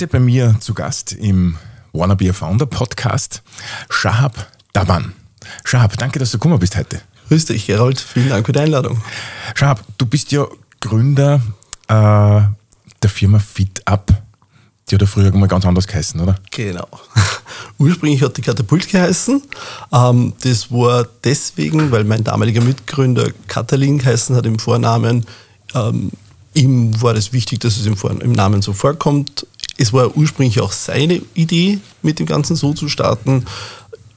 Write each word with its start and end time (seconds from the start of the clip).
Heute 0.00 0.12
bei 0.12 0.20
mir 0.20 0.56
zu 0.60 0.72
Gast 0.72 1.12
im 1.12 1.58
Wanna 1.92 2.14
Be 2.14 2.30
a 2.30 2.32
Founder 2.32 2.64
Podcast 2.64 3.42
Shahab 3.90 4.50
Daban. 4.72 5.12
Shahab, 5.62 5.98
danke, 5.98 6.18
dass 6.18 6.30
du 6.30 6.38
gekommen 6.38 6.58
bist 6.58 6.74
heute. 6.74 7.02
Grüß 7.28 7.44
dich, 7.44 7.66
Gerald. 7.66 8.00
Vielen 8.00 8.30
Dank 8.30 8.46
für 8.46 8.52
die 8.52 8.60
Einladung. 8.60 9.02
Shahab, 9.54 9.84
du 9.98 10.06
bist 10.06 10.32
ja 10.32 10.46
Gründer 10.80 11.42
äh, 11.86 11.92
der 11.92 13.10
Firma 13.10 13.38
FitUp. 13.38 14.06
Die 14.88 14.94
hat 14.94 15.02
ja 15.02 15.06
früher 15.06 15.30
mal 15.32 15.48
ganz 15.48 15.66
anders 15.66 15.86
geheißen, 15.86 16.18
oder? 16.18 16.34
Genau. 16.50 16.88
Ursprünglich 17.78 18.22
hat 18.22 18.38
die 18.38 18.42
Katapult 18.42 18.88
geheißen. 18.88 19.42
Ähm, 19.92 20.32
das 20.40 20.70
war 20.70 21.06
deswegen, 21.22 21.90
weil 21.90 22.04
mein 22.04 22.24
damaliger 22.24 22.62
Mitgründer 22.62 23.30
Katalin 23.48 23.98
geheißen 23.98 24.34
hat 24.34 24.46
im 24.46 24.58
Vornamen. 24.58 25.26
Ähm, 25.74 26.10
ihm 26.54 27.02
war 27.02 27.14
es 27.16 27.34
wichtig, 27.34 27.60
dass 27.60 27.76
es 27.76 27.84
im, 27.84 27.98
Vor 27.98 28.18
im 28.18 28.32
Namen 28.32 28.62
so 28.62 28.72
vorkommt. 28.72 29.46
Es 29.80 29.94
war 29.94 30.14
ursprünglich 30.14 30.60
auch 30.60 30.72
seine 30.72 31.22
Idee, 31.32 31.78
mit 32.02 32.18
dem 32.18 32.26
Ganzen 32.26 32.54
so 32.54 32.74
zu 32.74 32.90
starten. 32.90 33.46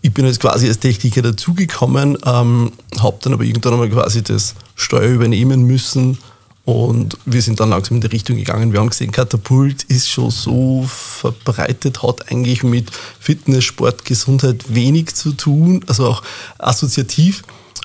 Ich 0.02 0.14
bin 0.14 0.26
jetzt 0.26 0.42
quasi 0.42 0.68
als 0.68 0.80
Techniker 0.80 1.22
dazugekommen, 1.22 2.18
ähm, 2.26 2.74
habe 3.00 3.18
dann 3.22 3.34
aber 3.34 3.46
irgendwann 3.46 3.74
einmal 3.74 3.90
quasi 3.90 4.22
das 4.22 4.56
Steuer 4.76 5.10
übernehmen 5.10 5.64
müssen 5.64 6.18
und 6.66 7.18
wir 7.26 7.42
sind 7.42 7.62
dann 7.62 7.70
langsam 7.70 7.96
in 7.96 8.02
die 8.02 8.08
Richtung 8.08 8.36
gegangen. 8.36 8.74
Wir 8.74 8.82
haben 8.82 8.90
gesehen, 8.90 9.12
Katapult 9.12 9.84
ist 9.84 10.10
schon 10.10 10.32
so 10.32 10.84
verbreitet, 10.86 12.04
hat 12.04 12.30
eigentlich 12.30 12.64
mit 12.64 12.90
Fitness, 13.20 13.64
Sport, 13.64 14.04
Gesundheit 14.04 14.66
wenig 14.68 15.16
zu 15.16 15.32
tun, 15.32 15.86
also 15.88 16.08
auch 16.08 16.24
assoziativ. 16.58 17.44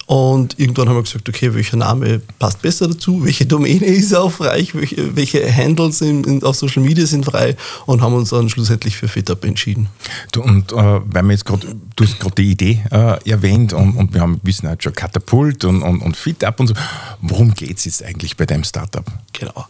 Und 0.09 0.59
irgendwann 0.59 0.89
haben 0.89 0.97
wir 0.97 1.03
gesagt, 1.03 1.29
okay, 1.29 1.53
welcher 1.53 1.77
Name 1.77 2.23
passt 2.39 2.63
besser 2.63 2.89
dazu, 2.89 3.27
welche 3.27 3.45
Domäne 3.45 3.85
ist 3.85 4.15
aufreich, 4.15 4.75
welche, 4.75 5.15
welche 5.15 5.55
Handles 5.55 6.01
in, 6.01 6.25
in, 6.25 6.43
auf 6.45 6.57
Social 6.57 6.83
Media 6.83 7.05
sind 7.05 7.27
frei 7.27 7.59
und 7.85 8.01
haben 8.01 8.15
uns 8.15 8.31
dann 8.31 8.49
schlussendlich 8.49 8.97
für 8.97 9.07
FitUp 9.07 9.45
entschieden. 9.45 9.91
Du, 10.33 10.41
und 10.41 10.73
äh, 10.73 10.77
weil 10.77 11.23
wir 11.25 11.33
jetzt 11.33 11.45
gerade, 11.45 11.77
du 11.95 12.05
hast 12.05 12.19
gerade 12.19 12.37
die 12.37 12.53
Idee 12.53 12.83
äh, 12.91 13.31
erwähnt 13.31 13.75
und, 13.75 13.97
und 13.97 14.15
wir 14.15 14.23
haben 14.23 14.41
wissen 14.45 14.67
halt 14.67 14.83
schon 14.83 14.95
Katapult 14.95 15.67
und, 15.67 15.83
und, 15.83 16.01
und 16.01 16.17
FitUp 16.17 16.59
und 16.59 16.69
so. 16.69 16.75
Worum 17.21 17.53
geht 17.53 17.77
es 17.77 17.85
jetzt 17.85 18.03
eigentlich 18.03 18.35
bei 18.35 18.47
deinem 18.47 18.65
Startup? 18.65 19.05
Genau. 19.35 19.67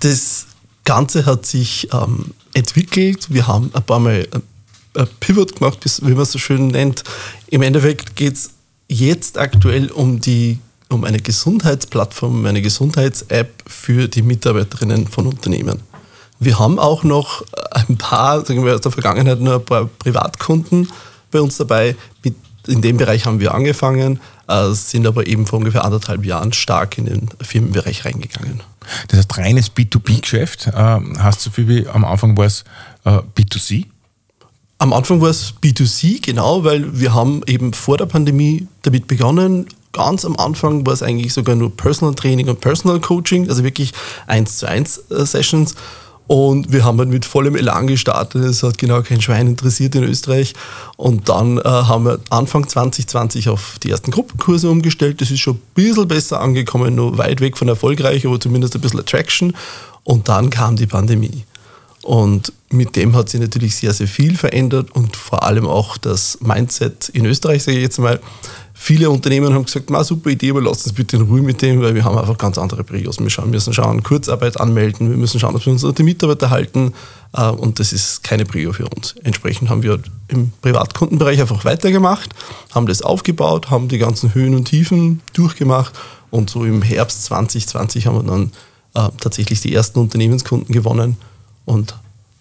Das 0.00 0.46
Ganze 0.86 1.26
hat 1.26 1.44
sich 1.44 1.90
ähm, 1.92 2.32
entwickelt. 2.54 3.26
Wir 3.28 3.46
haben 3.46 3.70
ein 3.74 3.82
paar 3.82 4.00
Mal 4.00 4.26
ein 4.94 5.08
Pivot 5.20 5.56
gemacht, 5.56 5.78
wie 5.84 6.12
man 6.12 6.22
es 6.22 6.32
so 6.32 6.38
schön 6.38 6.68
nennt. 6.68 7.04
Im 7.48 7.60
Endeffekt 7.60 8.16
geht 8.16 8.32
es 8.32 8.50
jetzt 8.88 9.38
aktuell 9.38 9.90
um 9.90 10.20
die 10.20 10.58
um 10.90 11.04
eine 11.04 11.18
Gesundheitsplattform, 11.18 12.46
eine 12.46 12.62
Gesundheits-App 12.62 13.62
für 13.66 14.08
die 14.08 14.22
Mitarbeiterinnen 14.22 15.06
von 15.06 15.26
Unternehmen. 15.26 15.82
Wir 16.40 16.58
haben 16.58 16.78
auch 16.78 17.04
noch 17.04 17.44
ein 17.72 17.98
paar, 17.98 18.44
sagen 18.46 18.64
wir 18.64 18.74
aus 18.74 18.80
der 18.80 18.92
Vergangenheit, 18.92 19.40
nur 19.40 19.56
ein 19.56 19.64
paar 19.64 19.86
Privatkunden 19.86 20.88
bei 21.30 21.40
uns 21.40 21.56
dabei. 21.56 21.96
In 22.66 22.82
dem 22.82 22.96
Bereich 22.96 23.26
haben 23.26 23.40
wir 23.40 23.54
angefangen, 23.54 24.20
äh, 24.46 24.70
sind 24.72 25.06
aber 25.06 25.26
eben 25.26 25.46
vor 25.46 25.58
ungefähr 25.58 25.84
anderthalb 25.84 26.24
Jahren 26.24 26.52
stark 26.52 26.98
in 26.98 27.06
den 27.06 27.28
Firmenbereich 27.40 28.04
reingegangen. 28.04 28.62
Das 29.08 29.18
heißt, 29.18 29.38
reines 29.38 29.74
B2B-Geschäft. 29.74 30.68
Äh, 30.68 31.00
hast 31.18 31.46
du 31.46 31.50
wie 31.56 31.86
am 31.86 32.04
Anfang 32.04 32.36
war 32.36 32.46
es 32.46 32.64
äh, 33.04 33.20
B2C? 33.36 33.86
Am 34.80 34.92
Anfang 34.92 35.20
war 35.20 35.30
es 35.30 35.54
B2C, 35.60 36.24
genau, 36.24 36.62
weil 36.62 37.00
wir 37.00 37.12
haben 37.12 37.42
eben 37.46 37.72
vor 37.72 37.96
der 37.96 38.06
Pandemie 38.06 38.68
damit 38.82 39.08
begonnen. 39.08 39.66
Ganz 39.92 40.24
am 40.24 40.36
Anfang 40.36 40.86
war 40.86 40.92
es 40.92 41.02
eigentlich 41.02 41.32
sogar 41.32 41.56
nur 41.56 41.76
Personal 41.76 42.14
Training 42.14 42.48
und 42.48 42.60
Personal 42.60 43.00
Coaching, 43.00 43.48
also 43.48 43.64
wirklich 43.64 43.92
eins 44.28 44.58
zu 44.58 44.68
eins 44.68 44.98
äh, 45.10 45.26
Sessions. 45.26 45.74
Und 46.28 46.70
wir 46.72 46.84
haben 46.84 46.98
halt 46.98 47.08
mit 47.08 47.24
vollem 47.24 47.56
Elan 47.56 47.88
gestartet. 47.88 48.44
Es 48.44 48.62
hat 48.62 48.78
genau 48.78 49.02
kein 49.02 49.20
Schwein 49.20 49.48
interessiert 49.48 49.96
in 49.96 50.04
Österreich. 50.04 50.52
Und 50.96 51.28
dann 51.28 51.58
äh, 51.58 51.62
haben 51.64 52.04
wir 52.04 52.20
Anfang 52.28 52.68
2020 52.68 53.48
auf 53.48 53.78
die 53.82 53.90
ersten 53.90 54.12
Gruppenkurse 54.12 54.70
umgestellt. 54.70 55.20
Das 55.20 55.32
ist 55.32 55.40
schon 55.40 55.54
ein 55.56 55.62
bisschen 55.74 56.06
besser 56.06 56.40
angekommen, 56.40 56.94
nur 56.94 57.18
weit 57.18 57.40
weg 57.40 57.56
von 57.56 57.66
erfolgreich, 57.66 58.26
aber 58.26 58.38
zumindest 58.38 58.76
ein 58.76 58.80
bisschen 58.82 59.00
Attraction. 59.00 59.54
Und 60.04 60.28
dann 60.28 60.50
kam 60.50 60.76
die 60.76 60.86
Pandemie. 60.86 61.44
Und 62.08 62.54
mit 62.70 62.96
dem 62.96 63.14
hat 63.14 63.28
sich 63.28 63.38
natürlich 63.38 63.76
sehr, 63.76 63.92
sehr 63.92 64.08
viel 64.08 64.34
verändert 64.34 64.92
und 64.92 65.14
vor 65.14 65.42
allem 65.42 65.66
auch 65.66 65.98
das 65.98 66.38
Mindset 66.40 67.10
in 67.10 67.26
Österreich, 67.26 67.62
sage 67.62 67.76
ich 67.76 67.82
jetzt 67.82 67.98
mal. 67.98 68.18
Viele 68.72 69.10
Unternehmen 69.10 69.52
haben 69.52 69.66
gesagt, 69.66 69.90
ma, 69.90 70.02
super 70.02 70.30
Idee, 70.30 70.52
aber 70.52 70.62
lasst 70.62 70.86
uns 70.86 70.94
bitte 70.94 71.18
in 71.18 71.24
Ruhe 71.24 71.42
mit 71.42 71.60
dem, 71.60 71.82
weil 71.82 71.94
wir 71.94 72.04
haben 72.04 72.16
einfach 72.16 72.38
ganz 72.38 72.56
andere 72.56 72.82
Prios. 72.82 73.18
Wir 73.18 73.44
müssen 73.44 73.74
schauen, 73.74 74.02
Kurzarbeit 74.02 74.58
anmelden, 74.58 75.10
wir 75.10 75.18
müssen 75.18 75.38
schauen, 75.38 75.52
dass 75.52 75.66
wir 75.66 75.72
unsere 75.74 76.02
Mitarbeiter 76.02 76.48
halten 76.48 76.94
äh, 77.34 77.50
und 77.50 77.78
das 77.78 77.92
ist 77.92 78.24
keine 78.24 78.46
Prio 78.46 78.72
für 78.72 78.88
uns. 78.88 79.14
Entsprechend 79.22 79.68
haben 79.68 79.82
wir 79.82 80.00
im 80.28 80.52
Privatkundenbereich 80.62 81.42
einfach 81.42 81.66
weitergemacht, 81.66 82.30
haben 82.74 82.86
das 82.86 83.02
aufgebaut, 83.02 83.68
haben 83.68 83.88
die 83.88 83.98
ganzen 83.98 84.32
Höhen 84.32 84.54
und 84.54 84.64
Tiefen 84.64 85.20
durchgemacht 85.34 85.92
und 86.30 86.48
so 86.48 86.64
im 86.64 86.80
Herbst 86.80 87.26
2020 87.26 88.06
haben 88.06 88.16
wir 88.16 88.22
dann 88.22 88.52
äh, 88.94 89.10
tatsächlich 89.20 89.60
die 89.60 89.74
ersten 89.74 89.98
Unternehmenskunden 89.98 90.72
gewonnen 90.72 91.18
und 91.68 91.94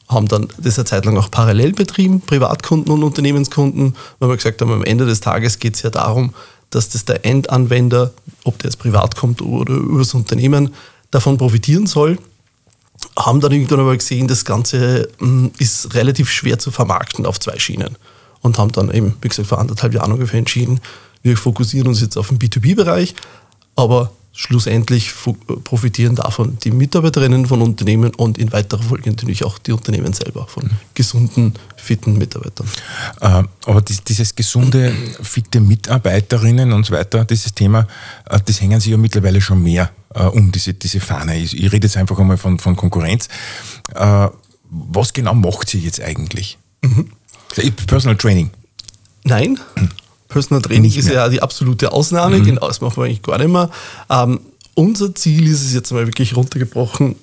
haben 0.07 0.27
dann 0.27 0.47
das 0.57 0.77
eine 0.79 0.85
Zeit 0.85 1.05
lang 1.05 1.17
auch 1.17 1.29
parallel 1.29 1.73
betrieben, 1.73 2.21
Privatkunden 2.21 2.93
und 2.93 3.03
Unternehmenskunden, 3.03 3.95
weil 4.19 4.29
wir 4.29 4.37
gesagt 4.37 4.61
haben, 4.61 4.71
am 4.71 4.83
Ende 4.83 5.05
des 5.05 5.19
Tages 5.19 5.59
geht 5.59 5.75
es 5.75 5.81
ja 5.81 5.89
darum, 5.89 6.33
dass 6.69 6.89
das 6.89 7.03
der 7.03 7.25
Endanwender, 7.25 8.13
ob 8.45 8.57
der 8.59 8.69
jetzt 8.69 8.79
privat 8.79 9.15
kommt 9.15 9.41
oder 9.41 9.73
über 9.73 9.99
das 9.99 10.13
Unternehmen, 10.13 10.73
davon 11.11 11.37
profitieren 11.37 11.87
soll. 11.87 12.17
Haben 13.17 13.41
dann 13.41 13.51
irgendwann 13.51 13.81
aber 13.81 13.97
gesehen, 13.97 14.27
das 14.27 14.45
Ganze 14.45 15.09
hm, 15.19 15.51
ist 15.59 15.93
relativ 15.93 16.29
schwer 16.29 16.57
zu 16.57 16.71
vermarkten 16.71 17.25
auf 17.25 17.39
zwei 17.39 17.59
Schienen. 17.59 17.97
Und 18.41 18.57
haben 18.57 18.71
dann 18.71 18.91
eben, 18.93 19.13
wie 19.21 19.27
gesagt, 19.27 19.49
vor 19.49 19.59
anderthalb 19.59 19.93
Jahren 19.93 20.11
ungefähr 20.13 20.39
entschieden, 20.39 20.79
wir 21.21 21.35
fokussieren 21.35 21.87
uns 21.87 21.99
jetzt 21.99 22.17
auf 22.17 22.29
den 22.29 22.39
B2B-Bereich, 22.39 23.15
aber 23.75 24.11
schlussendlich 24.33 25.11
profitieren 25.63 26.15
davon 26.15 26.59
die 26.63 26.69
Mitarbeiterinnen 26.69 27.47
von 27.47 27.61
Unternehmen 27.61 28.13
und 28.13 28.37
in 28.37 28.53
weiterer 28.53 28.83
Folge 28.83 29.09
natürlich 29.09 29.43
auch 29.43 29.57
die 29.57 29.71
Unternehmen 29.71 30.13
selber 30.13 30.45
von 30.47 30.69
gesunden, 30.93 31.53
fitten 31.75 32.17
Mitarbeitern. 32.17 32.67
Äh, 33.19 33.43
aber 33.65 33.81
dieses 33.81 34.35
gesunde, 34.35 34.93
fitte 35.21 35.59
Mitarbeiterinnen 35.59 36.71
und 36.71 36.85
so 36.85 36.93
weiter, 36.93 37.25
dieses 37.25 37.55
Thema, 37.55 37.87
äh, 38.29 38.39
das 38.45 38.61
hängen 38.61 38.79
sich 38.79 38.91
ja 38.91 38.97
mittlerweile 38.97 39.41
schon 39.41 39.63
mehr 39.63 39.89
äh, 40.13 40.23
um 40.23 40.51
diese, 40.51 40.75
diese 40.75 40.99
Fahne. 40.99 41.37
Ich, 41.37 41.57
ich 41.57 41.71
rede 41.71 41.87
jetzt 41.87 41.97
einfach 41.97 42.19
einmal 42.19 42.37
von, 42.37 42.59
von 42.59 42.75
Konkurrenz. 42.75 43.29
Was 44.69 45.13
genau 45.13 45.33
macht 45.33 45.69
sie 45.69 45.79
jetzt 45.79 46.01
eigentlich? 46.01 46.57
Mhm. 46.81 47.09
Personal 47.87 48.17
Training. 48.17 48.51
Nein, 49.23 49.59
Personal 50.27 50.61
Training 50.61 50.93
ist 50.93 51.09
ja 51.09 51.29
die 51.29 51.41
absolute 51.41 51.91
Ausnahme, 51.91 52.39
mhm. 52.39 52.45
genau, 52.45 52.67
das 52.67 52.81
machen 52.81 52.97
wir 52.97 53.05
eigentlich 53.05 53.21
gar 53.21 53.37
nicht 53.37 53.49
mehr. 53.49 53.69
Ähm, 54.09 54.39
unser 54.75 55.15
Ziel 55.15 55.47
ist 55.47 55.63
es 55.63 55.73
jetzt 55.73 55.91
mal 55.91 56.05
wirklich 56.05 56.35
runtergebrochen, 56.35 57.15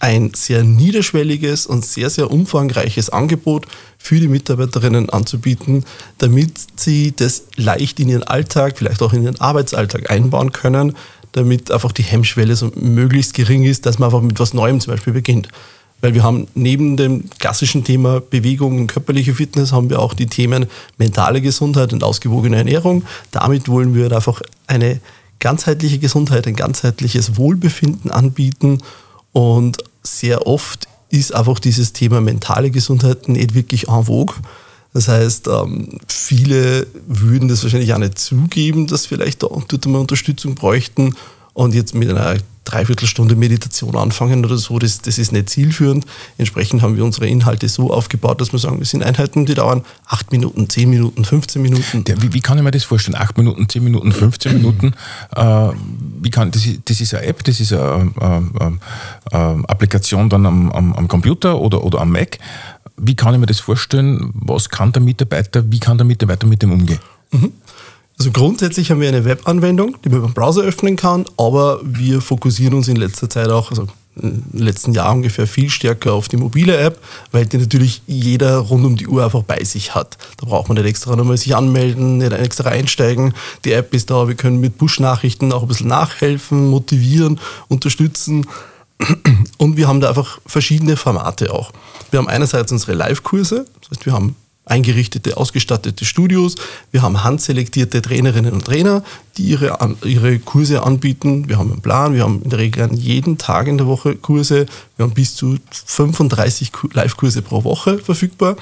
ein 0.00 0.32
sehr 0.34 0.62
niederschwelliges 0.62 1.66
und 1.66 1.84
sehr, 1.84 2.08
sehr 2.08 2.30
umfangreiches 2.30 3.10
Angebot 3.10 3.66
für 3.98 4.20
die 4.20 4.28
Mitarbeiterinnen 4.28 5.10
anzubieten, 5.10 5.84
damit 6.18 6.52
sie 6.76 7.12
das 7.14 7.42
leicht 7.56 7.98
in 7.98 8.08
ihren 8.08 8.22
Alltag, 8.22 8.78
vielleicht 8.78 9.02
auch 9.02 9.12
in 9.12 9.24
ihren 9.24 9.40
Arbeitsalltag 9.40 10.10
einbauen 10.10 10.52
können, 10.52 10.94
damit 11.32 11.70
einfach 11.70 11.92
die 11.92 12.04
Hemmschwelle 12.04 12.54
so 12.54 12.70
möglichst 12.76 13.34
gering 13.34 13.64
ist, 13.64 13.86
dass 13.86 13.98
man 13.98 14.06
einfach 14.06 14.22
mit 14.22 14.38
was 14.38 14.54
Neuem 14.54 14.80
zum 14.80 14.94
Beispiel 14.94 15.12
beginnt. 15.12 15.48
Weil 16.00 16.14
wir 16.14 16.22
haben 16.22 16.46
neben 16.54 16.96
dem 16.96 17.28
klassischen 17.38 17.82
Thema 17.82 18.20
Bewegung 18.20 18.78
und 18.78 18.86
körperliche 18.86 19.34
Fitness 19.34 19.72
haben 19.72 19.90
wir 19.90 20.00
auch 20.00 20.14
die 20.14 20.26
Themen 20.26 20.66
mentale 20.96 21.40
Gesundheit 21.40 21.92
und 21.92 22.04
ausgewogene 22.04 22.56
Ernährung. 22.56 23.04
Damit 23.32 23.68
wollen 23.68 23.94
wir 23.94 24.12
einfach 24.12 24.40
eine 24.66 25.00
ganzheitliche 25.40 25.98
Gesundheit, 25.98 26.46
ein 26.46 26.56
ganzheitliches 26.56 27.36
Wohlbefinden 27.36 28.10
anbieten. 28.10 28.80
Und 29.32 29.78
sehr 30.02 30.46
oft 30.46 30.86
ist 31.10 31.34
einfach 31.34 31.58
dieses 31.58 31.92
Thema 31.92 32.20
mentale 32.20 32.70
Gesundheit 32.70 33.28
nicht 33.28 33.54
wirklich 33.54 33.88
en 33.88 34.04
vogue. 34.04 34.36
Das 34.94 35.08
heißt, 35.08 35.48
ähm, 35.48 35.98
viele 36.06 36.86
würden 37.06 37.48
das 37.48 37.62
wahrscheinlich 37.62 37.92
auch 37.92 37.98
nicht 37.98 38.18
zugeben, 38.18 38.86
dass 38.86 39.06
vielleicht 39.06 39.42
dort 39.42 39.86
mal 39.86 39.98
Unterstützung 39.98 40.54
bräuchten. 40.54 41.14
Und 41.54 41.74
jetzt 41.74 41.94
mit 41.94 42.08
einer 42.08 42.36
Dreiviertelstunde 42.68 43.34
Meditation 43.34 43.96
anfangen 43.96 44.44
oder 44.44 44.58
so, 44.58 44.78
das, 44.78 45.00
das 45.00 45.18
ist 45.18 45.32
nicht 45.32 45.48
zielführend. 45.48 46.04
Entsprechend 46.36 46.82
haben 46.82 46.96
wir 46.96 47.04
unsere 47.04 47.26
Inhalte 47.26 47.68
so 47.68 47.92
aufgebaut, 47.92 48.40
dass 48.40 48.52
wir 48.52 48.58
sagen, 48.58 48.78
das 48.78 48.90
sind 48.90 49.02
Einheiten, 49.02 49.46
die 49.46 49.54
dauern 49.54 49.84
8 50.06 50.32
Minuten, 50.32 50.68
10 50.68 50.90
Minuten, 50.90 51.24
15 51.24 51.62
Minuten. 51.62 52.04
Der, 52.04 52.20
wie, 52.22 52.32
wie, 52.34 52.40
kann 52.40 52.58
ich 52.58 52.64
mir 52.64 52.70
das 52.70 52.84
vorstellen? 52.84 53.16
8 53.16 53.38
Minuten, 53.38 53.68
10 53.68 53.82
Minuten, 53.82 54.12
15 54.12 54.52
Minuten? 54.52 54.94
Äh, 55.34 55.68
wie 56.20 56.30
kann, 56.30 56.50
das, 56.50 56.66
ist, 56.66 56.80
das 56.84 57.00
ist 57.00 57.14
eine 57.14 57.26
App, 57.26 57.42
das 57.44 57.60
ist 57.60 57.72
eine, 57.72 58.12
eine, 58.20 58.78
eine 59.30 59.68
Applikation 59.68 60.28
dann 60.28 60.44
am, 60.44 60.70
am, 60.72 60.92
am 60.92 61.08
Computer 61.08 61.58
oder, 61.58 61.82
oder 61.84 62.00
am 62.00 62.12
Mac. 62.12 62.38
Wie 62.96 63.14
kann 63.14 63.32
ich 63.32 63.40
mir 63.40 63.46
das 63.46 63.60
vorstellen? 63.60 64.30
Was 64.34 64.68
kann 64.68 64.92
der 64.92 65.00
Mitarbeiter, 65.00 65.64
wie 65.70 65.78
kann 65.78 65.96
der 65.96 66.04
Mitarbeiter 66.04 66.46
mit 66.46 66.62
dem 66.62 66.72
umgehen? 66.72 66.98
Mhm. 67.30 67.52
Also 68.18 68.32
grundsätzlich 68.32 68.90
haben 68.90 69.00
wir 69.00 69.08
eine 69.08 69.24
Webanwendung, 69.24 69.96
die 70.04 70.08
man 70.08 70.22
beim 70.22 70.34
Browser 70.34 70.62
öffnen 70.62 70.96
kann, 70.96 71.24
aber 71.36 71.80
wir 71.84 72.20
fokussieren 72.20 72.74
uns 72.74 72.88
in 72.88 72.96
letzter 72.96 73.30
Zeit 73.30 73.48
auch, 73.48 73.70
also 73.70 73.86
im 74.20 74.42
letzten 74.52 74.92
Jahr 74.92 75.12
ungefähr 75.12 75.46
viel 75.46 75.70
stärker 75.70 76.12
auf 76.12 76.26
die 76.26 76.36
mobile 76.36 76.76
App, 76.76 76.98
weil 77.30 77.46
die 77.46 77.58
natürlich 77.58 78.02
jeder 78.08 78.58
rund 78.58 78.84
um 78.84 78.96
die 78.96 79.06
Uhr 79.06 79.24
einfach 79.24 79.44
bei 79.44 79.62
sich 79.62 79.94
hat. 79.94 80.18
Da 80.38 80.46
braucht 80.46 80.68
man 80.68 80.76
nicht 80.76 80.86
extra 80.86 81.14
nochmal 81.14 81.36
sich 81.36 81.54
anmelden, 81.54 82.18
nicht 82.18 82.32
extra 82.32 82.70
einsteigen. 82.70 83.34
Die 83.64 83.72
App 83.72 83.94
ist 83.94 84.10
da, 84.10 84.26
wir 84.26 84.34
können 84.34 84.58
mit 84.58 84.78
Push-Nachrichten 84.78 85.52
auch 85.52 85.62
ein 85.62 85.68
bisschen 85.68 85.86
nachhelfen, 85.86 86.68
motivieren, 86.68 87.38
unterstützen. 87.68 88.46
Und 89.58 89.76
wir 89.76 89.86
haben 89.86 90.00
da 90.00 90.08
einfach 90.08 90.40
verschiedene 90.44 90.96
Formate 90.96 91.54
auch. 91.54 91.70
Wir 92.10 92.18
haben 92.18 92.28
einerseits 92.28 92.72
unsere 92.72 92.94
Live-Kurse, 92.94 93.66
das 93.80 93.90
heißt, 93.90 94.06
wir 94.06 94.12
haben 94.12 94.34
eingerichtete, 94.70 95.36
ausgestattete 95.36 96.04
Studios. 96.04 96.56
Wir 96.90 97.02
haben 97.02 97.24
handselektierte 97.24 98.02
Trainerinnen 98.02 98.52
und 98.52 98.64
Trainer, 98.64 99.02
die 99.36 99.44
ihre, 99.44 99.76
ihre 100.04 100.38
Kurse 100.38 100.82
anbieten. 100.82 101.48
Wir 101.48 101.58
haben 101.58 101.72
einen 101.72 101.80
Plan, 101.80 102.14
wir 102.14 102.22
haben 102.22 102.42
in 102.42 102.50
der 102.50 102.58
Regel 102.58 102.92
jeden 102.94 103.38
Tag 103.38 103.66
in 103.66 103.78
der 103.78 103.86
Woche 103.86 104.16
Kurse. 104.16 104.66
Wir 104.96 105.04
haben 105.04 105.14
bis 105.14 105.34
zu 105.36 105.56
35 105.70 106.72
Live-Kurse 106.92 107.42
pro 107.42 107.64
Woche 107.64 107.98
verfügbar. 107.98 108.56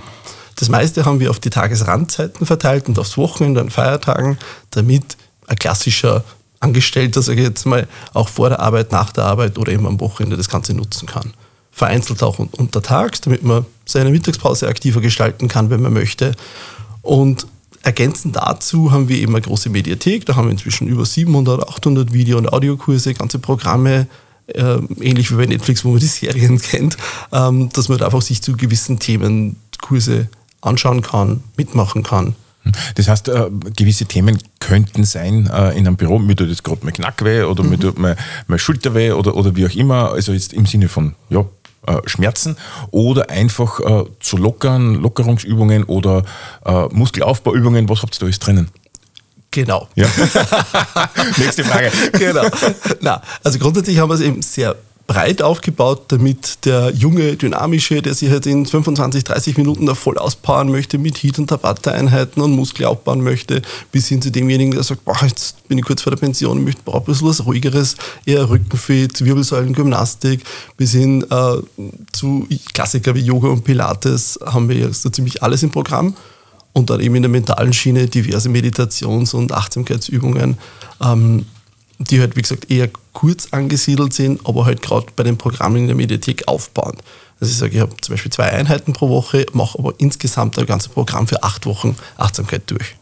Das 0.57 0.69
meiste 0.69 1.05
haben 1.05 1.21
wir 1.21 1.31
auf 1.31 1.41
die 1.41 1.51
Tagesrandzeiten 1.51 2.47
verteilt 2.47 2.89
und 2.89 2.99
aufs 2.99 3.19
Wochenende 3.19 3.61
an 3.61 3.71
Feiertagen, 3.71 4.39
damit 4.71 5.17
ein 5.47 5.57
klassischer 5.57 6.25
Angestellter, 6.61 7.21
sage 7.21 7.41
ich 7.41 7.47
jetzt 7.47 7.67
mal, 7.67 7.87
auch 8.15 8.29
vor 8.29 8.49
der 8.49 8.61
Arbeit, 8.61 8.91
nach 8.91 9.13
der 9.13 9.25
Arbeit 9.25 9.59
oder 9.59 9.73
eben 9.73 9.87
am 9.87 10.01
Wochenende 10.01 10.37
das 10.37 10.49
Ganze 10.49 10.73
nutzen 10.73 11.07
kann 11.07 11.35
vereinzelt 11.77 12.23
auch 12.23 12.39
untertags, 12.39 13.21
damit 13.21 13.43
man 13.43 13.67
seine 13.87 14.11
Mittagspause 14.11 14.69
aktiver 14.69 15.01
gestalten 15.01 15.49
kann, 15.49 15.71
wenn 15.71 15.81
man 15.81 15.93
möchte. 15.93 16.33
Und 17.03 17.47
ergänzend 17.83 18.37
dazu 18.37 18.91
haben 18.91 19.09
wir 19.09 19.17
eben 19.17 19.35
eine 19.35 19.43
große 19.43 19.71
Mediathek, 19.71 20.27
da 20.27 20.37
haben 20.37 20.47
wir 20.47 20.53
inzwischen 20.53 20.89
über 20.89 21.07
700, 21.07 21.69
800 21.69 22.13
Video- 22.13 22.37
und 22.37 22.53
Audiokurse, 22.53 23.15
ganze 23.15 23.39
Programme, 23.39 24.09
äh, 24.49 24.79
ähnlich 25.01 25.31
wie 25.31 25.37
bei 25.37 25.47
Netflix, 25.47 25.85
wo 25.85 25.91
man 25.91 26.01
die 26.01 26.07
Serien 26.07 26.59
kennt, 26.61 26.97
ähm, 27.33 27.69
dass 27.73 27.89
man 27.89 27.99
da 27.99 28.07
einfach 28.07 28.23
sich 28.23 28.43
zu 28.43 28.57
gewissen 28.57 28.99
Themen 28.99 29.57
Kurse 29.81 30.29
anschauen 30.61 31.03
kann, 31.03 31.45
mitmachen 31.57 32.03
kann. 32.03 32.35
Das 32.97 33.07
heißt, 33.07 33.29
äh, 33.29 33.49
gewisse 33.77 34.07
Themen 34.07 34.39
könnten 34.59 35.05
sein 35.05 35.47
äh, 35.47 35.71
in 35.79 35.87
einem 35.87 35.97
Büro, 35.97 36.19
mir 36.19 36.35
tut 36.35 36.49
jetzt 36.49 36.65
gerade 36.65 36.81
mein 36.83 36.95
Knack 36.95 37.25
weh 37.25 37.43
oder 37.43 37.63
mhm. 37.63 37.71
mir 37.71 37.79
tut 37.79 37.99
mein, 37.99 38.17
mein 38.49 38.59
Schulter 38.59 38.95
weh 38.95 39.13
oder, 39.13 39.37
oder 39.37 39.55
wie 39.55 39.67
auch 39.67 39.75
immer, 39.75 40.11
also 40.11 40.33
jetzt 40.33 40.53
im 40.53 40.67
Sinne 40.67 40.89
von, 40.89 41.15
ja, 41.31 41.45
Schmerzen 42.07 42.57
oder 42.91 43.31
einfach 43.31 43.81
äh, 43.81 44.05
zu 44.21 44.37
lockern, 44.37 44.95
Lockerungsübungen 44.95 45.85
oder 45.85 46.25
äh, 46.65 46.87
Muskelaufbauübungen. 46.91 47.89
Was 47.89 48.03
habt 48.03 48.17
ihr 48.17 48.21
da 48.21 48.27
alles 48.27 48.39
drinnen? 48.39 48.69
Genau. 49.51 49.89
Ja. 49.95 50.07
Nächste 51.39 51.65
Frage. 51.65 51.91
genau. 52.13 52.45
Na, 53.01 53.23
also 53.43 53.59
grundsätzlich 53.59 53.99
haben 53.99 54.11
wir 54.11 54.15
es 54.15 54.21
eben 54.21 54.43
sehr 54.43 54.77
breit 55.07 55.41
aufgebaut, 55.41 56.05
damit 56.09 56.65
der 56.65 56.91
junge, 56.91 57.37
dynamische, 57.37 58.03
der 58.03 58.15
sich 58.15 58.31
halt 58.31 58.47
in 58.47 58.67
25, 58.67 59.23
30 59.23 59.57
Minuten 59.57 59.87
da 59.87 59.95
voll 59.95 60.19
auspowern 60.19 60.69
möchte 60.69 60.99
mit 60.99 61.23
Heat- 61.23 61.39
und 61.39 61.47
Tabata-Einheiten 61.47 62.41
und 62.41 62.53
Muskel 62.53 62.87
aufbauen 62.87 63.23
möchte, 63.23 63.63
bis 63.93 64.09
hin 64.09 64.21
zu 64.21 64.33
demjenigen, 64.33 64.73
der 64.73 64.83
sagt, 64.83 65.05
boah, 65.05 65.17
jetzt 65.23 65.69
bin 65.69 65.79
ich 65.79 65.85
kurz 65.85 66.03
vor 66.03 66.11
der 66.11 66.19
Pension, 66.19 66.65
möchte 66.65 66.83
brauche 66.85 66.99
ein 66.99 67.05
bisschen 67.05 67.29
was 67.29 67.47
ruhigeres, 67.47 67.97
eher 68.25 68.49
Rückenfit, 68.49 69.25
Wirbelsäulengymnastik, 69.25 70.43
bis 70.77 70.93
hin 70.93 71.25
äh, 71.31 71.57
zu 72.13 72.47
Klassiker 72.75 73.15
wie 73.15 73.21
Yoga 73.21 73.49
und 73.49 73.63
Pilates 73.63 74.39
haben 74.45 74.69
wir 74.69 74.77
jetzt 74.77 75.03
so 75.03 75.11
ziemlich 75.11 75.43
alles 75.43 75.63
im 75.63 75.71
Programm 75.71 76.17
und 76.73 76.91
dann 76.91 77.01
eben 77.01 77.15
in 77.15 77.23
der 77.23 77.31
mentalen 77.31 77.73
Schiene 77.73 78.09
diverse 78.09 78.49
Meditations- 78.49 79.35
und 79.35 79.53
Achtsamkeitsübungen. 79.53 80.59
Ähm, 81.01 81.47
die 81.99 82.21
halt, 82.21 82.37
wie 82.37 82.43
gesagt, 82.43 82.71
eher 82.71 82.89
kurz 83.17 83.49
angesiedelt 83.51 84.13
sind, 84.13 84.47
aber 84.47 84.67
halt 84.67 84.83
gerade 84.83 85.07
bei 85.17 85.23
den 85.23 85.39
Programmen 85.39 85.77
in 85.77 85.87
der 85.87 85.97
Mediathek 85.97 86.47
aufbauend. 86.49 87.03
Also 87.41 87.51
ich 87.51 87.57
sage, 87.57 87.75
ich 87.75 87.81
habe 87.81 87.97
zum 88.03 88.13
Beispiel 88.13 88.31
zwei 88.31 88.53
Einheiten 88.53 88.93
pro 88.93 89.09
Woche, 89.09 89.47
mache 89.55 89.79
aber 89.79 89.95
insgesamt 89.97 90.59
ein 90.59 90.67
ganzes 90.67 90.91
Programm 90.91 91.27
für 91.27 91.43
acht 91.43 91.65
Wochen 91.65 91.97
Achtsamkeit 92.19 92.65
durch. 92.67 92.95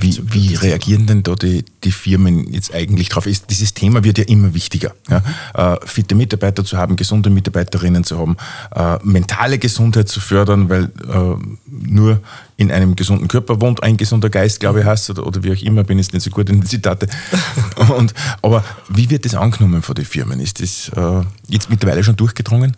Wie, 0.00 0.18
wie 0.32 0.54
reagieren 0.54 1.06
denn 1.06 1.22
da 1.22 1.34
die, 1.34 1.64
die 1.84 1.92
Firmen 1.92 2.52
jetzt 2.52 2.74
eigentlich 2.74 3.10
drauf? 3.10 3.26
Ist, 3.26 3.50
dieses 3.50 3.74
Thema 3.74 4.02
wird 4.02 4.16
ja 4.16 4.24
immer 4.24 4.54
wichtiger. 4.54 4.94
Ja? 5.10 5.74
Äh, 5.74 5.86
fitte 5.86 6.14
Mitarbeiter 6.14 6.64
zu 6.64 6.78
haben, 6.78 6.96
gesunde 6.96 7.28
Mitarbeiterinnen 7.28 8.02
zu 8.02 8.18
haben, 8.18 8.36
äh, 8.74 8.98
mentale 9.04 9.58
Gesundheit 9.58 10.08
zu 10.08 10.20
fördern, 10.20 10.70
weil 10.70 10.84
äh, 10.84 11.36
nur 11.66 12.20
in 12.56 12.70
einem 12.70 12.96
gesunden 12.96 13.28
Körper 13.28 13.60
wohnt 13.60 13.82
ein 13.82 13.96
gesunder 13.98 14.30
Geist, 14.30 14.60
glaube 14.60 14.80
ich, 14.80 14.86
heißt 14.86 15.10
oder, 15.10 15.26
oder 15.26 15.42
wie 15.42 15.52
auch 15.52 15.62
immer, 15.62 15.84
bin 15.84 15.98
ich 15.98 16.12
nicht 16.12 16.22
so 16.22 16.30
gut 16.30 16.48
in 16.48 16.60
den 16.60 16.66
Zitate. 16.66 17.06
Und, 17.96 18.14
aber 18.40 18.64
wie 18.88 19.10
wird 19.10 19.26
das 19.26 19.34
angenommen 19.34 19.82
von 19.82 19.94
den 19.94 20.06
Firmen? 20.06 20.40
Ist 20.40 20.62
das 20.62 20.90
äh, 20.96 21.24
jetzt 21.48 21.68
mittlerweile 21.68 22.02
schon 22.02 22.16
durchgedrungen? 22.16 22.76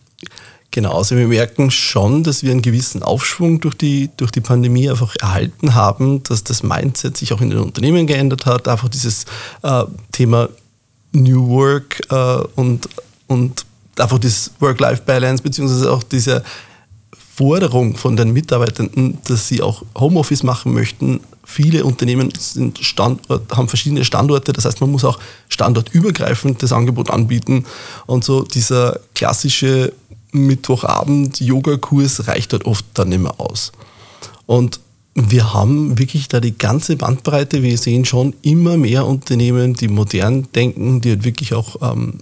Genau, 0.75 0.99
also 0.99 1.15
wir 1.15 1.29
merken 1.29 1.71
schon, 1.71 2.25
dass 2.25 2.43
wir 2.43 2.51
einen 2.51 2.61
gewissen 2.61 3.05
Aufschwung 3.05 3.61
durch 3.61 3.77
die, 3.77 4.11
durch 4.17 4.33
die 4.33 4.41
Pandemie 4.41 4.91
einfach 4.91 5.15
erhalten 5.21 5.77
haben, 5.77 6.25
dass 6.25 6.43
das 6.43 6.65
Mindset 6.65 7.17
sich 7.17 7.33
auch 7.33 7.41
in 7.41 7.51
den 7.51 7.61
Unternehmen 7.61 8.09
geändert 8.09 8.45
hat, 8.45 8.67
einfach 8.67 8.89
dieses 8.89 9.25
äh, 9.63 9.85
Thema 10.11 10.49
New 11.13 11.47
Work 11.47 12.01
äh, 12.11 12.45
und, 12.57 12.89
und 13.29 13.65
einfach 13.97 14.19
das 14.19 14.51
Work-Life-Balance, 14.59 15.45
beziehungsweise 15.45 15.93
auch 15.93 16.03
diese 16.03 16.43
Forderung 17.37 17.97
von 17.97 18.17
den 18.17 18.33
Mitarbeitenden, 18.33 19.19
dass 19.29 19.47
sie 19.47 19.63
auch 19.63 19.85
Homeoffice 19.97 20.43
machen 20.43 20.75
möchten. 20.75 21.21
Viele 21.45 21.85
Unternehmen 21.85 22.33
sind 22.37 22.81
Standort, 22.81 23.57
haben 23.57 23.69
verschiedene 23.69 24.05
Standorte, 24.05 24.53
das 24.53 24.65
heißt, 24.65 24.81
man 24.81 24.91
muss 24.91 25.05
auch 25.05 25.21
standortübergreifend 25.49 26.65
das 26.65 26.73
Angebot 26.73 27.11
anbieten. 27.11 27.65
Und 28.07 28.25
so 28.25 28.43
dieser 28.43 28.99
klassische 29.15 29.93
Mittwochabend 30.35 31.41
Yogakurs 31.41 32.27
reicht 32.27 32.53
dort 32.53 32.67
oft 32.67 32.85
dann 32.95 33.11
nicht 33.11 33.23
mehr 33.23 33.41
aus. 33.41 33.73
Und 34.47 34.81
wir 35.15 35.55
haben 35.55 35.99
wirklich 35.99 36.27
da 36.29 36.41
die 36.41 36.59
ganze 36.59 36.97
Bandbreite. 36.97 37.63
Wir 37.63 37.79
sehen 37.79 38.05
schon 38.05 38.35
immer 38.43 38.77
mehr 38.77 39.07
Unternehmen, 39.07 39.75
die 39.75 39.89
modern 39.89 40.49
denken, 40.53 41.01
die 41.01 41.11
halt 41.11 41.25
wirklich 41.25 41.55
auch 41.55 41.77
ähm, 41.83 42.19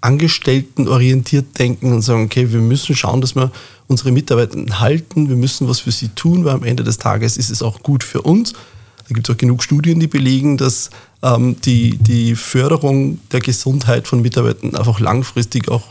angestelltenorientiert 0.00 1.58
denken 1.58 1.92
und 1.92 2.02
sagen, 2.02 2.24
okay, 2.24 2.52
wir 2.52 2.60
müssen 2.60 2.94
schauen, 2.94 3.20
dass 3.20 3.34
wir 3.34 3.50
unsere 3.88 4.12
Mitarbeiter 4.12 4.80
halten, 4.80 5.28
wir 5.28 5.36
müssen 5.36 5.68
was 5.68 5.80
für 5.80 5.90
sie 5.90 6.08
tun, 6.10 6.44
weil 6.44 6.54
am 6.54 6.64
Ende 6.64 6.84
des 6.84 6.98
Tages 6.98 7.36
ist 7.36 7.50
es 7.50 7.60
auch 7.60 7.82
gut 7.82 8.04
für 8.04 8.22
uns. 8.22 8.52
Da 8.52 9.14
gibt 9.14 9.28
es 9.28 9.34
auch 9.34 9.38
genug 9.38 9.64
Studien, 9.64 9.98
die 9.98 10.06
belegen, 10.06 10.56
dass 10.56 10.90
ähm, 11.22 11.56
die, 11.62 11.98
die 11.98 12.36
Förderung 12.36 13.18
der 13.32 13.40
Gesundheit 13.40 14.06
von 14.06 14.22
Mitarbeitern 14.22 14.76
einfach 14.76 15.00
langfristig 15.00 15.68
auch 15.68 15.88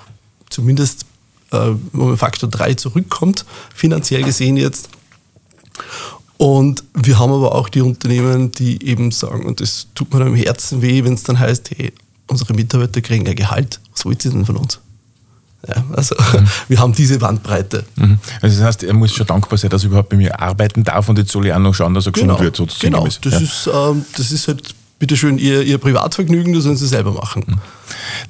zumindest 0.50 1.06
äh, 1.52 1.72
um 1.94 2.18
Faktor 2.18 2.50
3 2.50 2.76
zurückkommt, 2.76 3.46
finanziell 3.74 4.24
gesehen 4.24 4.58
jetzt. 4.58 4.90
Und 6.38 6.84
wir 6.94 7.20
haben 7.20 7.34
aber 7.34 7.54
auch 7.54 7.68
die 7.68 7.82
Unternehmen, 7.82 8.52
die 8.52 8.86
eben 8.86 9.12
sagen, 9.12 9.46
und 9.46 9.60
das 9.60 9.88
tut 9.94 10.14
mir 10.14 10.26
im 10.26 10.36
Herzen 10.36 10.82
weh, 10.82 11.04
wenn 11.04 11.14
es 11.14 11.24
dann 11.24 11.38
heißt, 11.38 11.72
hey, 11.76 11.92
unsere 12.28 12.54
Mitarbeiter 12.54 13.02
kriegen 13.02 13.28
ein 13.28 13.36
Gehalt, 13.36 13.80
was 13.92 14.06
wollt 14.06 14.24
ihr 14.24 14.32
denn 14.32 14.46
von 14.46 14.56
uns? 14.56 14.80
Ja, 15.68 15.84
also 15.92 16.16
mhm. 16.16 16.48
wir 16.70 16.80
haben 16.80 16.94
diese 16.94 17.20
Bandbreite. 17.20 17.84
Mhm. 17.98 18.20
Also 18.42 18.58
das 18.60 18.66
heißt, 18.66 18.84
er 18.84 18.94
muss 18.94 19.14
schon 19.14 19.28
dankbar 19.28 19.58
sein, 19.58 19.70
dass 19.70 19.84
er 19.84 19.88
überhaupt 19.88 20.10
bei 20.10 20.16
mir 20.16 20.40
arbeiten 20.40 20.86
darf 20.86 21.10
und 21.10 21.18
jetzt 21.18 21.32
soll 21.32 21.46
ich 21.46 21.54
auch 21.54 21.60
noch 21.60 21.74
schauen, 21.74 21.94
dass 21.94 22.06
er 22.06 22.14
genau, 22.14 22.36
gesund 22.36 22.44
wird. 22.46 22.56
Sozusagen. 22.56 22.94
Genau, 22.94 23.06
das, 23.06 23.34
ja. 23.34 23.40
ist, 23.40 23.70
ähm, 23.74 24.06
das 24.16 24.32
ist 24.32 24.48
halt 24.48 24.76
bitteschön 25.00 25.38
ihr, 25.38 25.64
ihr 25.64 25.78
Privatvergnügen, 25.78 26.54
das 26.54 26.64
sollen 26.64 26.76
sie 26.76 26.88
selber 26.88 27.14
machen. 27.14 27.44
Mhm. 27.48 27.58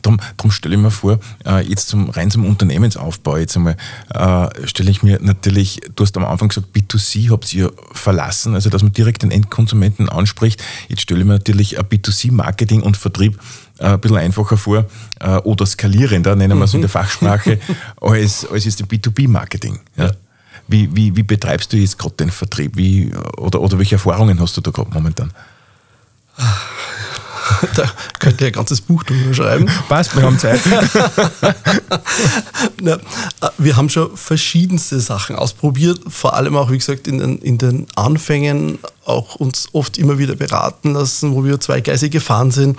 Darum, 0.04 0.20
darum 0.38 0.52
stelle 0.52 0.76
ich 0.76 0.82
mir 0.82 0.92
vor, 0.92 1.20
äh, 1.46 1.68
jetzt 1.68 1.90
zum, 1.90 2.10
rein 2.10 2.32
zum 2.32 2.46
Unternehmensaufbau, 2.46 3.38
jetzt 3.38 3.58
einmal, 3.58 3.76
äh, 4.14 4.68
stelle 4.68 4.92
ich 4.92 5.04
mir 5.04 5.20
natürlich, 5.22 5.82
du 5.96 6.04
hast 6.04 6.16
am 6.16 6.26
Anfang 6.26 6.50
gesagt, 6.50 6.68
B2C 6.76 7.32
habt 7.32 7.54
ihr 7.54 7.74
verlassen, 7.92 8.54
also 8.54 8.70
dass 8.70 8.84
man 8.84 8.94
direkt 8.94 9.24
den 9.24 9.32
Endkonsumenten 9.32 10.08
anspricht. 10.10 10.64
Jetzt 10.88 11.02
stelle 11.02 11.22
ich 11.22 11.26
mir 11.26 11.34
natürlich 11.34 11.80
B2C-Marketing 11.80 12.82
und 12.82 12.96
Vertrieb 12.96 13.40
äh, 13.80 13.86
ein 13.86 14.00
bisschen 14.00 14.18
einfacher 14.18 14.58
vor 14.58 14.86
oder 15.44 15.66
skalierender, 15.66 16.36
nennen 16.36 16.58
wir 16.58 16.64
es 16.64 16.74
in 16.74 16.80
der 16.80 16.88
mhm. 16.88 16.94
Fachsprache, 16.94 17.60
als, 18.02 18.50
als 18.50 18.66
ist 18.66 18.82
B2B-Marketing. 18.82 19.80
Ja. 19.98 20.06
Ja. 20.06 20.12
Wie, 20.68 20.96
wie, 20.96 21.16
wie 21.16 21.24
betreibst 21.24 21.74
du 21.74 21.78
jetzt 21.78 21.98
gerade 21.98 22.16
den 22.16 22.30
Vertrieb? 22.30 22.78
Wie, 22.78 23.12
oder, 23.38 23.60
oder 23.60 23.80
welche 23.80 23.96
Erfahrungen 23.96 24.40
hast 24.40 24.56
du 24.56 24.62
da 24.62 24.72
gerade 24.72 24.92
momentan? 24.92 25.34
Da 27.76 27.92
könnte 28.20 28.46
ihr 28.46 28.48
ein 28.48 28.54
ganzes 28.54 28.82
Buch 28.82 29.04
drüber 29.04 29.34
schreiben. 29.34 29.70
Passt, 29.88 30.16
wir 30.16 30.24
haben 30.24 30.40
Zeit. 30.40 30.62
Na, 32.82 32.94
äh, 32.94 33.00
wir 33.58 33.76
haben 33.76 33.90
schon 33.90 34.16
verschiedenste 34.16 35.00
Sachen 35.00 35.36
ausprobiert, 35.36 36.00
vor 36.08 36.36
allem 36.36 36.56
auch, 36.56 36.72
wie 36.72 36.78
gesagt, 36.78 37.08
in 37.08 37.20
den, 37.20 37.38
in 37.40 37.58
den 37.58 37.88
Anfängen 37.96 38.80
auch 39.06 39.36
uns 39.36 39.70
oft 39.74 39.98
immer 39.98 40.18
wieder 40.18 40.36
beraten 40.36 40.94
lassen, 40.94 41.34
wo 41.34 41.44
wir 41.44 41.60
zweigleisig 41.60 42.12
gefahren 42.12 42.52
sind. 42.52 42.78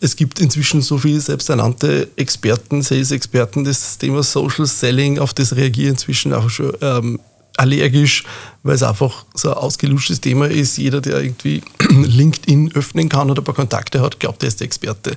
Es 0.00 0.16
gibt 0.16 0.40
inzwischen 0.40 0.82
so 0.82 0.98
viele 0.98 1.20
selbsternannte 1.20 2.08
Experten, 2.16 2.82
Sales-Experten 2.82 3.64
des 3.64 3.98
Thema 3.98 4.22
Social 4.22 4.66
Selling, 4.66 5.18
auf 5.18 5.32
das 5.32 5.54
reagieren 5.56 5.92
inzwischen 5.92 6.32
auch 6.34 6.50
schon 6.50 6.72
ähm, 6.80 7.20
allergisch, 7.56 8.24
weil 8.62 8.74
es 8.74 8.82
einfach 8.82 9.24
so 9.34 9.50
ein 9.50 9.56
ausgelutschtes 9.56 10.20
Thema 10.20 10.46
ist. 10.46 10.78
Jeder, 10.78 11.00
der 11.00 11.22
irgendwie 11.22 11.62
LinkedIn 11.90 12.72
öffnen 12.74 13.08
kann 13.08 13.30
oder 13.30 13.42
ein 13.42 13.44
paar 13.44 13.54
Kontakte 13.54 14.00
hat, 14.00 14.20
glaubt, 14.20 14.42
er 14.42 14.48
ist 14.48 14.60
der 14.60 14.66
Experte. 14.66 15.16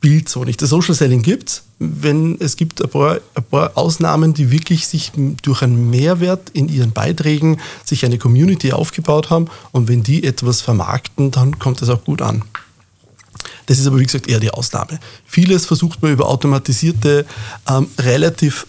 Bild 0.00 0.28
so 0.28 0.44
nicht. 0.44 0.62
Das 0.62 0.70
Social 0.70 0.94
Selling 0.94 1.22
gibt 1.22 1.48
es, 1.48 1.62
wenn 1.78 2.40
es 2.40 2.56
gibt 2.56 2.82
ein 2.82 2.88
paar, 2.88 3.18
ein 3.34 3.44
paar 3.44 3.76
Ausnahmen, 3.76 4.32
die 4.32 4.50
wirklich 4.50 4.86
sich 4.86 5.12
durch 5.42 5.62
einen 5.62 5.90
Mehrwert 5.90 6.50
in 6.50 6.68
ihren 6.68 6.92
Beiträgen 6.92 7.60
sich 7.84 8.04
eine 8.04 8.18
Community 8.18 8.72
aufgebaut 8.72 9.30
haben 9.30 9.46
und 9.72 9.88
wenn 9.88 10.02
die 10.02 10.24
etwas 10.24 10.60
vermarkten, 10.60 11.30
dann 11.30 11.58
kommt 11.58 11.82
das 11.82 11.88
auch 11.88 12.04
gut 12.04 12.22
an. 12.22 12.42
Das 13.66 13.78
ist 13.78 13.86
aber 13.86 13.98
wie 13.98 14.04
gesagt 14.04 14.28
eher 14.28 14.40
die 14.40 14.50
Ausnahme. 14.50 14.98
Vieles 15.26 15.66
versucht 15.66 16.00
man 16.00 16.12
über 16.12 16.28
automatisierte, 16.28 17.26
ähm, 17.68 17.88
relativ 17.98 18.66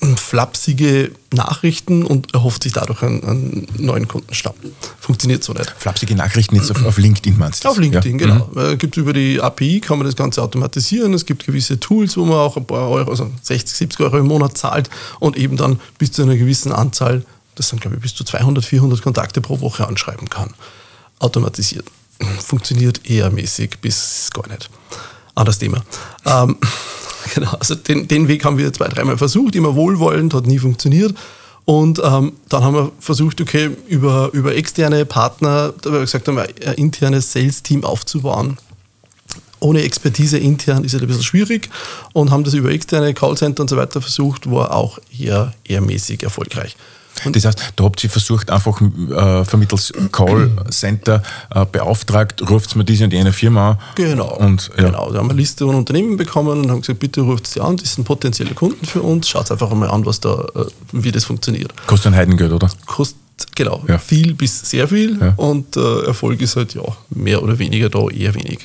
flapsige 0.00 1.12
Nachrichten 1.32 2.04
und 2.04 2.32
erhofft 2.32 2.62
sich 2.62 2.72
dadurch 2.72 3.02
einen, 3.02 3.22
einen 3.22 3.68
neuen 3.76 4.08
Kundenstamm. 4.08 4.54
Funktioniert 4.98 5.44
so 5.44 5.52
nicht. 5.52 5.70
Flapsige 5.76 6.14
Nachrichten 6.14 6.56
jetzt 6.56 6.70
auf, 6.70 6.84
auf 6.84 6.96
LinkedIn 6.96 7.38
meinst 7.38 7.64
du? 7.64 7.68
Auf 7.68 7.76
LinkedIn, 7.76 8.18
ja. 8.18 8.26
genau. 8.26 8.50
Mhm. 8.54 8.72
Äh, 8.72 8.76
gibt 8.76 8.96
über 8.96 9.12
die 9.12 9.40
API, 9.40 9.80
kann 9.80 9.98
man 9.98 10.06
das 10.06 10.16
Ganze 10.16 10.42
automatisieren. 10.42 11.12
Es 11.12 11.26
gibt 11.26 11.44
gewisse 11.44 11.78
Tools, 11.78 12.16
wo 12.16 12.24
man 12.24 12.38
auch 12.38 12.56
ein 12.56 12.66
paar 12.66 12.88
Euro, 12.88 13.10
also 13.10 13.30
60, 13.42 13.76
70 13.76 14.00
Euro 14.00 14.18
im 14.18 14.26
Monat 14.26 14.56
zahlt 14.56 14.88
und 15.18 15.36
eben 15.36 15.58
dann 15.58 15.78
bis 15.98 16.12
zu 16.12 16.22
einer 16.22 16.36
gewissen 16.36 16.72
Anzahl, 16.72 17.22
das 17.56 17.68
sind 17.68 17.82
glaube 17.82 17.96
ich 17.96 18.02
bis 18.02 18.14
zu 18.14 18.24
200, 18.24 18.64
400 18.64 19.02
Kontakte 19.02 19.42
pro 19.42 19.60
Woche 19.60 19.86
anschreiben 19.86 20.30
kann. 20.30 20.54
Automatisiert. 21.18 21.84
Funktioniert 22.42 23.08
eher 23.08 23.30
mäßig 23.30 23.78
bis 23.80 24.30
gar 24.32 24.48
nicht. 24.48 24.70
Anderes 25.34 25.58
Thema. 25.58 25.82
Ähm, 26.24 26.56
Genau, 27.34 27.52
also 27.52 27.74
den, 27.74 28.08
den 28.08 28.28
Weg 28.28 28.44
haben 28.44 28.58
wir 28.58 28.72
zwei, 28.72 28.88
dreimal 28.88 29.18
versucht, 29.18 29.54
immer 29.54 29.74
wohlwollend, 29.74 30.34
hat 30.34 30.46
nie 30.46 30.58
funktioniert. 30.58 31.14
Und 31.64 32.00
ähm, 32.02 32.32
dann 32.48 32.64
haben 32.64 32.74
wir 32.74 32.92
versucht, 32.98 33.40
okay, 33.40 33.70
über, 33.86 34.30
über 34.32 34.56
externe 34.56 35.04
Partner, 35.04 35.72
da 35.80 35.90
haben 35.90 35.96
wir 35.96 36.00
gesagt, 36.00 36.28
ein 36.28 36.74
internes 36.76 37.32
Sales-Team 37.32 37.84
aufzubauen. 37.84 38.58
Ohne 39.60 39.82
Expertise 39.82 40.38
intern 40.38 40.84
ist 40.84 40.94
es 40.94 41.02
ein 41.02 41.06
bisschen 41.06 41.22
schwierig 41.22 41.68
und 42.14 42.30
haben 42.30 42.44
das 42.44 42.54
über 42.54 42.70
externe 42.70 43.12
Callcenter 43.12 43.62
und 43.62 43.68
so 43.68 43.76
weiter 43.76 44.00
versucht, 44.00 44.50
war 44.50 44.74
auch 44.74 44.98
eher, 45.16 45.52
eher 45.64 45.82
mäßig 45.82 46.22
erfolgreich. 46.22 46.76
Und 47.24 47.36
das 47.36 47.44
heißt, 47.44 47.72
da 47.76 47.84
habt 47.84 48.02
ihr 48.02 48.10
versucht, 48.10 48.50
einfach 48.50 48.80
äh, 48.80 49.44
vermittels 49.44 49.92
Callcenter 50.10 51.22
äh, 51.54 51.66
beauftragt, 51.66 52.48
ruft 52.48 52.76
mir 52.76 52.84
diese 52.84 53.04
und 53.04 53.12
jene 53.12 53.32
Firma 53.32 53.72
an. 53.72 53.78
Genau. 53.94 54.36
Und, 54.36 54.70
ja. 54.76 54.84
genau. 54.84 55.10
Da 55.10 55.18
haben 55.18 55.26
wir 55.26 55.32
eine 55.32 55.40
Liste 55.40 55.66
von 55.66 55.74
Unternehmen 55.74 56.16
bekommen 56.16 56.60
und 56.60 56.70
haben 56.70 56.80
gesagt, 56.80 56.98
bitte 56.98 57.20
ruft 57.20 57.46
sie 57.46 57.60
an, 57.60 57.76
das 57.76 57.94
sind 57.94 58.04
potenzielle 58.04 58.54
Kunden 58.54 58.84
für 58.86 59.02
uns, 59.02 59.28
schaut 59.28 59.50
einfach 59.50 59.70
einmal 59.70 59.90
an, 59.90 60.06
was 60.06 60.20
da, 60.20 60.46
äh, 60.54 60.64
wie 60.92 61.12
das 61.12 61.24
funktioniert. 61.24 61.74
Kostet 61.86 62.12
ein 62.12 62.16
Heidengeld, 62.16 62.52
oder? 62.52 62.70
Kostet 62.86 63.18
genau, 63.54 63.82
ja. 63.88 63.98
viel 63.98 64.34
bis 64.34 64.70
sehr 64.70 64.88
viel 64.88 65.18
ja. 65.20 65.34
und 65.36 65.76
äh, 65.76 66.06
Erfolg 66.06 66.40
ist 66.40 66.56
halt 66.56 66.74
ja 66.74 66.82
mehr 67.10 67.42
oder 67.42 67.58
weniger 67.58 67.88
da, 67.88 68.08
eher 68.08 68.34
wenig. 68.34 68.60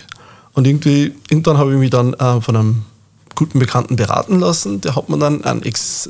Und 0.53 0.65
irgendwie, 0.65 1.13
irgendwann 1.29 1.57
habe 1.57 1.73
ich 1.73 1.79
mich 1.79 1.89
dann 1.89 2.13
äh, 2.13 2.39
von 2.39 2.55
einem 2.55 2.85
guten 3.35 3.59
Bekannten 3.59 3.95
beraten 3.95 4.39
lassen. 4.39 4.81
Der 4.81 4.95
hat 4.95 5.09
mir 5.09 5.17
dann 5.17 5.43
einen, 5.43 5.63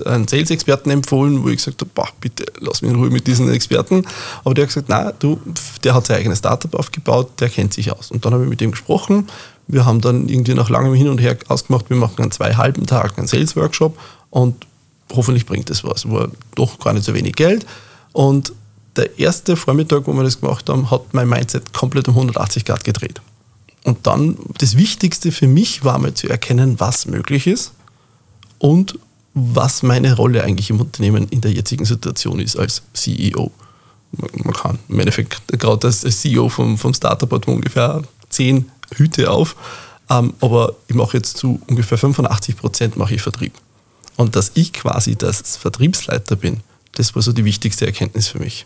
einen 0.05 0.27
Sales-Experten 0.27 0.89
empfohlen, 0.89 1.43
wo 1.43 1.49
ich 1.49 1.57
gesagt 1.57 1.81
habe, 1.81 1.91
boah, 1.93 2.07
bitte 2.21 2.45
lass 2.59 2.81
mich 2.81 2.91
in 2.91 2.97
Ruhe 2.97 3.09
mit 3.09 3.27
diesen 3.27 3.49
Experten. 3.51 4.05
Aber 4.43 4.53
der 4.53 4.63
hat 4.63 4.69
gesagt, 4.69 4.89
nein, 4.89 5.11
du, 5.19 5.39
der 5.83 5.93
hat 5.93 6.05
sein 6.05 6.17
eigenes 6.17 6.39
Startup 6.39 6.73
aufgebaut, 6.75 7.31
der 7.39 7.49
kennt 7.49 7.73
sich 7.73 7.91
aus. 7.91 8.11
Und 8.11 8.25
dann 8.25 8.33
habe 8.33 8.43
ich 8.43 8.49
mit 8.49 8.61
ihm 8.61 8.71
gesprochen. 8.71 9.27
Wir 9.67 9.85
haben 9.85 10.01
dann 10.01 10.29
irgendwie 10.29 10.53
nach 10.53 10.69
langem 10.69 10.93
Hin 10.93 11.07
und 11.07 11.19
Her 11.19 11.37
ausgemacht, 11.47 11.89
wir 11.89 11.97
machen 11.97 12.21
an 12.21 12.31
zwei 12.31 12.53
halben 12.53 12.85
Tagen 12.85 13.17
einen 13.17 13.27
Sales-Workshop 13.27 13.97
und 14.29 14.67
hoffentlich 15.11 15.45
bringt 15.45 15.69
das 15.69 15.83
was. 15.83 16.09
War 16.09 16.29
doch 16.55 16.79
gar 16.79 16.93
nicht 16.93 17.05
so 17.05 17.13
wenig 17.13 17.35
Geld. 17.35 17.65
Und 18.13 18.53
der 18.95 19.19
erste 19.19 19.55
Vormittag, 19.55 20.07
wo 20.07 20.13
wir 20.13 20.23
das 20.23 20.39
gemacht 20.39 20.69
haben, 20.69 20.89
hat 20.91 21.13
mein 21.13 21.27
Mindset 21.27 21.73
komplett 21.73 22.07
um 22.07 22.15
180 22.15 22.63
Grad 22.65 22.83
gedreht. 22.83 23.21
Und 23.85 24.07
dann 24.07 24.37
das 24.57 24.77
Wichtigste 24.77 25.31
für 25.31 25.47
mich 25.47 25.83
war 25.83 25.99
mal 25.99 26.13
zu 26.13 26.27
erkennen, 26.27 26.79
was 26.79 27.05
möglich 27.05 27.45
ist 27.45 27.71
und 28.57 28.97
was 29.35 29.83
meine 29.83 30.15
Rolle 30.15 30.43
eigentlich 30.43 30.71
im 30.71 30.81
Unternehmen 30.81 31.27
in 31.29 31.41
der 31.41 31.51
jetzigen 31.51 31.85
Situation 31.85 32.39
ist 32.39 32.57
als 32.57 32.81
CEO. 32.93 33.51
Man 34.11 34.53
kann 34.53 34.79
im 34.89 34.99
Endeffekt 34.99 35.43
gerade 35.59 35.85
als 35.85 36.01
CEO 36.01 36.49
vom, 36.49 36.79
vom 36.79 36.95
Startup 36.95 37.31
hat 37.31 37.45
man 37.45 37.57
ungefähr 37.57 38.01
zehn 38.29 38.71
Hüte 38.95 39.29
auf, 39.29 39.55
ähm, 40.09 40.33
aber 40.41 40.73
ich 40.87 40.95
mache 40.95 41.17
jetzt 41.17 41.37
zu 41.37 41.61
ungefähr 41.67 41.99
85 41.99 42.57
Prozent 42.57 42.97
mache 42.97 43.13
ich 43.13 43.21
Vertrieb. 43.21 43.53
Und 44.15 44.35
dass 44.35 44.51
ich 44.55 44.73
quasi 44.73 45.15
das 45.15 45.57
Vertriebsleiter 45.57 46.35
bin, 46.35 46.61
das 46.93 47.13
war 47.13 47.21
so 47.21 47.33
die 47.33 47.45
wichtigste 47.45 47.85
Erkenntnis 47.85 48.29
für 48.29 48.39
mich. 48.39 48.65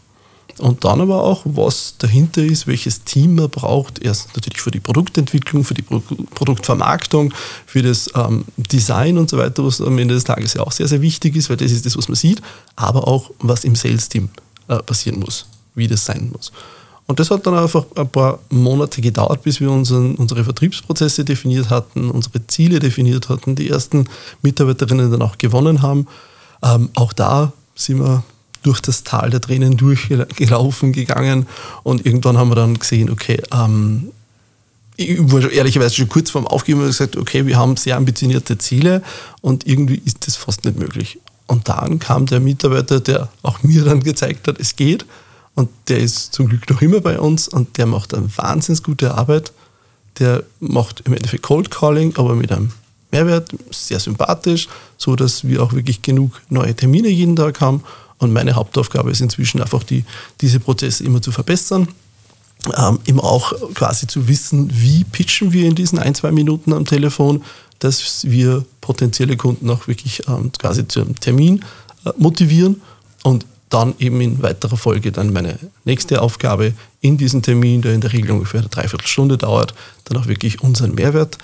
Und 0.58 0.84
dann 0.84 1.00
aber 1.00 1.24
auch, 1.24 1.44
was 1.46 1.96
dahinter 1.98 2.44
ist, 2.44 2.68
welches 2.68 3.04
Team 3.04 3.36
man 3.36 3.50
braucht. 3.50 4.00
Erst 4.00 4.36
natürlich 4.36 4.62
für 4.62 4.72
die 4.72 4.82
Produktentwicklung, 4.82 5.64
für 5.64 5.74
die 5.74 5.82
Pro 5.82 6.02
Produktvermarktung, 6.36 7.34
für 7.66 7.82
das 7.82 8.10
ähm, 8.16 8.44
Design 8.58 9.18
und 9.18 9.30
so 9.30 9.38
weiter, 9.38 9.64
was 9.64 9.80
am 9.80 9.98
Ende 9.98 10.16
des 10.16 10.26
Tages 10.26 10.56
ja 10.56 10.64
auch 10.64 10.72
sehr, 10.72 10.88
sehr 10.88 11.02
wichtig 11.02 11.36
ist, 11.36 11.50
weil 11.50 11.58
das 11.58 11.72
ist 11.72 11.86
das, 11.86 11.98
was 11.98 12.10
man 12.10 12.16
sieht, 12.16 12.42
aber 12.76 13.08
auch, 13.08 13.32
was 13.40 13.64
im 13.64 13.76
Sales-Team 13.76 14.30
äh, 14.68 14.78
passieren 14.80 15.20
muss, 15.20 15.46
wie 15.76 15.88
das 15.88 16.04
sein 16.04 16.30
muss. 16.34 16.52
Und 17.10 17.20
das 17.20 17.32
hat 17.32 17.48
dann 17.48 17.56
einfach 17.56 17.86
ein 17.96 18.08
paar 18.08 18.38
Monate 18.52 19.02
gedauert, 19.02 19.42
bis 19.42 19.60
wir 19.60 19.72
unseren, 19.72 20.14
unsere 20.16 20.44
Vertriebsprozesse 20.44 21.26
definiert 21.26 21.72
hatten, 21.72 22.12
unsere 22.12 22.46
Ziele 22.46 22.78
definiert 22.78 23.30
hatten, 23.30 23.56
die 23.56 23.68
ersten 23.68 24.08
Mitarbeiterinnen 24.44 25.10
dann 25.10 25.24
auch 25.24 25.40
gewonnen 25.40 25.82
haben. 25.82 26.06
Ähm, 26.62 26.90
auch 26.94 27.12
da 27.14 27.52
sind 27.74 28.00
wir 28.00 28.24
durch 28.64 28.82
das 28.82 29.04
Tal 29.04 29.30
der 29.30 29.42
Tränen 29.42 29.78
durchgelaufen, 29.78 30.92
gegangen 30.92 31.48
und 31.84 32.06
irgendwann 32.06 32.38
haben 32.38 32.50
wir 32.50 32.56
dann 32.56 32.78
gesehen, 32.78 33.10
okay, 33.10 33.42
ähm, 33.52 34.12
ich 34.96 35.18
war 35.32 35.50
ehrlicherweise 35.50 35.96
schon 35.96 36.10
kurz 36.10 36.30
vorm 36.30 36.46
Aufgeben 36.46 36.82
und 36.82 36.88
gesagt, 36.88 37.16
okay, 37.16 37.46
wir 37.46 37.58
haben 37.58 37.78
sehr 37.78 37.96
ambitionierte 37.96 38.58
Ziele 38.58 39.02
und 39.40 39.66
irgendwie 39.66 40.02
ist 40.04 40.28
das 40.28 40.36
fast 40.36 40.66
nicht 40.66 40.78
möglich. 40.78 41.20
Und 41.48 41.70
dann 41.70 42.00
kam 42.00 42.26
der 42.26 42.42
Mitarbeiter, 42.42 43.00
der 43.00 43.30
auch 43.42 43.64
mir 43.64 43.86
dann 43.86 44.02
gezeigt 44.02 44.48
hat, 44.48 44.60
es 44.60 44.76
geht 44.76 45.06
und 45.56 45.70
der 45.88 46.00
ist 46.00 46.34
zum 46.34 46.50
Glück 46.50 46.70
noch 46.70 46.82
immer 46.82 47.00
bei 47.00 47.18
uns 47.20 47.48
und 47.48 47.78
der 47.78 47.86
macht 47.86 48.14
eine 48.14 48.30
wahnsinnig 48.38 48.84
gute 48.84 49.16
Arbeit. 49.16 49.54
Der 50.20 50.44
macht 50.60 51.02
im 51.06 51.14
Endeffekt 51.14 51.44
Cold 51.44 51.72
Calling, 51.72 52.16
aber 52.18 52.36
mit 52.36 52.52
einem 52.52 52.72
Mehrwert, 53.12 53.50
sehr 53.72 54.00
sympathisch, 54.00 54.68
so 54.98 55.16
dass 55.16 55.48
wir 55.48 55.64
auch 55.64 55.74
wirklich 55.74 56.02
genug 56.02 56.42
neue 56.50 56.76
Termine 56.76 57.08
jeden 57.08 57.36
Tag 57.36 57.62
haben 57.62 57.84
und 58.20 58.32
meine 58.32 58.56
Hauptaufgabe 58.56 59.10
ist 59.12 59.22
inzwischen 59.22 59.62
einfach, 59.62 59.84
die, 59.84 60.04
diese 60.42 60.60
Prozesse 60.60 61.04
immer 61.04 61.22
zu 61.22 61.32
verbessern. 61.32 61.88
Ähm, 62.78 63.00
immer 63.06 63.24
auch 63.24 63.54
quasi 63.74 64.06
zu 64.06 64.28
wissen, 64.28 64.70
wie 64.74 65.06
pitchen 65.06 65.54
wir 65.54 65.66
in 65.66 65.76
diesen 65.76 65.98
ein, 65.98 66.14
zwei 66.14 66.32
Minuten 66.32 66.74
am 66.74 66.86
Telefon, 66.86 67.42
dass 67.80 68.30
wir 68.30 68.66
potenzielle 68.82 69.38
Kunden 69.38 69.70
auch 69.70 69.88
wirklich 69.88 70.28
ähm, 70.28 70.52
quasi 70.60 70.86
zum 70.86 71.18
Termin 71.22 71.64
äh, 72.06 72.12
motivieren 72.18 72.82
und 73.24 73.46
dann 73.70 73.94
eben 74.00 74.20
in 74.20 74.42
weiterer 74.42 74.76
Folge 74.76 75.12
dann 75.12 75.32
meine 75.32 75.58
nächste 75.86 76.22
Aufgabe 76.22 76.74
in 77.02 77.18
diesem 77.18 77.42
Termin, 77.42 77.82
der 77.82 77.94
in 77.94 78.02
der 78.02 78.12
Regel 78.12 78.32
ungefähr 78.32 78.60
eine 78.60 78.70
Dreiviertelstunde 78.70 79.38
dauert, 79.38 79.74
dann 80.06 80.18
auch 80.18 80.28
wirklich 80.28 80.62
unseren 80.62 80.96
Mehrwert 80.96 81.38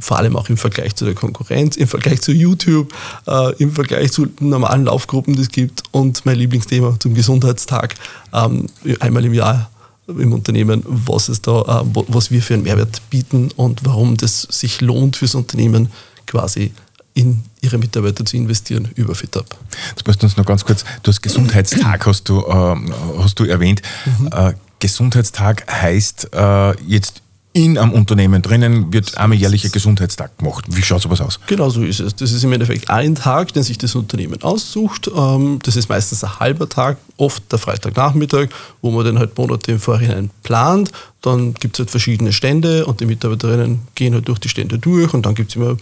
vor 0.00 0.18
allem 0.18 0.36
auch 0.36 0.48
im 0.48 0.56
Vergleich 0.56 0.94
zu 0.94 1.04
der 1.04 1.14
Konkurrenz, 1.14 1.76
im 1.76 1.88
Vergleich 1.88 2.20
zu 2.20 2.32
YouTube, 2.32 2.92
äh, 3.26 3.54
im 3.56 3.72
Vergleich 3.72 4.12
zu 4.12 4.26
normalen 4.40 4.84
Laufgruppen, 4.84 5.34
die 5.34 5.42
es 5.42 5.48
gibt 5.48 5.82
und 5.90 6.24
mein 6.24 6.36
Lieblingsthema 6.36 6.96
zum 7.00 7.14
Gesundheitstag 7.14 7.94
ähm, 8.32 8.66
einmal 9.00 9.24
im 9.24 9.34
Jahr 9.34 9.70
im 10.06 10.32
Unternehmen, 10.32 10.82
was 10.86 11.28
es 11.28 11.40
da, 11.42 11.82
äh, 11.82 12.04
was 12.08 12.30
wir 12.30 12.42
für 12.42 12.54
einen 12.54 12.62
Mehrwert 12.62 13.02
bieten 13.10 13.50
und 13.56 13.80
warum 13.84 14.16
das 14.16 14.42
sich 14.42 14.80
lohnt 14.80 15.16
fürs 15.16 15.34
Unternehmen 15.34 15.90
quasi 16.26 16.72
in 17.14 17.42
ihre 17.60 17.78
Mitarbeiter 17.78 18.24
zu 18.24 18.36
investieren 18.36 18.88
über 18.96 19.14
FitUp. 19.14 19.46
Jetzt 19.90 20.06
musst 20.06 20.22
du 20.22 20.26
uns 20.26 20.36
noch 20.36 20.44
ganz 20.44 20.64
kurz, 20.64 20.84
du 21.02 21.08
hast 21.08 21.22
Gesundheitstag 21.22 22.06
hast 22.06 22.28
du, 22.28 22.40
äh, 22.40 22.76
hast 23.18 23.38
du 23.38 23.44
erwähnt. 23.44 23.82
Mhm. 24.18 24.28
Äh, 24.32 24.54
Gesundheitstag 24.80 25.64
heißt 25.72 26.30
äh, 26.34 26.80
jetzt 26.82 27.22
in 27.56 27.78
einem 27.78 27.92
Unternehmen 27.92 28.42
drinnen 28.42 28.92
wird 28.92 29.16
einmal 29.16 29.38
jährlicher 29.38 29.68
Gesundheitstag 29.68 30.36
gemacht. 30.38 30.64
Wie 30.68 30.82
schaut 30.82 31.02
sowas 31.02 31.20
aus? 31.20 31.38
Genau 31.46 31.70
so 31.70 31.84
ist 31.84 32.00
es. 32.00 32.16
Das 32.16 32.32
ist 32.32 32.42
im 32.42 32.52
Endeffekt 32.52 32.90
ein 32.90 33.14
Tag, 33.14 33.52
den 33.52 33.62
sich 33.62 33.78
das 33.78 33.94
Unternehmen 33.94 34.42
aussucht. 34.42 35.08
Ähm, 35.16 35.60
das 35.62 35.76
ist 35.76 35.88
meistens 35.88 36.24
ein 36.24 36.40
halber 36.40 36.68
Tag, 36.68 36.98
oft 37.16 37.44
der 37.52 37.60
Freitagnachmittag, 37.60 38.48
wo 38.82 38.90
man 38.90 39.04
dann 39.04 39.20
halt 39.20 39.38
Monate 39.38 39.70
im 39.70 39.78
Vorhinein 39.78 40.30
plant. 40.42 40.90
Dann 41.22 41.54
gibt 41.54 41.76
es 41.76 41.78
halt 41.78 41.92
verschiedene 41.92 42.32
Stände 42.32 42.86
und 42.86 42.98
die 42.98 43.06
Mitarbeiterinnen 43.06 43.82
gehen 43.94 44.14
halt 44.14 44.26
durch 44.26 44.40
die 44.40 44.48
Stände 44.48 44.80
durch 44.80 45.14
und 45.14 45.24
dann 45.24 45.36
gibt 45.36 45.50
es 45.50 45.56
immer 45.56 45.76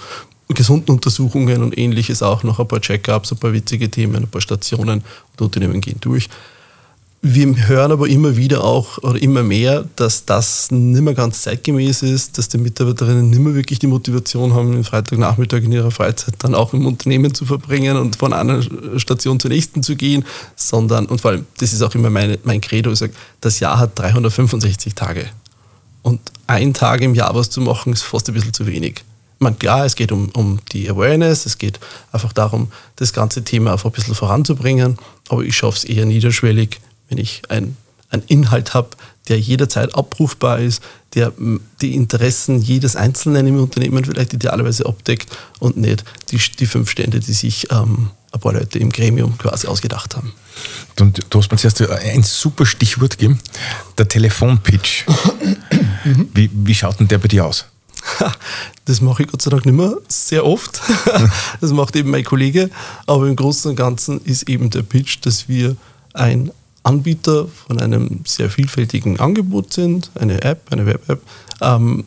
gesunden 0.49 0.95
Untersuchungen 0.95 1.62
und 1.62 1.79
ähnliches 1.79 2.23
auch 2.23 2.43
noch 2.43 2.61
ein 2.61 2.69
paar 2.69 2.83
Check-ups, 2.83 3.33
ein 3.33 3.38
paar 3.38 3.55
witzige 3.55 3.91
Themen, 3.91 4.17
ein 4.17 4.29
paar 4.29 4.43
Stationen 4.43 5.02
und 5.33 5.41
Unternehmen 5.41 5.81
gehen 5.81 5.97
durch. 6.02 6.29
Wir 7.25 7.69
hören 7.69 7.93
aber 7.93 8.09
immer 8.09 8.37
wieder 8.37 8.64
auch 8.64 8.99
oder 8.99 9.23
immer 9.23 9.45
mehr, 9.45 9.85
dass 9.95 10.25
das 10.25 10.73
nicht 10.73 11.02
mehr 11.02 11.14
ganz 11.14 11.43
zeitgemäß 11.43 12.02
ist, 12.02 12.37
dass 12.37 12.49
die 12.49 12.59
Mitarbeiterinnen 12.59 13.31
nicht 13.31 13.38
mehr 13.38 13.55
wirklich 13.55 13.79
die 13.79 13.87
Motivation 13.87 14.55
haben, 14.55 14.73
den 14.73 14.83
Freitagnachmittag 14.83 15.59
in 15.59 15.71
ihrer 15.71 15.93
Freizeit 15.93 16.35
dann 16.38 16.57
auch 16.57 16.73
im 16.73 16.85
Unternehmen 16.85 17.33
zu 17.33 17.47
verbringen 17.47 17.97
und 17.97 18.17
von 18.17 18.33
einer 18.33 18.61
Station 18.99 19.38
zur 19.38 19.52
nächsten 19.52 19.85
zu 19.85 19.95
gehen, 19.95 20.25
sondern, 20.57 21.07
und 21.07 21.21
vor 21.21 21.31
allem, 21.31 21.47
das 21.59 21.73
ist 21.73 21.81
auch 21.83 21.95
immer 21.95 22.11
meine, 22.11 22.41
mein 22.43 22.61
Credo, 22.61 22.91
ich 22.91 22.99
sage, 22.99 23.12
das 23.41 23.61
Jahr 23.61 23.79
hat 23.79 23.97
365 23.97 24.97
Tage. 24.97 25.26
Und 26.02 26.21
ein 26.49 26.75
Tag 26.75 27.02
im 27.02 27.14
Jahr 27.14 27.37
was 27.37 27.50
zu 27.50 27.61
machen, 27.61 27.93
ist 27.93 28.02
fast 28.02 28.29
ein 28.29 28.35
bisschen 28.35 28.52
zu 28.52 28.67
wenig. 28.67 29.05
man, 29.38 29.57
klar, 29.61 29.85
es 29.87 29.95
geht 29.95 30.11
um, 30.11 30.29
um 30.31 30.59
die 30.73 30.91
Awareness, 30.91 31.47
es 31.47 31.57
geht 31.57 31.79
einfach 32.11 32.33
darum, 32.33 32.73
das 32.97 33.12
ganze 33.12 33.45
Thema 33.45 33.71
einfach 33.71 33.91
ein 33.91 33.93
bisschen 33.93 34.17
voranzubringen, 34.17 34.99
aber 35.29 35.45
ich 35.45 35.57
schaffe 35.57 35.79
es 35.79 35.85
eher 35.85 36.05
niederschwellig, 36.05 36.81
wenn 37.12 37.19
ich 37.19 37.42
ein, 37.50 37.76
einen 38.11 38.23
Inhalt 38.26 38.73
habe, 38.73 38.90
der 39.28 39.38
jederzeit 39.38 39.95
abrufbar 39.95 40.61
ist, 40.61 40.83
der 41.14 41.33
die 41.83 41.95
Interessen 41.95 42.61
jedes 42.61 42.97
Einzelnen 42.97 43.47
im 43.47 43.61
Unternehmen 43.61 44.02
vielleicht 44.04 44.33
idealerweise 44.33 44.87
abdeckt 44.87 45.28
und 45.61 45.76
nicht 45.76 46.04
die, 46.31 46.40
die 46.59 46.66
fünf 46.66 46.90
Stände, 46.90 47.21
die 47.21 47.35
sich 47.35 47.71
ähm, 47.71 48.11
ein 48.33 48.40
paar 48.40 48.54
Leute 48.54 48.78
im 48.78 48.90
Gremium 48.90 49.37
quasi 49.37 49.66
ausgedacht 49.66 50.16
haben. 50.16 50.33
Und 50.99 51.21
du 51.28 51.38
hast 51.38 51.52
mir 51.52 51.59
zuerst 51.59 51.83
ein 51.83 52.23
super 52.23 52.64
Stichwort 52.64 53.19
gegeben, 53.19 53.38
der 53.99 54.09
Telefonpitch. 54.09 55.04
wie, 56.35 56.50
wie 56.52 56.75
schaut 56.75 56.99
denn 56.99 57.09
der 57.09 57.19
bei 57.19 57.28
dir 57.28 57.45
aus? 57.45 57.66
Das 58.85 59.00
mache 59.00 59.23
ich 59.23 59.28
Gott 59.28 59.42
sei 59.42 59.50
Dank 59.50 59.64
nicht 59.64 59.76
mehr 59.76 59.97
sehr 60.09 60.45
oft. 60.45 60.81
Das 61.61 61.71
macht 61.73 61.95
eben 61.95 62.11
mein 62.11 62.25
Kollege. 62.25 62.69
Aber 63.07 63.28
im 63.28 63.37
Großen 63.37 63.71
und 63.71 63.76
Ganzen 63.76 64.21
ist 64.25 64.49
eben 64.49 64.71
der 64.71 64.83
Pitch, 64.83 65.19
dass 65.23 65.49
wir 65.49 65.76
ein 66.12 66.50
Anbieter 66.83 67.47
von 67.49 67.81
einem 67.81 68.21
sehr 68.27 68.51
vielfältigen 68.51 69.21
Angebot 69.21 69.73
sind, 69.73 70.11
eine 70.15 70.43
App, 70.43 70.67
eine 70.71 70.87
Web-App, 70.87 71.23
ähm, 71.61 72.05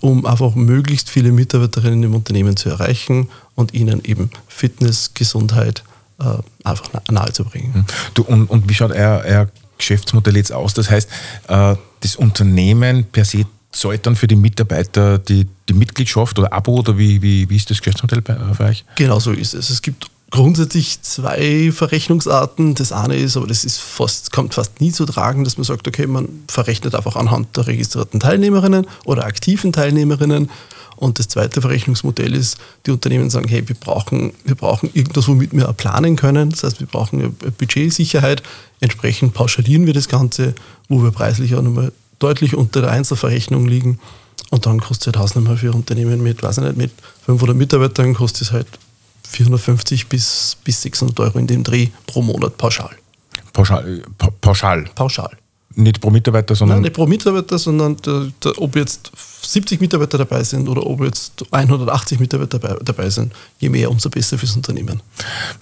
um 0.00 0.26
einfach 0.26 0.54
möglichst 0.54 1.10
viele 1.10 1.32
Mitarbeiterinnen 1.32 2.02
im 2.02 2.14
Unternehmen 2.14 2.56
zu 2.56 2.70
erreichen 2.70 3.28
und 3.54 3.74
ihnen 3.74 4.02
eben 4.04 4.30
Fitness, 4.48 5.12
Gesundheit 5.14 5.84
äh, 6.18 6.38
einfach 6.64 6.88
nahezubringen. 7.10 7.74
Hm. 7.74 7.84
Du, 8.14 8.22
und, 8.22 8.46
und 8.46 8.68
wie 8.68 8.74
schaut 8.74 8.92
euer, 8.92 9.22
euer 9.24 9.48
Geschäftsmodell 9.78 10.36
jetzt 10.36 10.52
aus? 10.52 10.74
Das 10.74 10.90
heißt, 10.90 11.08
äh, 11.48 11.76
das 12.00 12.16
Unternehmen 12.16 13.04
per 13.04 13.24
se 13.24 13.44
zahlt 13.72 14.06
dann 14.06 14.16
für 14.16 14.26
die 14.26 14.36
Mitarbeiter 14.36 15.18
die, 15.18 15.46
die 15.68 15.74
Mitgliedschaft 15.74 16.38
oder 16.38 16.52
Abo 16.52 16.74
oder 16.74 16.98
wie, 16.98 17.22
wie, 17.22 17.48
wie 17.48 17.56
ist 17.56 17.70
das 17.70 17.78
Geschäftsmodell 17.78 18.20
bei, 18.20 18.36
für 18.54 18.64
euch? 18.64 18.84
Genau 18.96 19.20
so 19.20 19.30
ist 19.30 19.54
es. 19.54 19.70
Es 19.70 19.80
gibt 19.80 20.10
grundsätzlich 20.30 21.02
zwei 21.02 21.70
Verrechnungsarten. 21.72 22.74
Das 22.74 22.92
eine 22.92 23.16
ist, 23.16 23.36
aber 23.36 23.46
das 23.46 23.64
ist 23.64 23.78
fast, 23.78 24.32
kommt 24.32 24.54
fast 24.54 24.80
nie 24.80 24.92
zu 24.92 25.04
tragen, 25.04 25.44
dass 25.44 25.56
man 25.56 25.64
sagt, 25.64 25.86
okay, 25.86 26.06
man 26.06 26.28
verrechnet 26.48 26.94
einfach 26.94 27.16
anhand 27.16 27.56
der 27.56 27.66
registrierten 27.66 28.20
Teilnehmerinnen 28.20 28.86
oder 29.04 29.24
aktiven 29.24 29.72
Teilnehmerinnen. 29.72 30.50
Und 30.96 31.18
das 31.18 31.28
zweite 31.28 31.62
Verrechnungsmodell 31.62 32.34
ist, 32.34 32.58
die 32.84 32.90
Unternehmen 32.90 33.30
sagen, 33.30 33.48
hey, 33.48 33.66
wir 33.66 33.74
brauchen, 33.74 34.32
wir 34.44 34.54
brauchen 34.54 34.90
irgendwas, 34.92 35.28
womit 35.28 35.52
wir 35.54 35.72
planen 35.72 36.14
können. 36.14 36.50
Das 36.50 36.62
heißt, 36.62 36.80
wir 36.80 36.86
brauchen 36.86 37.34
Budgetsicherheit. 37.56 38.42
Entsprechend 38.80 39.32
pauschalieren 39.32 39.86
wir 39.86 39.94
das 39.94 40.08
Ganze, 40.08 40.54
wo 40.88 41.02
wir 41.02 41.10
preislich 41.10 41.54
auch 41.54 41.62
nochmal 41.62 41.92
deutlich 42.18 42.54
unter 42.54 42.82
der 42.82 42.90
Einzelverrechnung 42.90 43.66
liegen. 43.66 43.98
Und 44.50 44.66
dann 44.66 44.80
kostet 44.80 45.16
es 45.16 45.20
Hausnummer 45.20 45.56
für 45.56 45.72
Unternehmen 45.72 46.22
mit, 46.22 46.42
weiß 46.42 46.58
ich 46.58 46.64
nicht, 46.64 46.76
mit 46.76 46.90
500 47.24 47.56
Mitarbeitern 47.56 48.12
kostet 48.12 48.42
es 48.42 48.52
halt 48.52 48.66
450 49.30 50.08
bis, 50.08 50.56
bis 50.64 50.82
600 50.82 51.18
Euro 51.20 51.38
in 51.38 51.46
dem 51.46 51.62
Dreh 51.62 51.88
pro 52.06 52.22
Monat 52.22 52.56
pauschal. 52.56 52.96
Pauschal? 53.52 54.02
Pauschal. 54.40 54.84
Pauschal. 54.94 55.36
Nicht 55.76 56.00
pro 56.00 56.10
Mitarbeiter, 56.10 56.54
sondern. 56.56 56.78
Nein, 56.78 56.82
nicht 56.82 56.94
pro 56.94 57.06
Mitarbeiter, 57.06 57.56
sondern 57.56 57.96
der, 57.98 58.26
der, 58.42 58.60
ob 58.60 58.74
jetzt 58.74 59.12
70 59.42 59.80
Mitarbeiter 59.80 60.18
dabei 60.18 60.42
sind 60.42 60.68
oder 60.68 60.84
ob 60.84 61.02
jetzt 61.04 61.44
180 61.50 62.18
Mitarbeiter 62.18 62.58
dabei, 62.58 62.76
dabei 62.82 63.08
sind. 63.08 63.32
Je 63.58 63.68
mehr, 63.68 63.88
umso 63.88 64.10
besser 64.10 64.36
fürs 64.36 64.56
Unternehmen. 64.56 65.00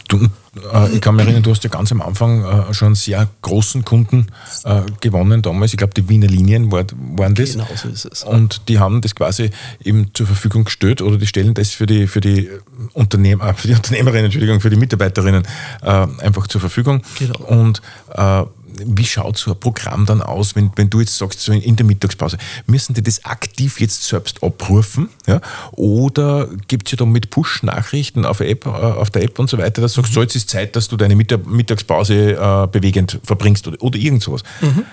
Du, 0.08 0.28
äh, 0.72 0.92
ich 0.94 1.00
kann 1.02 1.14
mich 1.14 1.26
erinnern, 1.26 1.42
du 1.42 1.50
hast 1.50 1.62
ja 1.62 1.70
ganz 1.70 1.92
am 1.92 2.00
Anfang 2.00 2.42
äh, 2.42 2.72
schon 2.72 2.94
sehr 2.94 3.28
großen 3.42 3.84
Kunden 3.84 4.28
äh, 4.64 4.80
gewonnen 5.02 5.42
damals. 5.42 5.72
Ich 5.74 5.78
glaube, 5.78 5.92
die 5.92 6.08
Wiener 6.08 6.26
Linien 6.26 6.72
war, 6.72 6.84
waren 7.16 7.34
das. 7.34 7.52
Genau 7.52 7.68
so 7.74 7.88
ist 7.88 8.06
es. 8.06 8.24
Und 8.24 8.68
die 8.68 8.78
haben 8.78 9.02
das 9.02 9.14
quasi 9.14 9.50
eben 9.84 10.10
zur 10.14 10.26
Verfügung 10.26 10.64
gestellt 10.64 11.02
oder 11.02 11.18
die 11.18 11.26
stellen 11.26 11.52
das 11.52 11.70
für 11.70 11.86
die, 11.86 12.06
für 12.06 12.22
die, 12.22 12.48
Unternehmer, 12.94 13.52
für 13.54 13.68
die 13.68 13.74
Unternehmerinnen, 13.74 14.26
Entschuldigung, 14.26 14.60
für 14.60 14.70
die 14.70 14.76
Mitarbeiterinnen 14.76 15.46
äh, 15.82 16.06
einfach 16.18 16.46
zur 16.46 16.62
Verfügung. 16.62 17.02
Genau. 17.18 17.38
Und 17.40 17.82
äh, 18.14 18.44
wie 18.84 19.04
schaut 19.04 19.38
so 19.38 19.52
ein 19.52 19.60
Programm 19.60 20.06
dann 20.06 20.22
aus, 20.22 20.56
wenn, 20.56 20.70
wenn 20.76 20.90
du 20.90 21.00
jetzt 21.00 21.16
sagst, 21.16 21.40
so 21.40 21.52
in 21.52 21.76
der 21.76 21.86
Mittagspause, 21.86 22.38
müssen 22.66 22.94
die 22.94 23.02
das 23.02 23.24
aktiv 23.24 23.80
jetzt 23.80 24.04
selbst 24.04 24.42
abrufen? 24.42 25.08
Ja? 25.26 25.40
Oder 25.72 26.48
gibt 26.68 26.88
es 26.88 26.92
ja 26.92 26.96
da 26.96 27.04
mit 27.04 27.30
Push-Nachrichten 27.30 28.24
auf, 28.24 28.40
App, 28.40 28.66
äh, 28.66 28.70
auf 28.70 29.10
der 29.10 29.22
App 29.24 29.38
und 29.38 29.50
so 29.50 29.58
weiter, 29.58 29.82
dass 29.82 29.94
du 29.94 30.00
sagst, 30.00 30.12
mhm. 30.12 30.14
so 30.14 30.22
jetzt 30.22 30.36
ist 30.36 30.50
Zeit, 30.50 30.76
dass 30.76 30.88
du 30.88 30.96
deine 30.96 31.16
Mittagspause 31.16 32.32
äh, 32.32 32.66
bewegend 32.66 33.20
verbringst 33.22 33.66
oder, 33.68 33.82
oder 33.82 33.98
irgend 33.98 34.22
sowas? 34.22 34.42
Mhm. 34.60 34.84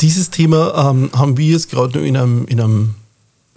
Dieses 0.00 0.30
Thema 0.30 0.90
ähm, 0.90 1.10
haben 1.14 1.36
wir 1.36 1.46
jetzt 1.46 1.70
gerade 1.70 2.06
in 2.06 2.16
einem, 2.16 2.44
in 2.46 2.60
einem 2.60 2.94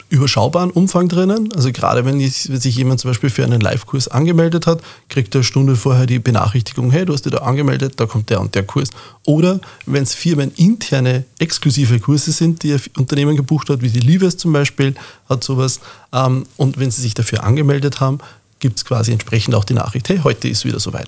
überschaubaren 0.10 0.72
Umfang 0.72 1.10
drinnen. 1.10 1.50
Also 1.54 1.72
gerade 1.72 2.06
wenn, 2.06 2.20
ich, 2.20 2.50
wenn 2.50 2.60
sich 2.60 2.76
jemand 2.76 3.00
zum 3.00 3.12
Beispiel 3.12 3.30
für 3.30 3.44
einen 3.44 3.62
Live-Kurs 3.62 4.08
angemeldet 4.08 4.68
hat, 4.68 4.82
kriegt 5.10 5.34
er 5.36 5.40
eine 5.40 5.44
Stunde 5.44 5.76
vorher 5.76 6.06
die 6.06 6.20
Benachrichtigung, 6.20 6.92
hey, 6.92 7.06
du 7.06 7.14
hast 7.14 7.26
dich 7.26 7.34
da 7.34 7.40
angemeldet, 7.40 7.94
da 7.98 8.06
kommt 8.06 8.30
der 8.30 8.42
und 8.42 8.56
der 8.56 8.64
Kurs. 8.64 8.90
Oder 9.26 9.60
wenn 9.86 10.04
es 10.04 10.14
firmeninterne 10.14 11.26
exklusive 11.40 12.00
Kurse 12.00 12.32
sind, 12.32 12.64
die 12.64 12.74
ein 12.74 12.82
Unternehmen 12.98 13.36
gebucht 13.36 13.70
hat, 13.70 13.82
wie 13.82 13.90
die 13.90 14.00
Liebes 14.00 14.38
zum 14.38 14.54
Beispiel, 14.54 14.96
hat 15.30 15.44
sowas. 15.44 15.80
Ähm, 16.12 16.46
und 16.58 16.80
wenn 16.80 16.92
sie 16.92 17.02
sich 17.02 17.14
dafür 17.14 17.44
angemeldet 17.44 18.00
haben, 18.00 18.20
gibt 18.60 18.78
es 18.78 18.86
quasi 18.86 19.12
entsprechend 19.12 19.56
auch 19.56 19.66
die 19.66 19.74
Nachricht, 19.74 20.10
hey, 20.10 20.20
heute 20.24 20.48
ist 20.48 20.66
wieder 20.66 20.80
soweit. 20.80 21.08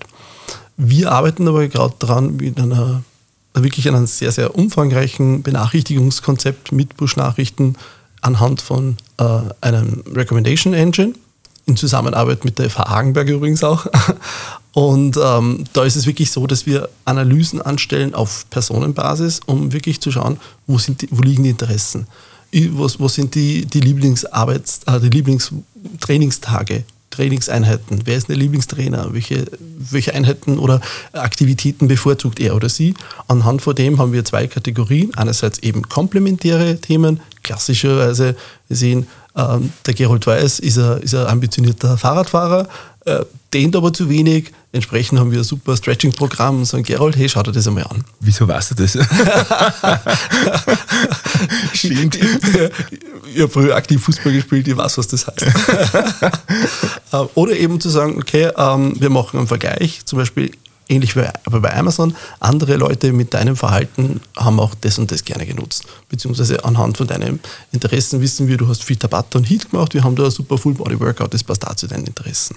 Wir 0.76 1.10
arbeiten 1.10 1.48
aber 1.48 1.66
gerade 1.68 1.94
daran, 1.98 2.36
mit 2.36 2.60
einer 2.60 3.02
wirklich 3.54 3.88
einem 3.88 4.06
sehr, 4.06 4.32
sehr 4.32 4.54
umfangreichen 4.54 5.42
Benachrichtigungskonzept 5.42 6.72
mit 6.72 6.96
Push-Nachrichten, 6.96 7.76
anhand 8.26 8.60
von 8.60 8.96
äh, 9.18 9.24
einem 9.60 10.02
Recommendation 10.12 10.74
Engine, 10.74 11.14
in 11.66 11.76
Zusammenarbeit 11.76 12.44
mit 12.44 12.58
der 12.58 12.70
FH 12.70 12.88
Hagenberg 12.88 13.28
übrigens 13.28 13.64
auch. 13.64 13.86
Und 14.72 15.16
ähm, 15.16 15.64
da 15.72 15.84
ist 15.84 15.96
es 15.96 16.06
wirklich 16.06 16.30
so, 16.30 16.46
dass 16.46 16.66
wir 16.66 16.88
Analysen 17.06 17.62
anstellen 17.62 18.14
auf 18.14 18.44
Personenbasis, 18.50 19.40
um 19.46 19.72
wirklich 19.72 20.00
zu 20.00 20.10
schauen, 20.10 20.38
wo, 20.66 20.76
sind 20.78 21.02
die, 21.02 21.08
wo 21.10 21.22
liegen 21.22 21.44
die 21.44 21.50
Interessen, 21.50 22.06
wo, 22.52 22.88
wo 22.98 23.08
sind 23.08 23.34
die, 23.34 23.64
die, 23.64 23.80
Lieblingsarbeits-, 23.80 24.86
äh, 24.86 25.00
die 25.00 25.08
Lieblingstrainingstage, 25.08 26.84
Trainingseinheiten, 27.16 28.02
wer 28.04 28.16
ist 28.16 28.28
der 28.28 28.36
Lieblingstrainer, 28.36 29.12
welche, 29.12 29.46
welche 29.58 30.14
Einheiten 30.14 30.58
oder 30.58 30.80
Aktivitäten 31.12 31.88
bevorzugt 31.88 32.40
er 32.40 32.54
oder 32.54 32.68
sie. 32.68 32.94
Anhand 33.26 33.62
von 33.62 33.74
dem 33.74 33.98
haben 33.98 34.12
wir 34.12 34.24
zwei 34.24 34.46
Kategorien. 34.46 35.14
Einerseits 35.16 35.58
eben 35.60 35.82
komplementäre 35.88 36.78
Themen, 36.78 37.20
klassischerweise 37.42 38.36
wir 38.68 38.76
sehen, 38.76 39.06
ähm, 39.34 39.72
der 39.86 39.94
Gerold 39.94 40.26
Weiß 40.26 40.58
ist 40.58 40.78
ein, 40.78 41.00
ist 41.00 41.14
ein 41.14 41.26
ambitionierter 41.26 41.96
Fahrradfahrer, 41.96 42.68
äh, 43.06 43.24
dehnt 43.56 43.74
aber 43.74 43.90
zu 43.90 44.10
wenig. 44.10 44.52
Entsprechend 44.72 45.18
haben 45.18 45.30
wir 45.30 45.38
ein 45.38 45.44
super 45.44 45.74
Stretching-Programm 45.74 46.58
und 46.58 46.66
sagen, 46.66 46.84
Gerold, 46.84 47.16
hey, 47.16 47.26
schau 47.26 47.42
dir 47.42 47.52
das 47.52 47.66
einmal 47.66 47.84
an. 47.84 48.04
Wieso 48.20 48.46
weißt 48.46 48.72
du 48.72 48.74
das? 48.74 48.92
Stimmt. 51.72 52.16
ich 52.16 53.40
habe 53.40 53.48
früher 53.48 53.74
aktiv 53.74 54.04
Fußball 54.04 54.34
gespielt, 54.34 54.68
ich 54.68 54.76
weiß, 54.76 54.98
was 54.98 55.08
das 55.08 55.26
heißt. 55.26 55.46
Äh, 57.12 57.18
oder 57.36 57.52
eben 57.56 57.80
zu 57.80 57.88
sagen, 57.88 58.18
okay, 58.18 58.50
ähm, 58.56 58.96
wir 58.98 59.10
machen 59.10 59.38
einen 59.38 59.46
Vergleich, 59.46 60.04
zum 60.04 60.18
Beispiel 60.18 60.50
ähnlich 60.88 61.14
wie 61.14 61.22
bei 61.50 61.76
Amazon, 61.76 62.16
andere 62.40 62.76
Leute 62.76 63.12
mit 63.12 63.32
deinem 63.32 63.54
Verhalten 63.54 64.20
haben 64.36 64.58
auch 64.58 64.74
das 64.80 64.98
und 64.98 65.12
das 65.12 65.24
gerne 65.24 65.46
genutzt. 65.46 65.84
Beziehungsweise 66.08 66.64
anhand 66.64 66.96
von 66.96 67.06
deinen 67.06 67.38
Interessen 67.70 68.20
wissen 68.20 68.48
wir, 68.48 68.56
du 68.56 68.66
hast 68.66 68.82
viel 68.82 68.96
Tabata 68.96 69.38
und 69.38 69.48
Heat 69.48 69.70
gemacht, 69.70 69.94
wir 69.94 70.02
haben 70.02 70.16
da 70.16 70.24
ein 70.24 70.30
super 70.32 70.58
Full 70.58 70.74
Body 70.74 70.98
Workout, 70.98 71.32
das 71.32 71.44
passt 71.44 71.62
da 71.62 71.76
zu 71.76 71.86
deinen 71.86 72.06
Interessen. 72.06 72.56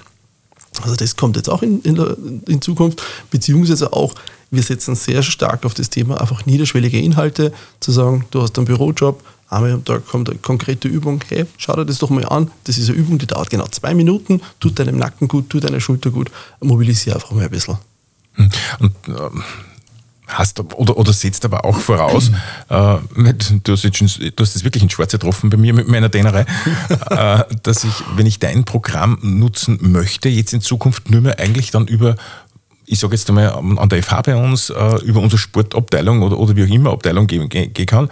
Also 0.83 0.95
das 0.95 1.15
kommt 1.15 1.35
jetzt 1.35 1.49
auch 1.49 1.61
in, 1.61 1.81
in, 1.81 2.41
in 2.47 2.61
Zukunft, 2.61 3.01
beziehungsweise 3.31 3.93
auch, 3.93 4.13
wir 4.51 4.63
setzen 4.63 4.95
sehr 4.95 5.21
stark 5.21 5.65
auf 5.65 5.73
das 5.73 5.89
Thema 5.89 6.19
einfach 6.19 6.45
niederschwellige 6.45 6.99
Inhalte, 6.99 7.53
zu 7.79 7.91
sagen, 7.91 8.25
du 8.31 8.41
hast 8.41 8.57
einen 8.57 8.65
Bürojob, 8.65 9.23
einmal 9.49 9.71
am 9.71 9.85
Tag 9.85 10.07
kommt 10.07 10.29
eine 10.29 10.39
konkrete 10.39 10.87
Übung, 10.87 11.23
hey, 11.27 11.45
schau 11.57 11.75
dir 11.75 11.85
das 11.85 11.99
doch 11.99 12.09
mal 12.09 12.25
an, 12.25 12.51
das 12.63 12.77
ist 12.77 12.89
eine 12.89 12.97
Übung, 12.97 13.17
die 13.17 13.27
dauert 13.27 13.49
genau 13.49 13.67
zwei 13.67 13.93
Minuten, 13.93 14.41
tut 14.59 14.79
deinem 14.79 14.97
Nacken 14.97 15.27
gut, 15.27 15.49
tut 15.49 15.63
deiner 15.63 15.79
Schulter 15.79 16.11
gut, 16.11 16.31
mobilisiere 16.61 17.15
einfach 17.15 17.31
mal 17.31 17.43
ein 17.43 17.49
bisschen. 17.49 17.77
Hm. 18.33 18.49
Und 18.79 18.95
ähm, 19.07 19.43
hast 20.29 20.59
oder, 20.59 20.97
oder 20.97 21.13
setzt 21.13 21.43
aber 21.45 21.65
auch 21.65 21.77
voraus, 21.77 22.31
äh, 22.69 22.97
du, 23.63 23.73
hast 23.73 23.83
jetzt, 23.83 23.99
du 24.01 24.43
hast 24.43 24.55
das 24.55 24.63
wirklich 24.63 24.83
in 24.83 24.89
Schwarze 24.89 25.17
getroffen 25.17 25.49
bei 25.49 25.57
mir 25.57 25.73
mit 25.73 25.87
meiner 25.87 26.09
Dänerei, 26.09 26.45
äh, 27.09 27.43
dass 27.63 27.83
ich, 27.83 27.93
wenn 28.15 28.25
ich 28.25 28.39
dein 28.39 28.63
Programm 28.63 29.17
nutzen 29.21 29.79
möchte, 29.81 30.29
jetzt 30.29 30.53
in 30.53 30.61
Zukunft 30.61 31.09
nur 31.09 31.21
mehr 31.21 31.39
eigentlich 31.39 31.71
dann 31.71 31.87
über 31.87 32.15
ich 32.91 32.99
sage 32.99 33.13
jetzt 33.13 33.29
einmal 33.29 33.51
an 33.51 33.87
der 33.89 34.01
FH 34.01 34.23
bei 34.23 34.35
uns, 34.35 34.71
äh, 34.71 34.95
über 35.03 35.19
unsere 35.19 35.37
Sportabteilung 35.37 36.23
oder, 36.23 36.39
oder 36.39 36.55
wie 36.55 36.63
auch 36.63 36.67
immer 36.67 36.91
Abteilung 36.91 37.27
gehen, 37.27 37.47
gehen 37.47 37.85
kann 37.85 38.09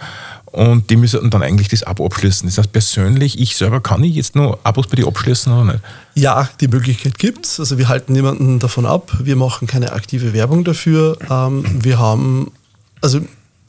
und 0.52 0.88
die 0.90 0.96
müssen 0.96 1.30
dann 1.30 1.42
eigentlich 1.42 1.68
das 1.68 1.82
Abo 1.82 2.06
abschließen. 2.06 2.48
Das 2.48 2.58
heißt, 2.58 2.72
persönlich, 2.72 3.38
ich 3.38 3.56
selber 3.56 3.80
kann 3.80 4.02
ich 4.02 4.14
jetzt 4.14 4.34
nur 4.34 4.58
Abos 4.64 4.86
bei 4.86 4.96
dir 4.96 5.06
abschließen 5.06 5.52
oder 5.52 5.72
nicht? 5.72 5.84
Ja, 6.14 6.48
die 6.60 6.68
Möglichkeit 6.68 7.18
gibt 7.18 7.46
es. 7.46 7.60
Also 7.60 7.78
wir 7.78 7.88
halten 7.88 8.12
niemanden 8.12 8.58
davon 8.58 8.86
ab. 8.86 9.12
Wir 9.22 9.36
machen 9.36 9.68
keine 9.68 9.92
aktive 9.92 10.32
Werbung 10.32 10.64
dafür. 10.64 11.18
Ähm, 11.30 11.64
wir 11.82 11.98
haben, 11.98 12.50
also 13.00 13.20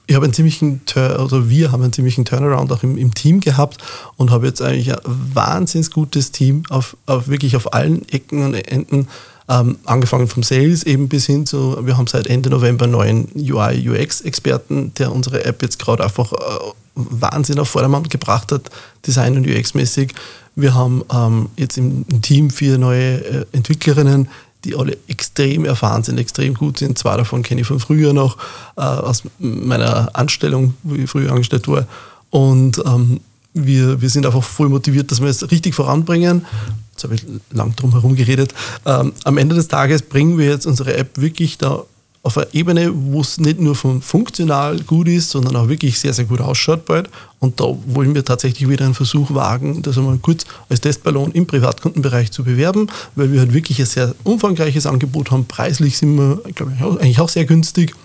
ich 0.07 0.15
habe 0.15 0.25
einen 0.25 0.33
ziemlichen, 0.33 0.81
oder 0.95 1.49
wir 1.49 1.71
haben 1.71 1.83
einen 1.83 1.93
ziemlichen 1.93 2.25
Turnaround 2.25 2.71
auch 2.71 2.81
im, 2.81 2.97
im 2.97 3.13
Team 3.13 3.41
gehabt 3.41 3.77
und 4.17 4.31
habe 4.31 4.47
jetzt 4.47 4.61
eigentlich 4.61 4.91
ein 4.91 5.01
wahnsinnig 5.05 5.91
gutes 5.91 6.31
Team 6.31 6.63
auf, 6.69 6.97
auf 7.05 7.27
wirklich 7.27 7.55
auf 7.55 7.73
allen 7.73 8.07
Ecken 8.09 8.43
und 8.43 8.55
Enden. 8.55 9.07
Ähm, 9.51 9.77
angefangen 9.85 10.27
vom 10.27 10.43
Sales 10.43 10.83
eben 10.83 11.09
bis 11.09 11.25
hin 11.25 11.47
zu, 11.47 11.83
wir 11.83 11.97
haben 11.97 12.05
seit 12.05 12.27
Ende 12.27 12.51
November 12.51 12.83
einen 12.83 12.91
neuen 12.91 13.27
UI, 13.35 13.89
UX-Experten, 13.89 14.93
der 14.93 15.11
unsere 15.11 15.43
App 15.43 15.63
jetzt 15.63 15.79
gerade 15.79 16.03
einfach 16.03 16.31
äh, 16.33 16.35
Wahnsinn 16.93 17.57
auf 17.57 17.69
Vordermann 17.69 18.03
gebracht 18.03 18.51
hat, 18.51 18.69
Design- 19.07 19.37
und 19.37 19.47
UX-mäßig. 19.47 20.13
Wir 20.55 20.75
haben 20.75 21.03
ähm, 21.11 21.49
jetzt 21.57 21.79
im, 21.79 22.05
im, 22.09 22.21
Team 22.21 22.51
vier 22.51 22.77
neue 22.77 23.25
äh, 23.25 23.45
Entwicklerinnen, 23.51 24.29
die 24.65 24.75
alle 24.75 24.97
extrem 25.07 25.65
erfahren 25.65 26.03
sind, 26.03 26.19
extrem 26.19 26.53
gut 26.53 26.77
sind. 26.77 26.99
Zwei 26.99 27.17
davon 27.17 27.41
kenne 27.41 27.61
ich 27.61 27.67
von 27.67 27.79
früher 27.79 28.13
noch, 28.13 28.37
äh, 28.77 28.81
aus 28.81 29.23
meiner 29.39 30.15
Anstellung, 30.15 30.75
wo 30.83 30.93
ich 30.93 31.09
früher 31.09 31.31
angestellt 31.31 31.67
war. 31.67 31.87
Und 32.29 32.83
ähm, 32.85 33.21
wir, 33.53 34.01
wir 34.01 34.09
sind 34.09 34.25
einfach 34.25 34.43
voll 34.43 34.69
motiviert, 34.69 35.11
dass 35.11 35.21
wir 35.21 35.29
es 35.29 35.49
richtig 35.49 35.73
voranbringen. 35.73 36.45
Jetzt 36.99 37.05
habe 37.05 37.15
ich 37.15 37.23
lang 37.51 37.73
drum 37.77 37.91
herum 37.91 38.15
geredet. 38.17 38.53
Ähm, 38.85 39.13
am 39.23 39.37
Ende 39.37 39.55
des 39.55 39.69
Tages 39.69 40.01
bringen 40.01 40.37
wir 40.37 40.47
jetzt 40.47 40.67
unsere 40.67 40.97
App 40.97 41.17
wirklich 41.17 41.57
da 41.57 41.85
auf 42.23 42.37
einer 42.37 42.47
Ebene, 42.51 42.91
wo 42.93 43.21
es 43.21 43.39
nicht 43.39 43.61
nur 43.61 43.75
funktional 43.75 44.81
gut 44.81 45.07
ist, 45.07 45.29
sondern 45.29 45.55
auch 45.55 45.69
wirklich 45.69 45.97
sehr, 45.97 46.13
sehr 46.13 46.25
gut 46.25 46.41
ausschaut 46.41 46.83
bald. 46.83 47.09
Und 47.39 47.61
da 47.61 47.73
wollen 47.87 48.13
wir 48.13 48.25
tatsächlich 48.25 48.67
wieder 48.67 48.83
einen 48.83 48.93
Versuch 48.93 49.33
wagen, 49.33 49.81
das 49.81 49.97
einmal 49.97 50.17
kurz 50.17 50.43
als 50.67 50.81
Testballon 50.81 51.31
im 51.31 51.47
Privatkundenbereich 51.47 52.31
zu 52.33 52.43
bewerben, 52.43 52.87
weil 53.15 53.31
wir 53.31 53.39
halt 53.39 53.53
wirklich 53.53 53.79
ein 53.79 53.85
sehr 53.85 54.13
umfangreiches 54.25 54.85
Angebot 54.85 55.31
haben. 55.31 55.45
Preislich 55.45 55.97
sind 55.97 56.17
wir, 56.17 56.41
glaube 56.53 56.73
ich, 56.75 56.81
eigentlich 56.83 57.21
auch 57.21 57.29
sehr 57.29 57.45
günstig 57.45 57.95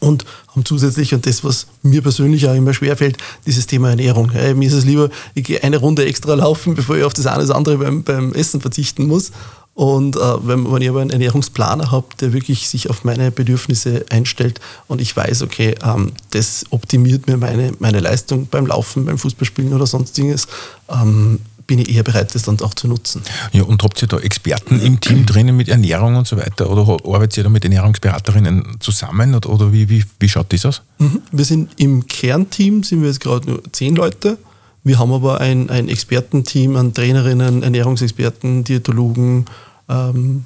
und 0.00 0.24
haben 0.48 0.64
zusätzlich, 0.64 1.14
und 1.14 1.26
das, 1.26 1.44
was 1.44 1.66
mir 1.82 2.02
persönlich 2.02 2.48
auch 2.48 2.54
immer 2.54 2.74
schwerfällt, 2.74 3.18
dieses 3.46 3.66
Thema 3.66 3.90
Ernährung. 3.90 4.30
Hey, 4.30 4.54
mir 4.54 4.68
ist 4.68 4.74
es 4.74 4.84
lieber, 4.84 5.10
ich 5.34 5.44
gehe 5.44 5.62
eine 5.62 5.78
Runde 5.78 6.04
extra 6.04 6.34
laufen, 6.34 6.74
bevor 6.76 6.96
ich 6.96 7.04
auf 7.04 7.14
das 7.14 7.26
eine 7.26 7.44
oder 7.44 7.56
andere 7.56 7.78
beim, 7.78 8.02
beim 8.02 8.32
Essen 8.32 8.60
verzichten 8.60 9.06
muss. 9.06 9.32
Und 9.74 10.16
äh, 10.16 10.20
wenn, 10.46 10.72
wenn 10.72 10.80
ich 10.80 10.88
aber 10.88 11.02
einen 11.02 11.10
Ernährungsplaner 11.10 11.90
habe, 11.90 12.06
der 12.18 12.32
wirklich 12.32 12.66
sich 12.66 12.88
auf 12.88 13.04
meine 13.04 13.30
Bedürfnisse 13.30 14.06
einstellt 14.08 14.58
und 14.88 15.02
ich 15.02 15.14
weiß, 15.14 15.42
okay, 15.42 15.74
ähm, 15.84 16.12
das 16.30 16.64
optimiert 16.70 17.26
mir 17.26 17.36
meine, 17.36 17.72
meine 17.78 18.00
Leistung 18.00 18.46
beim 18.46 18.66
Laufen, 18.66 19.04
beim 19.04 19.18
Fußballspielen 19.18 19.74
oder 19.74 19.86
sonstiges, 19.86 20.48
ähm, 20.88 21.40
bin 21.66 21.78
ich 21.78 21.94
eher 21.94 22.02
bereit, 22.02 22.34
das 22.34 22.42
dann 22.42 22.60
auch 22.60 22.74
zu 22.74 22.88
nutzen. 22.88 23.22
Ja, 23.52 23.62
und 23.62 23.82
habt 23.82 24.00
ihr 24.02 24.08
da 24.08 24.18
Experten 24.18 24.80
im 24.80 25.00
Team 25.00 25.26
drinnen 25.26 25.56
mit 25.56 25.68
Ernährung 25.68 26.16
und 26.16 26.26
so 26.26 26.36
weiter? 26.36 26.70
Oder 26.70 26.82
arbeitet 27.04 27.38
ihr 27.38 27.44
da 27.44 27.50
mit 27.50 27.64
Ernährungsberaterinnen 27.64 28.76
zusammen? 28.80 29.34
Oder, 29.34 29.50
oder 29.50 29.72
wie, 29.72 29.88
wie, 29.88 30.04
wie 30.20 30.28
schaut 30.28 30.52
das 30.52 30.64
aus? 30.64 30.82
Mhm. 30.98 31.22
Wir 31.32 31.44
sind 31.44 31.70
im 31.76 32.06
Kernteam, 32.06 32.82
sind 32.82 33.00
wir 33.00 33.08
jetzt 33.08 33.20
gerade 33.20 33.48
nur 33.50 33.62
zehn 33.72 33.96
Leute. 33.96 34.38
Wir 34.84 34.98
haben 34.98 35.12
aber 35.12 35.40
ein, 35.40 35.68
ein 35.68 35.88
Expertenteam 35.88 36.76
an 36.76 36.94
Trainerinnen, 36.94 37.64
Ernährungsexperten, 37.64 38.62
Diätologen, 38.62 39.46
ähm, 39.88 40.44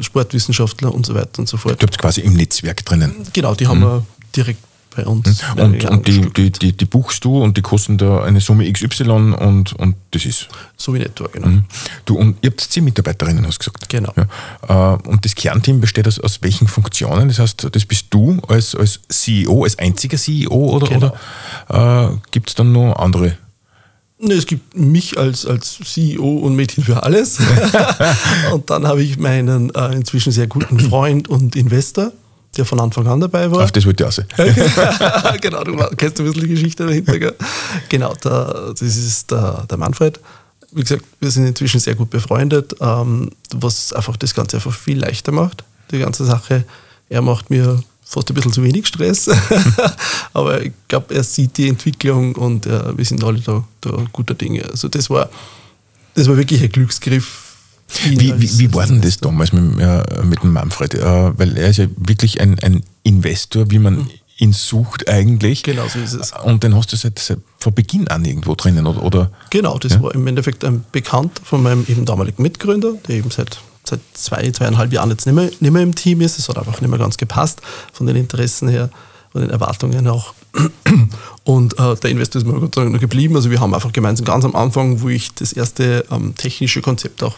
Sportwissenschaftler 0.00 0.94
und 0.94 1.06
so 1.06 1.14
weiter 1.14 1.38
und 1.38 1.48
so 1.48 1.56
fort. 1.56 1.80
Du 1.80 1.86
habt 1.86 1.98
quasi 1.98 2.20
im 2.20 2.34
Netzwerk 2.34 2.84
drinnen. 2.84 3.14
Genau, 3.32 3.54
die 3.54 3.66
haben 3.66 3.80
mhm. 3.80 3.84
wir 3.84 4.06
direkt 4.36 4.67
bei 4.98 5.06
uns. 5.06 5.42
Mhm. 5.54 5.62
Und, 5.62 5.84
und 5.84 6.08
die, 6.08 6.20
die, 6.32 6.50
die, 6.50 6.76
die, 6.76 6.84
buchst 6.84 7.24
du 7.24 7.42
und 7.42 7.56
die 7.56 7.62
kosten 7.62 7.98
da 7.98 8.22
eine 8.24 8.40
Summe 8.40 8.70
XY 8.70 9.34
und, 9.38 9.72
und 9.74 9.94
das 10.10 10.24
ist. 10.24 10.48
So 10.76 10.92
wie 10.94 10.98
netto, 10.98 11.28
genau. 11.32 11.48
Mhm. 11.48 11.64
Du, 12.04 12.16
und 12.18 12.36
ihr 12.42 12.50
habt 12.50 12.60
zehn 12.60 12.84
Mitarbeiterinnen, 12.84 13.46
hast 13.46 13.58
du 13.58 13.70
gesagt. 13.70 13.88
Genau. 13.88 14.12
Ja. 14.16 14.94
Äh, 14.94 15.08
und 15.08 15.24
das 15.24 15.34
Kernteam 15.34 15.80
besteht 15.80 16.08
aus, 16.08 16.18
aus 16.18 16.42
welchen 16.42 16.66
Funktionen? 16.66 17.28
Das 17.28 17.38
heißt, 17.38 17.68
das 17.70 17.84
bist 17.84 18.06
du 18.10 18.40
als, 18.48 18.74
als 18.74 19.00
CEO, 19.08 19.64
als 19.64 19.78
einziger 19.78 20.18
CEO 20.18 20.50
oder, 20.50 20.88
genau. 20.88 21.14
oder 21.68 22.10
äh, 22.12 22.16
gibt 22.32 22.48
es 22.48 22.54
dann 22.56 22.72
noch 22.72 22.96
andere? 22.96 23.38
Es 24.20 24.46
gibt 24.46 24.76
mich 24.76 25.16
als, 25.16 25.46
als 25.46 25.78
CEO 25.84 26.38
und 26.38 26.56
Mädchen 26.56 26.82
für 26.82 27.04
alles. 27.04 27.38
und 28.52 28.68
dann 28.68 28.84
habe 28.86 29.02
ich 29.02 29.16
meinen 29.16 29.72
äh, 29.74 29.94
inzwischen 29.94 30.32
sehr 30.32 30.48
guten 30.48 30.80
Freund 30.80 31.28
und 31.28 31.54
Investor, 31.54 32.10
der 32.58 32.64
von 32.64 32.80
Anfang 32.80 33.06
an 33.06 33.20
dabei 33.20 33.50
war. 33.50 33.64
Auf 33.64 33.72
das 33.72 33.86
wollte 33.86 34.04
ich 34.04 34.08
auch 34.08 34.12
sehen. 34.12 34.26
genau, 35.40 35.64
du 35.64 35.76
kennst 35.96 36.20
ein 36.20 36.26
bisschen 36.26 36.42
die 36.42 36.48
Geschichte 36.48 36.86
dahinter. 36.86 37.18
Gell? 37.18 37.34
Genau, 37.88 38.12
der, 38.14 38.74
das 38.78 38.82
ist 38.82 39.30
der, 39.30 39.64
der 39.70 39.78
Manfred. 39.78 40.20
Wie 40.72 40.82
gesagt, 40.82 41.04
wir 41.20 41.30
sind 41.30 41.46
inzwischen 41.46 41.80
sehr 41.80 41.94
gut 41.94 42.10
befreundet, 42.10 42.74
ähm, 42.80 43.30
was 43.54 43.92
einfach 43.92 44.16
das 44.16 44.34
Ganze 44.34 44.56
einfach 44.56 44.74
viel 44.74 44.98
leichter 44.98 45.32
macht, 45.32 45.64
die 45.90 45.98
ganze 45.98 46.24
Sache. 46.24 46.64
Er 47.08 47.22
macht 47.22 47.48
mir 47.48 47.82
fast 48.04 48.30
ein 48.30 48.34
bisschen 48.34 48.52
zu 48.52 48.62
wenig 48.62 48.86
Stress. 48.86 49.30
Aber 50.32 50.62
ich 50.62 50.72
glaube, 50.88 51.14
er 51.14 51.22
sieht 51.22 51.56
die 51.56 51.68
Entwicklung 51.68 52.34
und 52.34 52.66
äh, 52.66 52.96
wir 52.96 53.04
sind 53.04 53.22
alle 53.22 53.40
da, 53.40 53.64
da 53.80 53.90
guter 54.12 54.34
Dinge. 54.34 54.64
Also 54.64 54.88
das 54.88 55.08
war, 55.10 55.28
das 56.14 56.28
war 56.28 56.36
wirklich 56.36 56.62
ein 56.62 56.70
Glücksgriff. 56.70 57.47
Wie, 58.04 58.40
wie, 58.40 58.58
wie 58.58 58.74
war 58.74 58.86
denn 58.86 59.00
das 59.00 59.18
damals 59.18 59.52
mit, 59.52 59.80
äh, 59.80 60.22
mit 60.22 60.42
dem 60.42 60.52
Manfred? 60.52 60.94
Äh, 60.94 61.38
weil 61.38 61.56
er 61.56 61.70
ist 61.70 61.78
ja 61.78 61.86
wirklich 61.96 62.40
ein, 62.40 62.58
ein 62.60 62.82
Investor, 63.02 63.70
wie 63.70 63.78
man 63.78 63.96
mhm. 63.96 64.10
ihn 64.36 64.52
sucht 64.52 65.08
eigentlich. 65.08 65.62
Genau, 65.62 65.88
so 65.88 65.98
ist 65.98 66.12
es. 66.12 66.32
Und 66.44 66.62
den 66.64 66.76
hast 66.76 66.92
du 66.92 66.96
seit, 66.96 67.18
seit 67.18 67.38
von 67.58 67.74
Beginn 67.74 68.08
an 68.08 68.24
irgendwo 68.24 68.54
drinnen, 68.54 68.86
oder? 68.86 69.02
oder? 69.02 69.30
Genau, 69.50 69.78
das 69.78 69.94
ja? 69.94 70.02
war 70.02 70.14
im 70.14 70.26
Endeffekt 70.26 70.64
ein 70.64 70.84
Bekannt 70.92 71.40
von 71.42 71.62
meinem 71.62 71.84
eben 71.88 72.04
damaligen 72.04 72.42
Mitgründer, 72.42 72.92
der 73.06 73.16
eben 73.16 73.30
seit 73.30 73.58
seit 73.88 74.00
zwei, 74.12 74.50
zweieinhalb 74.50 74.92
Jahren 74.92 75.10
jetzt 75.10 75.26
nicht 75.26 75.34
mehr, 75.34 75.50
nicht 75.60 75.72
mehr 75.72 75.82
im 75.82 75.94
Team 75.94 76.20
ist. 76.20 76.38
Es 76.38 76.48
hat 76.48 76.58
einfach 76.58 76.80
nicht 76.80 76.90
mehr 76.90 76.98
ganz 76.98 77.16
gepasst 77.16 77.60
von 77.92 78.06
den 78.06 78.16
Interessen 78.16 78.68
her, 78.68 78.90
von 79.32 79.40
den 79.40 79.50
Erwartungen 79.50 80.06
auch. 80.08 80.34
Und 81.44 81.78
äh, 81.78 81.96
der 81.96 82.10
Investor 82.10 82.42
ist 82.42 82.46
mir 82.46 82.60
Gott 82.60 82.74
sei 82.74 82.82
Dank 82.82 82.92
noch 82.92 83.00
geblieben. 83.00 83.34
Also 83.36 83.50
wir 83.50 83.60
haben 83.60 83.74
einfach 83.74 83.92
gemeinsam 83.92 84.26
ganz 84.26 84.44
am 84.44 84.54
Anfang, 84.54 85.00
wo 85.00 85.08
ich 85.08 85.32
das 85.34 85.52
erste 85.52 86.04
ähm, 86.10 86.34
technische 86.36 86.82
Konzept 86.82 87.22
auch 87.22 87.36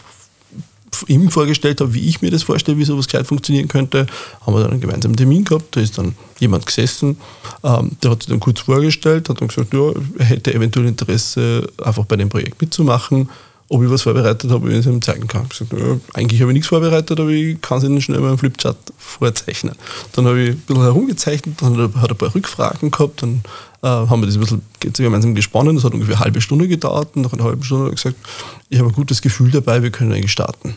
ihm 1.07 1.29
vorgestellt 1.29 1.81
habe, 1.81 1.93
wie 1.93 2.07
ich 2.07 2.21
mir 2.21 2.31
das 2.31 2.43
vorstelle, 2.43 2.77
wie 2.77 2.83
sowas 2.83 3.07
gescheit 3.07 3.27
funktionieren 3.27 3.67
könnte, 3.67 4.07
haben 4.45 4.53
wir 4.53 4.61
dann 4.61 4.71
einen 4.71 4.81
gemeinsamen 4.81 5.15
Termin 5.15 5.43
gehabt. 5.43 5.75
Da 5.75 5.81
ist 5.81 5.97
dann 5.97 6.15
jemand 6.39 6.65
gesessen, 6.65 7.17
ähm, 7.63 7.91
der 8.03 8.11
hat 8.11 8.23
sich 8.23 8.29
dann 8.29 8.39
kurz 8.39 8.61
vorgestellt, 8.61 9.29
hat 9.29 9.41
dann 9.41 9.47
gesagt, 9.47 9.73
ja, 9.73 9.91
er 10.17 10.25
hätte 10.25 10.53
eventuell 10.53 10.87
Interesse, 10.87 11.67
einfach 11.83 12.05
bei 12.05 12.15
dem 12.15 12.29
Projekt 12.29 12.61
mitzumachen 12.61 13.29
ob 13.71 13.81
ich 13.81 13.89
was 13.89 14.01
vorbereitet 14.01 14.51
habe, 14.51 14.67
wenn 14.67 14.73
ich 14.73 14.79
es 14.79 14.85
ihm 14.85 15.01
zeigen 15.01 15.27
kann. 15.27 15.43
Ich 15.43 15.59
gesagt, 15.59 15.71
ja, 15.71 15.97
eigentlich 16.13 16.41
habe 16.41 16.51
ich 16.51 16.55
nichts 16.55 16.67
vorbereitet, 16.67 17.17
aber 17.17 17.29
ich 17.29 17.61
kann 17.61 17.77
es 17.77 17.85
Ihnen 17.85 18.01
schnell 18.01 18.19
mal 18.19 18.31
im 18.31 18.37
Flipchart 18.37 18.75
vorzeichnen. 18.97 19.75
Dann 20.11 20.25
habe 20.25 20.41
ich 20.41 20.49
ein 20.49 20.57
bisschen 20.57 20.83
herumgezeichnet, 20.83 21.61
dann 21.61 21.77
hat 21.77 22.09
er 22.09 22.09
ein 22.09 22.17
paar 22.17 22.35
Rückfragen 22.35 22.91
gehabt, 22.91 23.23
dann 23.23 23.43
äh, 23.83 23.87
haben 23.87 24.21
wir 24.21 24.27
das 24.27 24.35
ein 24.35 24.41
bisschen 24.41 24.61
gemeinsam 25.03 25.35
gesponnen, 25.35 25.75
das 25.75 25.83
hat 25.83 25.93
ungefähr 25.93 26.15
eine 26.15 26.25
halbe 26.25 26.41
Stunde 26.41 26.67
gedauert 26.67 27.15
und 27.15 27.23
nach 27.23 27.33
einer 27.33 27.43
halben 27.43 27.63
Stunde 27.63 27.85
hat 27.85 27.91
er 27.91 27.95
gesagt, 27.95 28.15
ich 28.69 28.79
habe 28.79 28.89
ein 28.89 28.93
gutes 28.93 29.21
Gefühl 29.21 29.51
dabei, 29.51 29.83
wir 29.83 29.91
können 29.91 30.11
eigentlich 30.13 30.31
starten. 30.31 30.75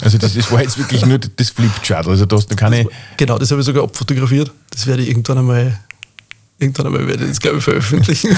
Also 0.00 0.18
das, 0.18 0.34
das 0.34 0.50
war 0.50 0.60
jetzt 0.60 0.78
wirklich 0.78 1.06
nur 1.06 1.18
das 1.18 1.50
Flipchart, 1.50 2.06
also 2.06 2.26
da 2.26 2.36
hast 2.36 2.50
du 2.50 2.56
keine... 2.56 2.84
Das 2.84 2.92
genau, 3.16 3.38
das 3.38 3.50
habe 3.50 3.60
ich 3.60 3.66
sogar 3.66 3.84
abfotografiert, 3.84 4.50
das 4.70 4.86
werde 4.86 5.02
ich 5.02 5.08
irgendwann 5.08 5.38
einmal 5.38 5.78
Irgendwann 6.62 6.86
einmal 6.86 7.08
werde 7.08 7.24
ich 7.24 7.30
das, 7.30 7.40
glaube 7.40 7.58
ich, 7.58 7.64
veröffentlichen. 7.64 8.36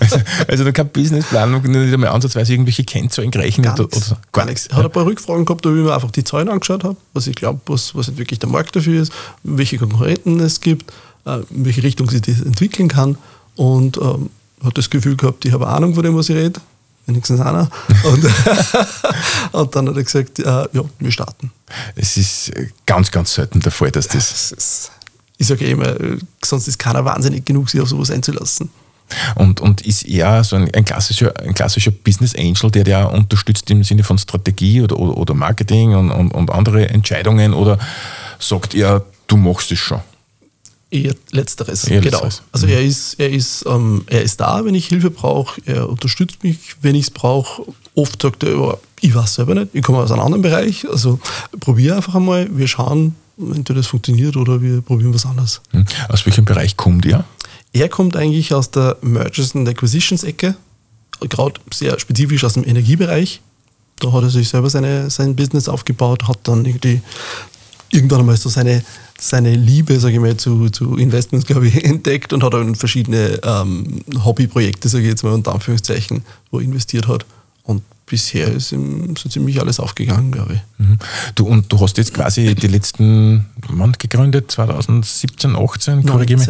also, 0.00 0.16
also 0.46 0.64
da 0.64 0.72
kein 0.72 0.88
Businessplan, 0.88 1.52
nicht 1.52 1.92
einmal 1.92 2.08
ansatzweise 2.08 2.54
irgendwelche 2.54 2.82
Kennzahlen 2.82 3.30
gerechnet 3.30 3.66
gar, 3.66 3.80
oder, 3.80 3.94
oder 3.94 4.18
gar 4.32 4.46
nichts. 4.46 4.70
Hat 4.72 4.86
ein 4.86 4.90
paar 4.90 5.04
Rückfragen 5.04 5.44
gehabt, 5.44 5.66
wo 5.66 5.68
ich 5.68 5.74
mir 5.74 5.92
einfach 5.92 6.10
die 6.10 6.24
Zahlen 6.24 6.48
angeschaut 6.48 6.82
habe, 6.82 6.96
was 7.12 7.26
ich 7.26 7.36
glaube, 7.36 7.60
was, 7.66 7.94
was 7.94 8.16
wirklich 8.16 8.38
der 8.38 8.48
Markt 8.48 8.74
dafür 8.74 9.02
ist, 9.02 9.12
welche 9.42 9.76
Konkurrenten 9.76 10.40
es 10.40 10.62
gibt, 10.62 10.90
in 11.36 11.64
welche 11.64 11.82
Richtung 11.82 12.08
sich 12.10 12.22
das 12.22 12.40
entwickeln 12.40 12.88
kann 12.88 13.18
und 13.56 13.96
ähm, 13.98 14.30
hat 14.64 14.76
das 14.76 14.90
Gefühl 14.90 15.16
gehabt, 15.16 15.44
ich 15.44 15.52
habe 15.52 15.66
Ahnung 15.66 15.94
von 15.94 16.02
dem, 16.02 16.16
was 16.16 16.28
ich 16.28 16.36
rede, 16.36 16.60
wenigstens 17.06 17.40
einer. 17.40 17.70
Und, 18.04 18.24
und 19.52 19.74
dann 19.74 19.88
hat 19.88 19.96
er 19.96 20.02
gesagt, 20.02 20.38
äh, 20.40 20.44
ja, 20.44 20.84
wir 20.98 21.10
starten. 21.10 21.50
Es 21.96 22.16
ist 22.16 22.52
ganz, 22.86 23.10
ganz 23.10 23.34
selten 23.34 23.60
der 23.60 23.72
Fall, 23.72 23.90
dass 23.90 24.08
das... 24.08 24.50
das 24.54 24.90
ich 25.40 25.46
sage 25.46 25.64
eh 25.64 25.70
immer, 25.70 25.94
sonst 26.44 26.66
ist 26.66 26.78
keiner 26.78 27.04
wahnsinnig 27.04 27.44
genug, 27.44 27.70
sich 27.70 27.80
auf 27.80 27.88
sowas 27.88 28.10
einzulassen. 28.10 28.70
Und, 29.36 29.60
und 29.60 29.80
ist 29.82 30.06
er 30.06 30.44
so 30.44 30.56
ein, 30.56 30.72
ein, 30.74 30.84
klassischer, 30.84 31.32
ein 31.40 31.54
klassischer 31.54 31.90
Business 31.90 32.34
Angel, 32.34 32.70
der 32.70 32.84
dir 32.84 33.10
unterstützt 33.10 33.70
im 33.70 33.82
Sinne 33.84 34.04
von 34.04 34.18
Strategie 34.18 34.82
oder, 34.82 34.98
oder, 34.98 35.16
oder 35.16 35.34
Marketing 35.34 35.94
und, 35.94 36.10
und, 36.10 36.32
und, 36.32 36.50
andere 36.50 36.88
Entscheidungen 36.88 37.54
oder 37.54 37.78
sagt 38.38 38.74
er, 38.74 39.04
du 39.26 39.36
machst 39.36 39.72
es 39.72 39.78
schon? 39.78 40.00
Eher 40.90 41.14
letzteres, 41.32 41.84
Eher 41.84 42.00
genau. 42.00 42.22
Letzteres. 42.22 42.42
Also 42.50 42.66
mhm. 42.66 42.72
er 42.72 42.82
ist, 42.82 43.14
er, 43.20 43.30
ist, 43.30 43.64
ähm, 43.66 44.04
er 44.06 44.22
ist 44.22 44.40
da, 44.40 44.64
wenn 44.64 44.74
ich 44.74 44.86
Hilfe 44.86 45.10
brauche, 45.10 45.60
er 45.66 45.88
unterstützt 45.88 46.42
mich, 46.42 46.58
wenn 46.80 46.94
ich 46.94 47.04
es 47.04 47.10
brauche. 47.10 47.62
Oft 47.94 48.22
sagt 48.22 48.42
er, 48.44 48.78
ich 49.00 49.14
weiß 49.14 49.34
selber 49.34 49.54
nicht, 49.54 49.68
ich 49.74 49.82
komme 49.82 49.98
aus 49.98 50.10
einem 50.10 50.22
anderen 50.22 50.42
Bereich, 50.42 50.88
also 50.88 51.20
probiere 51.60 51.96
einfach 51.96 52.14
einmal, 52.14 52.48
wir 52.56 52.68
schauen, 52.68 53.16
entweder 53.38 53.80
das 53.80 53.86
funktioniert 53.86 54.36
oder 54.36 54.62
wir 54.62 54.80
probieren 54.80 55.12
was 55.12 55.26
anderes. 55.26 55.60
Hm. 55.70 55.84
Aus 56.08 56.24
welchem 56.24 56.44
Bereich 56.44 56.76
kommt 56.76 57.04
er? 57.06 57.24
Er 57.72 57.88
kommt 57.88 58.16
eigentlich 58.16 58.54
aus 58.54 58.70
der 58.70 58.96
Mergers 59.02 59.54
and 59.54 59.68
Acquisitions 59.68 60.24
Ecke, 60.24 60.56
gerade 61.20 61.60
sehr 61.72 61.98
spezifisch 62.00 62.44
aus 62.44 62.54
dem 62.54 62.64
Energiebereich. 62.64 63.40
Da 64.00 64.12
hat 64.12 64.22
er 64.22 64.30
sich 64.30 64.48
selber 64.48 64.70
seine, 64.70 65.10
sein 65.10 65.36
Business 65.36 65.68
aufgebaut, 65.68 66.28
hat 66.28 66.38
dann 66.44 66.64
irgendwie 66.64 67.02
irgendwann 67.90 68.20
einmal 68.20 68.36
so 68.36 68.48
seine, 68.48 68.84
seine 69.20 69.54
Liebe, 69.54 69.98
sage 69.98 70.14
ich 70.14 70.20
mal, 70.20 70.36
zu, 70.36 70.70
zu 70.70 70.96
Investments, 70.96 71.46
glaube 71.46 71.68
ich, 71.68 71.84
entdeckt 71.84 72.32
und 72.32 72.42
hat 72.42 72.54
dann 72.54 72.74
verschiedene 72.74 73.40
ähm, 73.42 74.02
Hobbyprojekte, 74.24 74.88
sage 74.88 75.04
ich 75.04 75.10
jetzt 75.10 75.24
mal 75.24 75.32
unter 75.32 75.52
Anführungszeichen, 75.52 76.22
wo 76.50 76.58
er 76.58 76.64
investiert 76.64 77.08
hat. 77.08 77.26
Und 77.64 77.82
bisher 78.06 78.48
ist 78.48 78.72
ihm 78.72 79.14
so 79.16 79.28
ziemlich 79.28 79.60
alles 79.60 79.80
aufgegangen, 79.80 80.32
glaube 80.32 80.54
ich. 80.54 80.60
Mhm. 80.78 80.98
Du, 81.34 81.46
und 81.46 81.70
du 81.70 81.80
hast 81.80 81.98
jetzt 81.98 82.14
quasi 82.14 82.54
die 82.54 82.68
letzten, 82.68 83.46
wann 83.68 83.92
gegründet? 83.92 84.50
2017, 84.50 85.56
18? 85.56 86.06
Korrigiere 86.06 86.38
mich. 86.38 86.48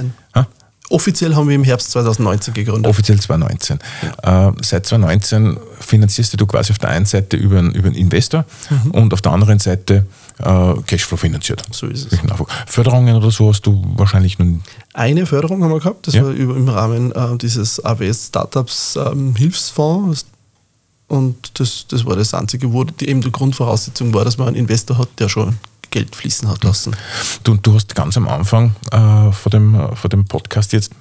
Offiziell 0.90 1.35
haben 1.35 1.48
wir 1.48 1.54
im 1.54 1.64
Herbst 1.64 1.90
2019 1.90 2.54
gegründet. 2.54 2.87
Offiziell 2.87 3.20
2019. 3.20 3.78
Ja. 4.22 4.48
Äh, 4.48 4.52
seit 4.62 4.87
2019 4.87 5.59
finanzierst 5.81 6.40
du 6.40 6.46
quasi 6.46 6.72
auf 6.72 6.78
der 6.78 6.90
einen 6.90 7.04
Seite 7.04 7.37
über 7.37 7.59
einen, 7.59 7.72
über 7.72 7.88
einen 7.88 7.96
Investor 7.96 8.46
mhm. 8.70 8.90
und 8.92 9.12
auf 9.12 9.20
der 9.20 9.33
anderen 9.33 9.59
Seite 9.59 10.07
äh, 10.38 10.74
Cashflow 10.87 11.16
finanziert. 11.16 11.62
So 11.70 11.87
ist 11.87 12.12
es. 12.12 12.18
Förderungen 12.66 13.16
oder 13.16 13.31
so 13.31 13.48
hast 13.48 13.62
du 13.62 13.83
wahrscheinlich 13.96 14.38
nun. 14.38 14.62
Eine 14.94 15.27
Förderung 15.27 15.62
haben 15.62 15.70
wir 15.70 15.81
gehabt, 15.81 16.07
das 16.07 16.14
ja. 16.14 16.24
war 16.24 16.35
im 16.35 16.68
Rahmen 16.68 17.12
äh, 17.12 17.37
dieses 17.38 17.85
AWS 17.85 18.27
Startups 18.29 18.96
ähm, 18.96 19.35
Hilfsfonds. 19.37 20.27
Und 21.09 21.59
das, 21.59 21.87
das 21.88 22.05
war 22.05 22.16
das 22.16 22.35
Einzige, 22.35 22.72
wo 22.72 22.85
die, 22.85 23.09
eben 23.09 23.22
die 23.22 23.33
Grundvoraussetzung 23.33 24.12
war, 24.12 24.24
dass 24.24 24.37
man 24.37 24.48
einen 24.48 24.57
Investor 24.57 24.98
hat, 24.98 25.09
der 25.18 25.29
schon 25.29 25.57
Geld 25.90 26.14
fließen 26.14 26.48
hat 26.48 26.64
lassen. 26.64 26.94
Du, 27.44 27.57
du 27.57 27.74
hast 27.74 27.94
ganz 27.94 28.16
am 28.18 28.29
Anfang 28.29 28.77
äh, 28.92 29.33
vor, 29.33 29.51
dem, 29.51 29.96
vor 29.96 30.11
dem 30.11 30.27
Podcast 30.27 30.74
jetzt 30.74 30.92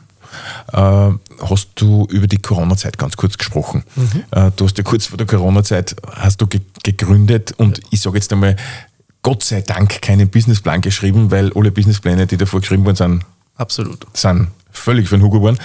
äh, 0.74 1.12
hast 1.42 1.70
du 1.76 2.08
über 2.10 2.28
die 2.28 2.38
Corona-Zeit 2.38 2.98
ganz 2.98 3.18
kurz 3.18 3.38
gesprochen. 3.38 3.84
Mhm. 3.96 4.24
Äh, 4.32 4.52
du 4.56 4.66
hast 4.66 4.78
ja 4.78 4.84
kurz 4.84 5.08
vor 5.08 5.18
der 5.18 5.28
Corona-Zeit 5.28 5.96
hast 6.16 6.42
du 6.42 6.48
ge 6.48 6.62
gegründet 6.84 7.54
und 7.58 7.80
ja. 7.80 7.84
ich 7.92 8.02
sage 8.02 8.18
jetzt 8.18 8.32
einmal, 8.32 8.56
Gott 9.22 9.44
sei 9.44 9.62
Dank 9.62 10.02
keinen 10.02 10.30
Businessplan 10.30 10.82
geschrieben, 10.82 11.32
weil 11.32 11.52
alle 11.54 11.72
Businesspläne, 11.72 12.28
die 12.28 12.38
davor 12.38 12.62
geschrieben 12.62 12.86
wurden, 12.86 12.96
sind, 12.96 13.26
Absolut. 13.56 14.06
sind 14.14 14.48
völlig 14.78 15.10
für 15.10 15.18
den 15.18 15.24
Hugo 15.24 15.38
geworden. 15.40 15.58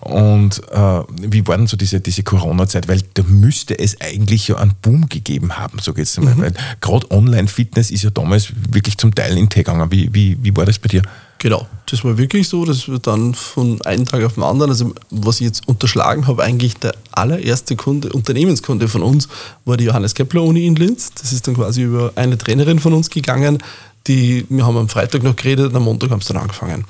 Und 0.00 0.60
äh, 0.72 1.02
wie 1.20 1.46
war 1.46 1.56
denn 1.56 1.66
so 1.66 1.76
diese, 1.76 2.00
diese 2.00 2.22
Corona-Zeit? 2.22 2.88
Weil 2.88 3.02
da 3.14 3.22
müsste 3.22 3.78
es 3.78 4.00
eigentlich 4.00 4.48
ja 4.48 4.56
einen 4.56 4.72
Boom 4.82 5.08
gegeben 5.08 5.56
haben, 5.56 5.78
so 5.78 5.92
geht's 5.94 6.18
mal. 6.18 6.34
Mhm. 6.34 6.42
Weil 6.42 6.54
gerade 6.80 7.10
Online-Fitness 7.10 7.90
ist 7.90 8.02
ja 8.02 8.10
damals 8.10 8.52
wirklich 8.70 8.98
zum 8.98 9.14
Teil 9.14 9.36
in 9.38 9.48
gegangen. 9.48 9.90
Wie, 9.90 10.12
wie, 10.12 10.42
wie 10.42 10.56
war 10.56 10.64
das 10.64 10.78
bei 10.78 10.88
dir? 10.88 11.02
Genau, 11.44 11.66
das 11.90 12.02
war 12.04 12.16
wirklich 12.16 12.48
so, 12.48 12.64
dass 12.64 12.88
wir 12.88 12.98
dann 12.98 13.34
von 13.34 13.78
einem 13.82 14.06
Tag 14.06 14.24
auf 14.24 14.32
den 14.32 14.42
anderen, 14.42 14.70
also 14.70 14.94
was 15.10 15.42
ich 15.42 15.46
jetzt 15.46 15.68
unterschlagen 15.68 16.26
habe, 16.26 16.42
eigentlich 16.42 16.78
der 16.78 16.94
allererste 17.12 17.76
Kunde, 17.76 18.08
Unternehmenskunde 18.14 18.88
von 18.88 19.02
uns, 19.02 19.28
war 19.66 19.76
die 19.76 19.84
Johannes 19.84 20.14
Kepler 20.14 20.42
Uni 20.42 20.66
in 20.66 20.74
Linz. 20.74 21.10
Das 21.20 21.32
ist 21.32 21.46
dann 21.46 21.54
quasi 21.54 21.82
über 21.82 22.12
eine 22.14 22.38
Trainerin 22.38 22.78
von 22.78 22.94
uns 22.94 23.10
gegangen, 23.10 23.62
die, 24.06 24.46
wir 24.48 24.64
haben 24.64 24.78
am 24.78 24.88
Freitag 24.88 25.22
noch 25.22 25.36
geredet 25.36 25.74
am 25.74 25.84
Montag 25.84 26.08
haben 26.12 26.22
sie 26.22 26.32
dann 26.32 26.40
angefangen. 26.40 26.86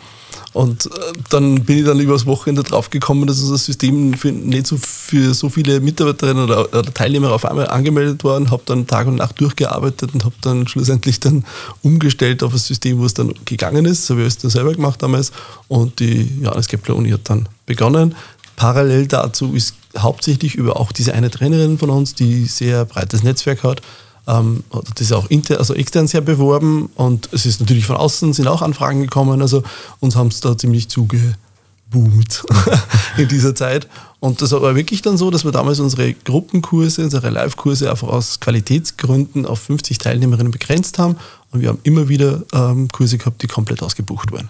Und 0.55 0.87
äh, 0.87 0.91
dann 1.31 1.65
bin 1.65 1.79
ich 1.79 1.85
dann 1.85 1.99
übers 1.99 2.27
Wochenende 2.27 2.63
drauf 2.63 2.89
gekommen, 2.89 3.27
dass 3.27 3.43
unser 3.43 3.59
System 3.59 4.15
für, 4.15 4.31
nicht 4.31 4.69
so 4.69 4.77
für 4.79 5.35
so 5.35 5.49
viele 5.49 5.81
Mitarbeiterinnen 5.81 6.45
oder, 6.45 6.69
oder 6.69 6.95
Teilnehmer 6.95 7.33
auf 7.33 7.45
einmal 7.45 7.69
angemeldet 7.69 8.23
war 8.23 8.41
habe 8.51 8.63
dann 8.65 8.87
Tag 8.87 9.09
und 9.09 9.17
Nacht 9.17 9.41
durchgearbeitet 9.41 10.15
und 10.15 10.25
habe 10.25 10.37
dann 10.43 10.69
schlussendlich 10.69 11.19
dann 11.19 11.45
umgestellt 11.83 12.45
auf 12.45 12.53
ein 12.53 12.59
System, 12.59 12.99
wo 12.99 13.05
es 13.05 13.15
dann 13.15 13.35
gegangen 13.45 13.85
ist. 13.85 14.07
So 14.07 14.15
habe 14.15 14.23
ich 14.23 14.29
es 14.29 14.39
dann 14.39 14.51
selber 14.51 14.73
gemacht 14.73 15.03
damals. 15.03 15.33
Und 15.67 15.99
die 15.99 16.31
Johannes 16.41 16.69
Kepler 16.69 16.95
Uni 16.95 17.11
hat 17.11 17.29
dann 17.29 17.49
begonnen. 17.67 18.15
Parallel 18.55 19.09
dazu 19.09 19.55
ist 19.55 19.75
hauptsächlich 19.99 20.55
über 20.55 20.79
auch 20.79 20.93
diese 20.93 21.15
eine 21.15 21.31
Trainerin 21.31 21.79
von 21.79 21.91
uns, 21.91 22.15
die 22.15 22.45
sehr 22.47 22.85
breites 22.85 23.25
Netzwerk 23.25 23.65
hat, 23.65 23.83
ähm, 24.27 24.65
das 24.71 25.01
ist 25.01 25.13
auch 25.13 25.29
inter, 25.29 25.59
also 25.59 25.75
extern 25.75 26.07
sehr 26.07 26.21
beworben 26.21 26.89
und 26.95 27.29
es 27.33 27.47
ist 27.47 27.61
natürlich 27.61 27.87
von 27.87 27.97
außen 27.97 28.33
sind 28.33 28.49
auch 28.49 28.63
Anfragen 28.63 29.03
gekommen. 29.03 29.43
Also 29.43 29.63
uns 30.01 30.17
haben 30.17 30.29
es 30.29 30.41
da 30.41 30.57
ziemlich 30.57 30.89
zugeboomt 30.89 32.45
in 33.19 33.29
dieser 33.29 33.55
Zeit. 33.55 33.87
Und 34.21 34.41
das 34.41 34.53
war 34.53 34.75
wirklich 34.75 35.03
dann 35.03 35.19
so, 35.19 35.31
dass 35.31 35.45
wir 35.45 35.53
damals 35.53 35.81
unsere 35.81 36.15
Gruppenkurse, 36.15 37.05
unsere 37.05 37.29
Live-Kurse 37.29 37.91
einfach 37.91 38.09
aus 38.09 38.41
Qualitätsgründen 38.41 39.45
auf 39.45 39.61
50 39.61 39.99
Teilnehmerinnen 39.99 40.51
begrenzt 40.51 40.99
haben. 40.99 41.17
Und 41.51 41.61
wir 41.61 41.69
haben 41.69 41.81
immer 41.83 42.09
wieder 42.09 42.43
ähm, 42.55 42.89
Kurse 42.89 43.19
gehabt, 43.19 43.43
die 43.43 43.47
komplett 43.47 43.83
ausgebucht 43.83 44.33
waren. 44.33 44.49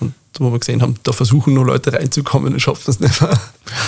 Und 0.00 0.12
wo 0.38 0.52
wir 0.52 0.58
gesehen 0.58 0.82
haben, 0.82 0.96
da 1.02 1.12
versuchen 1.12 1.54
nur 1.54 1.64
Leute 1.64 1.94
reinzukommen 1.94 2.52
und 2.52 2.60
schaffen 2.60 2.90
es 2.90 3.00
nicht 3.00 3.22
mehr. 3.22 3.40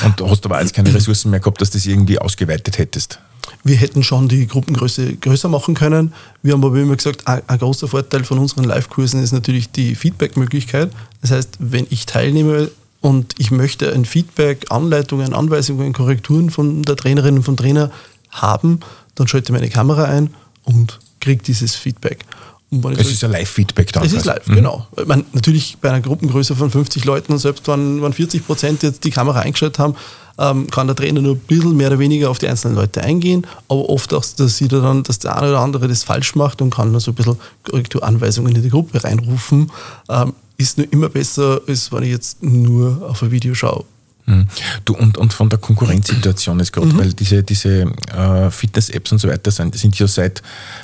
Und 0.06 0.18
du 0.18 0.30
hast 0.30 0.46
aber 0.46 0.62
jetzt 0.62 0.72
keine 0.72 0.94
Ressourcen 0.94 1.30
mehr 1.30 1.40
gehabt, 1.40 1.60
dass 1.60 1.68
du 1.68 1.76
das 1.76 1.86
irgendwie 1.86 2.18
ausgeweitet 2.18 2.78
hättest? 2.78 3.20
Wir 3.64 3.76
hätten 3.76 4.02
schon 4.02 4.28
die 4.28 4.46
Gruppengröße 4.46 5.16
größer 5.16 5.48
machen 5.48 5.74
können. 5.74 6.12
Wir 6.42 6.52
haben 6.52 6.64
aber 6.64 6.76
immer 6.76 6.96
gesagt, 6.96 7.26
ein, 7.26 7.42
ein 7.46 7.58
großer 7.58 7.88
Vorteil 7.88 8.24
von 8.24 8.38
unseren 8.38 8.64
Live-Kursen 8.64 9.22
ist 9.22 9.32
natürlich 9.32 9.70
die 9.70 9.94
Feedback-Möglichkeit. 9.94 10.90
Das 11.20 11.30
heißt, 11.30 11.56
wenn 11.58 11.86
ich 11.90 12.06
teilnehme 12.06 12.70
und 13.00 13.34
ich 13.38 13.50
möchte 13.50 13.92
ein 13.92 14.04
Feedback, 14.04 14.66
Anleitungen, 14.70 15.34
Anweisungen, 15.34 15.92
Korrekturen 15.92 16.50
von 16.50 16.82
der 16.82 16.96
Trainerin 16.96 17.36
und 17.36 17.42
vom 17.42 17.56
Trainer 17.56 17.90
haben, 18.30 18.80
dann 19.14 19.28
schalte 19.28 19.52
ich 19.52 19.58
meine 19.58 19.70
Kamera 19.70 20.04
ein 20.04 20.30
und 20.64 20.98
kriege 21.20 21.42
dieses 21.42 21.74
Feedback. 21.74 22.24
Es 22.70 23.10
ist 23.10 23.22
ein 23.24 23.30
Live-Feedback 23.30 23.92
dann. 23.92 24.04
Es 24.04 24.12
ist 24.12 24.24
live, 24.24 24.46
mhm. 24.46 24.54
genau. 24.56 24.86
Man, 25.06 25.24
natürlich 25.32 25.78
bei 25.80 25.88
einer 25.88 26.00
Gruppengröße 26.00 26.56
von 26.56 26.70
50 26.70 27.04
Leuten 27.04 27.32
und 27.32 27.38
selbst 27.38 27.66
wenn, 27.68 28.02
wenn 28.02 28.12
40 28.12 28.44
Prozent 28.44 28.82
jetzt 28.82 29.04
die 29.04 29.10
Kamera 29.10 29.40
eingeschaltet 29.40 29.78
haben, 29.78 29.94
ähm, 30.38 30.68
kann 30.68 30.86
der 30.86 30.96
Trainer 30.96 31.22
nur 31.22 31.36
ein 31.36 31.38
bisschen 31.38 31.76
mehr 31.76 31.88
oder 31.88 31.98
weniger 31.98 32.28
auf 32.28 32.38
die 32.38 32.48
einzelnen 32.48 32.74
Leute 32.74 33.02
eingehen, 33.02 33.46
aber 33.68 33.88
oft 33.88 34.12
auch, 34.12 34.24
dass 34.36 34.56
sieht 34.56 34.72
er 34.72 34.80
dann, 34.80 35.02
dass 35.02 35.18
der 35.18 35.36
eine 35.36 35.48
oder 35.48 35.60
andere 35.60 35.88
das 35.88 36.02
falsch 36.02 36.34
macht 36.34 36.60
und 36.60 36.74
kann 36.74 36.92
dann 36.92 37.00
so 37.00 37.12
ein 37.12 37.14
bisschen 37.14 37.36
Korrekturanweisungen 37.64 38.54
in 38.54 38.62
die 38.62 38.70
Gruppe 38.70 39.02
reinrufen. 39.02 39.70
Ähm, 40.08 40.34
ist 40.58 40.78
nur 40.78 40.90
immer 40.90 41.08
besser, 41.08 41.60
als 41.66 41.92
wenn 41.92 42.02
ich 42.02 42.10
jetzt 42.10 42.42
nur 42.42 43.06
auf 43.08 43.22
ein 43.22 43.30
Video 43.30 43.54
schaue. 43.54 43.84
Mhm. 44.26 44.46
Du, 44.84 44.94
und, 44.96 45.16
und 45.18 45.32
von 45.32 45.48
der 45.48 45.58
Konkurrenzsituation 45.58 46.58
ist 46.60 46.72
gerade, 46.72 46.88
mhm. 46.88 46.98
weil 46.98 47.12
diese, 47.12 47.42
diese 47.42 47.82
äh, 48.12 48.50
Fitness-Apps 48.50 49.12
und 49.12 49.18
so 49.18 49.28
weiter 49.28 49.50
sind, 49.52 49.76
sind 49.76 49.96
ja 49.98 50.08
seit 50.08 50.42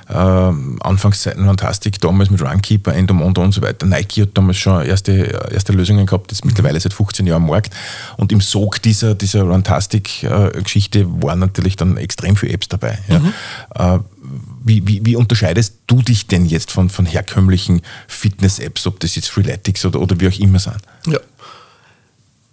äh, 0.09 0.15
Anfangszeiten 0.15 1.45
fantastisch, 1.45 1.99
damals 2.01 2.31
mit 2.31 2.41
Runkeeper, 2.41 2.95
Endomondo 2.95 3.43
und 3.43 3.53
so 3.53 3.61
weiter. 3.61 3.85
Nike 3.87 4.23
hat 4.23 4.31
damals 4.35 4.59
schon 4.59 4.85
erste, 4.85 5.13
erste 5.51 5.73
Lösungen 5.73 6.07
gehabt, 6.07 6.31
das 6.31 6.39
ist 6.39 6.45
mittlerweile 6.45 6.79
seit 6.79 6.93
15 6.93 7.27
Jahren 7.27 7.43
am 7.43 7.49
Markt. 7.49 7.75
Und 8.17 8.31
im 8.31 8.41
Sog 8.41 8.81
dieser, 8.83 9.15
dieser 9.17 9.43
Runtastic-Geschichte 9.43 11.01
äh, 11.01 11.23
waren 11.23 11.41
natürlich 11.41 11.77
dann 11.77 11.97
extrem 11.97 12.37
viele 12.37 12.53
Apps 12.53 12.69
dabei. 12.69 12.99
Ja. 13.09 13.19
Mhm. 13.19 13.33
Äh, 13.75 13.99
wie, 14.65 14.87
wie, 14.87 15.05
wie, 15.05 15.17
unterscheidest 15.17 15.79
du 15.89 16.01
dich 16.01 16.29
denn 16.29 16.47
jetzt 16.47 16.71
von, 16.71 16.89
von 16.89 17.07
herkömmlichen 17.07 17.83
Fitness-Apps, 18.07 18.87
ob 18.87 19.01
das 19.01 19.17
jetzt 19.17 19.29
Freeletics 19.29 19.85
oder, 19.85 20.01
oder 20.01 20.21
wie 20.21 20.29
auch 20.29 20.39
immer 20.39 20.61
sind? 20.61 20.77
Ja, 21.07 21.19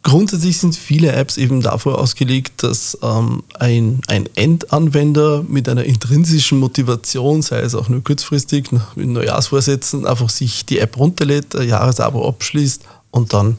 Grundsätzlich 0.01 0.57
sind 0.57 0.75
viele 0.77 1.11
Apps 1.11 1.35
eben 1.35 1.61
davor 1.61 1.99
ausgelegt, 1.99 2.63
dass 2.63 2.97
ähm, 3.01 3.43
ein, 3.59 3.99
ein 4.07 4.29
Endanwender 4.35 5.43
mit 5.43 5.67
einer 5.67 5.83
intrinsischen 5.83 6.57
Motivation, 6.57 7.41
sei 7.41 7.59
es 7.59 7.75
auch 7.75 7.89
nur 7.89 8.01
kurzfristig, 8.03 8.69
mit 8.95 9.07
Neujahrsvorsätzen, 9.09 10.07
einfach 10.07 10.29
sich 10.29 10.65
die 10.65 10.79
App 10.79 10.97
runterlädt, 10.97 11.53
ein 11.55 11.67
Jahresabo 11.67 12.27
abschließt 12.27 12.83
und 13.11 13.33
dann 13.33 13.57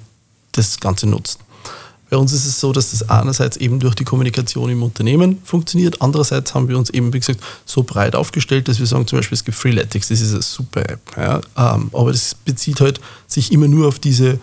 das 0.53 0.81
Ganze 0.81 1.07
nutzt. 1.07 1.41
Bei 2.09 2.17
uns 2.17 2.33
ist 2.33 2.47
es 2.47 2.59
so, 2.59 2.73
dass 2.73 2.91
das 2.91 3.09
einerseits 3.09 3.57
eben 3.59 3.79
durch 3.79 3.95
die 3.95 4.05
Kommunikation 4.05 4.69
im 4.71 4.83
Unternehmen 4.83 5.39
funktioniert, 5.45 6.03
andererseits 6.03 6.55
haben 6.55 6.69
wir 6.69 6.77
uns 6.77 6.91
eben, 6.91 7.13
wie 7.13 7.21
gesagt, 7.21 7.41
so 7.65 7.85
breit 7.85 8.17
aufgestellt, 8.17 8.67
dass 8.67 8.81
wir 8.81 8.87
sagen, 8.87 9.07
zum 9.07 9.19
Beispiel 9.19 9.37
es 9.37 9.45
gibt 9.45 9.57
Freeletics, 9.57 10.09
das 10.09 10.21
ist 10.21 10.33
eine 10.33 10.43
super 10.43 10.89
App, 10.89 11.01
ja, 11.17 11.41
ähm, 11.57 11.91
aber 11.93 12.11
das 12.11 12.35
bezieht 12.35 12.81
halt 12.81 13.01
sich 13.29 13.53
immer 13.53 13.69
nur 13.69 13.87
auf 13.87 14.01
diese 14.01 14.41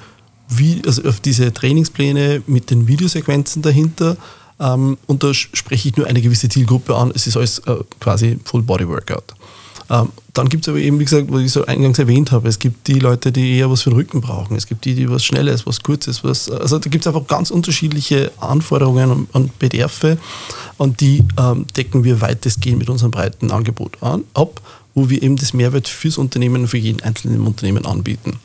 wie, 0.50 0.82
also 0.86 1.04
auf 1.04 1.20
diese 1.20 1.54
Trainingspläne 1.54 2.44
mit 2.48 2.70
den 2.70 2.88
Videosequenzen 2.88 3.62
dahinter. 3.62 4.18
Ähm, 4.60 4.98
und 5.06 5.24
da 5.24 5.34
spreche 5.34 5.90
ich 5.90 5.98
nur 5.98 6.08
eine 6.08 6.22
gewisse 6.22 6.50
Zielgruppe 6.50 6.96
an. 6.96 7.12
Es 7.14 7.28
ist 7.28 7.38
alles 7.38 7.60
äh, 7.60 7.76
quasi 8.00 8.40
Full 8.44 8.64
Body 8.64 8.88
Workout. 8.88 9.34
Ähm, 9.90 10.10
dann 10.34 10.50
gibt 10.50 10.66
es 10.66 10.70
aber 10.70 10.80
eben, 10.80 11.00
wie 11.00 11.06
gesagt, 11.06 11.28
was 11.30 11.42
ich 11.42 11.52
so 11.52 11.66
eingangs 11.66 11.98
erwähnt 11.98 12.32
habe, 12.32 12.48
es 12.50 12.60
gibt 12.60 12.88
die 12.88 13.00
Leute, 13.00 13.32
die 13.32 13.58
eher 13.58 13.72
was 13.72 13.84
für 13.84 13.90
den 13.90 13.96
Rücken 13.96 14.22
brauchen. 14.22 14.56
Es 14.56 14.68
gibt 14.68 14.86
die, 14.86 14.96
die 14.96 15.10
was 15.10 15.24
Schnelles, 15.24 15.66
was 15.66 15.82
Kurzes, 15.82 16.24
was. 16.24 16.50
Also 16.52 16.78
da 16.78 16.90
gibt 16.90 17.06
es 17.06 17.08
einfach 17.08 17.26
ganz 17.28 17.52
unterschiedliche 17.52 18.32
Anforderungen 18.40 19.12
und, 19.12 19.36
und 19.36 19.60
Bedarfe. 19.60 20.18
Und 20.78 21.02
die 21.02 21.24
ähm, 21.40 21.66
decken 21.76 22.04
wir 22.04 22.22
weitestgehend 22.22 22.80
mit 22.80 22.90
unserem 22.90 23.12
breiten 23.12 23.52
Angebot 23.52 24.02
an, 24.02 24.26
ab, 24.34 24.62
wo 24.94 25.10
wir 25.10 25.24
eben 25.24 25.38
das 25.38 25.54
Mehrwert 25.54 25.88
fürs 25.88 26.18
Unternehmen, 26.18 26.68
für 26.68 26.78
jeden 26.78 27.02
einzelnen 27.02 27.48
Unternehmen 27.48 27.86
anbieten. 27.86 28.40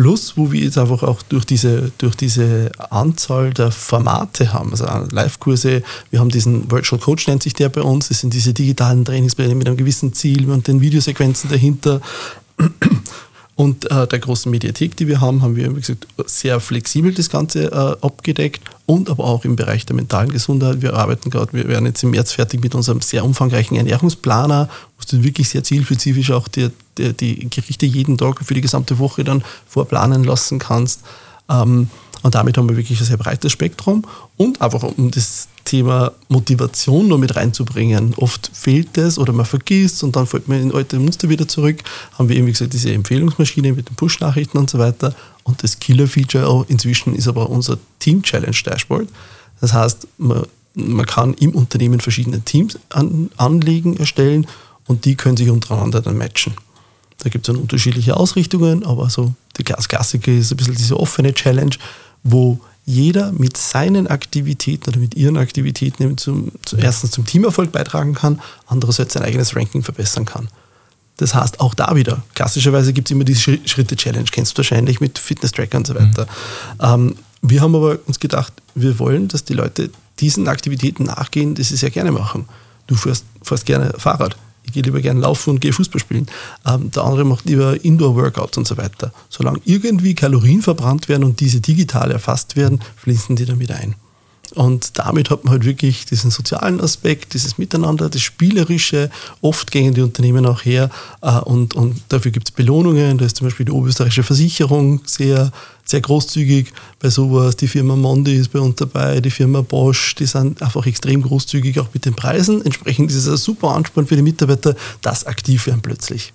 Plus, 0.00 0.38
wo 0.38 0.50
wir 0.50 0.62
jetzt 0.62 0.78
einfach 0.78 1.02
auch 1.02 1.20
durch 1.20 1.44
diese, 1.44 1.92
durch 1.98 2.14
diese 2.14 2.72
Anzahl 2.88 3.52
der 3.52 3.70
Formate 3.70 4.54
haben, 4.54 4.70
also 4.70 4.86
Live-Kurse, 4.86 5.82
wir 6.10 6.20
haben 6.20 6.30
diesen 6.30 6.70
Virtual 6.70 6.98
Coach, 6.98 7.28
nennt 7.28 7.42
sich 7.42 7.52
der 7.52 7.68
bei 7.68 7.82
uns, 7.82 8.08
das 8.08 8.20
sind 8.20 8.32
diese 8.32 8.54
digitalen 8.54 9.04
Trainingspläne 9.04 9.54
mit 9.54 9.66
einem 9.66 9.76
gewissen 9.76 10.14
Ziel 10.14 10.48
und 10.48 10.68
den 10.68 10.80
Videosequenzen 10.80 11.50
dahinter. 11.50 12.00
Und 13.56 13.90
äh, 13.90 14.06
der 14.06 14.18
großen 14.20 14.50
Mediathek, 14.50 14.96
die 14.96 15.06
wir 15.06 15.20
haben, 15.20 15.42
haben 15.42 15.54
wir, 15.54 15.76
wie 15.76 15.80
gesagt, 15.80 16.06
sehr 16.24 16.60
flexibel 16.60 17.12
das 17.12 17.28
Ganze 17.28 17.64
äh, 17.64 18.06
abgedeckt 18.06 18.62
und 18.86 19.10
aber 19.10 19.24
auch 19.24 19.44
im 19.44 19.54
Bereich 19.54 19.84
der 19.84 19.96
mentalen 19.96 20.32
Gesundheit. 20.32 20.80
Wir 20.80 20.94
arbeiten 20.94 21.28
gerade, 21.28 21.52
wir 21.52 21.68
werden 21.68 21.84
jetzt 21.84 22.02
im 22.02 22.12
März 22.12 22.32
fertig 22.32 22.62
mit 22.62 22.74
unserem 22.74 23.02
sehr 23.02 23.22
umfangreichen 23.22 23.76
Ernährungsplaner, 23.76 24.70
wo 24.96 25.04
du 25.10 25.22
wirklich 25.22 25.50
sehr 25.50 25.62
zielspezifisch 25.62 26.30
auch 26.30 26.48
dir 26.48 26.72
die, 27.12 27.48
Gerichte 27.50 27.86
jeden 27.86 28.18
Tag 28.18 28.44
für 28.44 28.54
die 28.54 28.60
gesamte 28.60 28.98
Woche 28.98 29.24
dann 29.24 29.42
vorplanen 29.66 30.24
lassen 30.24 30.58
kannst. 30.58 31.00
Ähm, 31.48 31.88
und 32.22 32.34
damit 32.34 32.58
haben 32.58 32.68
wir 32.68 32.76
wirklich 32.76 33.00
ein 33.00 33.06
sehr 33.06 33.16
breites 33.16 33.50
Spektrum 33.52 34.04
und 34.36 34.60
einfach 34.60 34.82
um 34.82 35.10
das 35.10 35.48
Thema 35.64 36.12
Motivation 36.28 37.08
noch 37.08 37.18
mit 37.18 37.34
reinzubringen. 37.36 38.14
Oft 38.16 38.50
fehlt 38.52 38.98
es 38.98 39.18
oder 39.18 39.32
man 39.32 39.46
vergisst 39.46 40.02
und 40.02 40.16
dann 40.16 40.26
fällt 40.26 40.48
man 40.48 40.60
in 40.60 40.74
alte 40.74 40.98
Muster 40.98 41.28
wieder 41.28 41.48
zurück. 41.48 41.78
Haben 42.18 42.28
wir 42.28 42.36
eben 42.36 42.46
wie 42.46 42.52
gesagt 42.52 42.72
diese 42.72 42.92
Empfehlungsmaschine 42.92 43.72
mit 43.72 43.88
den 43.88 43.96
Push-Nachrichten 43.96 44.58
und 44.58 44.68
so 44.68 44.78
weiter. 44.78 45.14
Und 45.44 45.62
das 45.62 45.78
Killer-Feature 45.78 46.66
inzwischen 46.68 47.14
ist 47.14 47.28
aber 47.28 47.48
unser 47.48 47.78
Team-Challenge-Dashboard. 48.00 49.08
Das 49.60 49.72
heißt, 49.72 50.06
man, 50.18 50.42
man 50.74 51.06
kann 51.06 51.34
im 51.34 51.54
Unternehmen 51.54 52.00
verschiedene 52.00 52.40
Teams 52.40 52.78
an, 52.90 53.30
anlegen, 53.36 53.96
erstellen 53.96 54.46
und 54.86 55.04
die 55.04 55.14
können 55.14 55.36
sich 55.36 55.50
untereinander 55.50 56.00
dann 56.00 56.18
matchen. 56.18 56.54
Da 57.20 57.28
gibt 57.28 57.48
es 57.48 57.52
dann 57.52 57.60
unterschiedliche 57.60 58.16
Ausrichtungen, 58.16 58.84
aber 58.84 59.10
so 59.10 59.34
die 59.56 59.64
Klassiker 59.64 60.32
ist 60.32 60.50
ein 60.50 60.56
bisschen 60.56 60.74
diese 60.74 60.98
offene 60.98 61.34
Challenge, 61.34 61.76
wo 62.22 62.60
jeder 62.86 63.30
mit 63.32 63.56
seinen 63.56 64.06
Aktivitäten 64.06 64.90
oder 64.90 64.98
mit 64.98 65.14
ihren 65.14 65.36
Aktivitäten 65.36 66.16
zum, 66.18 66.50
zum, 66.64 66.78
erstens 66.78 67.12
zum 67.12 67.24
Teamerfolg 67.24 67.70
beitragen 67.72 68.14
kann, 68.14 68.40
andererseits 68.66 69.14
sein 69.14 69.22
eigenes 69.22 69.54
Ranking 69.54 69.82
verbessern 69.82 70.24
kann. 70.24 70.48
Das 71.18 71.34
heißt, 71.34 71.60
auch 71.60 71.74
da 71.74 71.94
wieder, 71.94 72.22
klassischerweise 72.34 72.92
gibt 72.94 73.08
es 73.08 73.12
immer 73.12 73.24
diese 73.24 73.58
Schritte-Challenge, 73.64 74.24
kennst 74.32 74.54
du 74.54 74.58
wahrscheinlich 74.58 75.00
mit 75.00 75.18
Fitness-Tracker 75.18 75.76
und 75.76 75.86
so 75.86 75.94
weiter. 75.94 76.26
Mhm. 76.78 76.80
Ähm, 76.80 77.16
wir 77.42 77.60
haben 77.60 77.74
aber 77.74 77.98
uns 78.06 78.18
gedacht, 78.18 78.52
wir 78.74 78.98
wollen, 78.98 79.28
dass 79.28 79.44
die 79.44 79.54
Leute 79.54 79.90
diesen 80.18 80.48
Aktivitäten 80.48 81.04
nachgehen, 81.04 81.54
die 81.54 81.62
sie 81.62 81.76
sehr 81.76 81.90
gerne 81.90 82.12
machen. 82.12 82.48
Du 82.86 82.94
fährst, 82.94 83.24
fährst 83.42 83.66
gerne 83.66 83.92
Fahrrad 83.98 84.36
ich 84.70 84.74
gehe 84.74 84.82
lieber 84.84 85.00
gerne 85.00 85.20
laufen 85.20 85.50
und 85.50 85.60
gehe 85.60 85.72
Fußball 85.72 86.00
spielen. 86.00 86.26
Ähm, 86.66 86.90
der 86.92 87.04
andere 87.04 87.24
macht 87.24 87.46
lieber 87.46 87.84
Indoor-Workouts 87.84 88.56
und 88.56 88.66
so 88.66 88.76
weiter. 88.76 89.12
Solange 89.28 89.60
irgendwie 89.64 90.14
Kalorien 90.14 90.62
verbrannt 90.62 91.08
werden 91.08 91.24
und 91.24 91.40
diese 91.40 91.60
digital 91.60 92.10
erfasst 92.12 92.56
werden, 92.56 92.80
fließen 92.96 93.36
die 93.36 93.44
dann 93.44 93.58
wieder 93.58 93.76
ein. 93.76 93.96
Und 94.54 94.98
damit 94.98 95.30
hat 95.30 95.44
man 95.44 95.52
halt 95.52 95.64
wirklich 95.64 96.06
diesen 96.06 96.30
sozialen 96.30 96.80
Aspekt, 96.80 97.34
dieses 97.34 97.58
Miteinander, 97.58 98.08
das 98.08 98.20
Spielerische. 98.20 99.10
Oft 99.40 99.70
gehen 99.70 99.94
die 99.94 100.02
Unternehmen 100.02 100.46
auch 100.46 100.64
her 100.64 100.90
äh, 101.22 101.38
und, 101.38 101.74
und 101.74 102.00
dafür 102.08 102.30
gibt 102.30 102.48
es 102.48 102.54
Belohnungen. 102.54 103.18
Da 103.18 103.26
ist 103.26 103.36
zum 103.36 103.46
Beispiel 103.46 103.66
die 103.66 103.72
Oberösterreichische 103.72 104.22
Versicherung 104.22 105.02
sehr, 105.06 105.52
sehr 105.90 106.00
großzügig 106.00 106.72
bei 106.98 107.10
sowas. 107.10 107.56
Die 107.56 107.68
Firma 107.68 107.96
Mondi 107.96 108.36
ist 108.36 108.52
bei 108.52 108.60
uns 108.60 108.76
dabei, 108.76 109.20
die 109.20 109.30
Firma 109.30 109.60
Bosch, 109.60 110.14
die 110.14 110.26
sind 110.26 110.62
einfach 110.62 110.86
extrem 110.86 111.22
großzügig 111.22 111.78
auch 111.80 111.88
mit 111.92 112.04
den 112.04 112.14
Preisen. 112.14 112.64
Entsprechend 112.64 113.10
ist 113.10 113.16
es 113.16 113.28
ein 113.28 113.36
super 113.36 113.74
Ansporn 113.74 114.06
für 114.06 114.16
die 114.16 114.22
Mitarbeiter, 114.22 114.74
dass 115.02 115.26
aktiv 115.26 115.66
werden 115.66 115.82
plötzlich. 115.82 116.32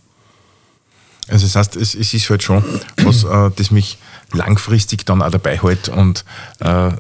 Also 1.28 1.48
das 1.48 1.56
heißt, 1.56 1.76
es, 1.76 1.96
es 1.96 2.14
ist 2.14 2.30
halt 2.30 2.44
schon 2.44 2.64
was, 2.98 3.24
äh, 3.24 3.50
das 3.56 3.72
mich 3.72 3.98
langfristig 4.32 5.06
dann 5.06 5.24
auch 5.24 5.32
dabei 5.32 5.60
hält 5.60 5.90
und 5.90 6.24
äh, 6.60 6.92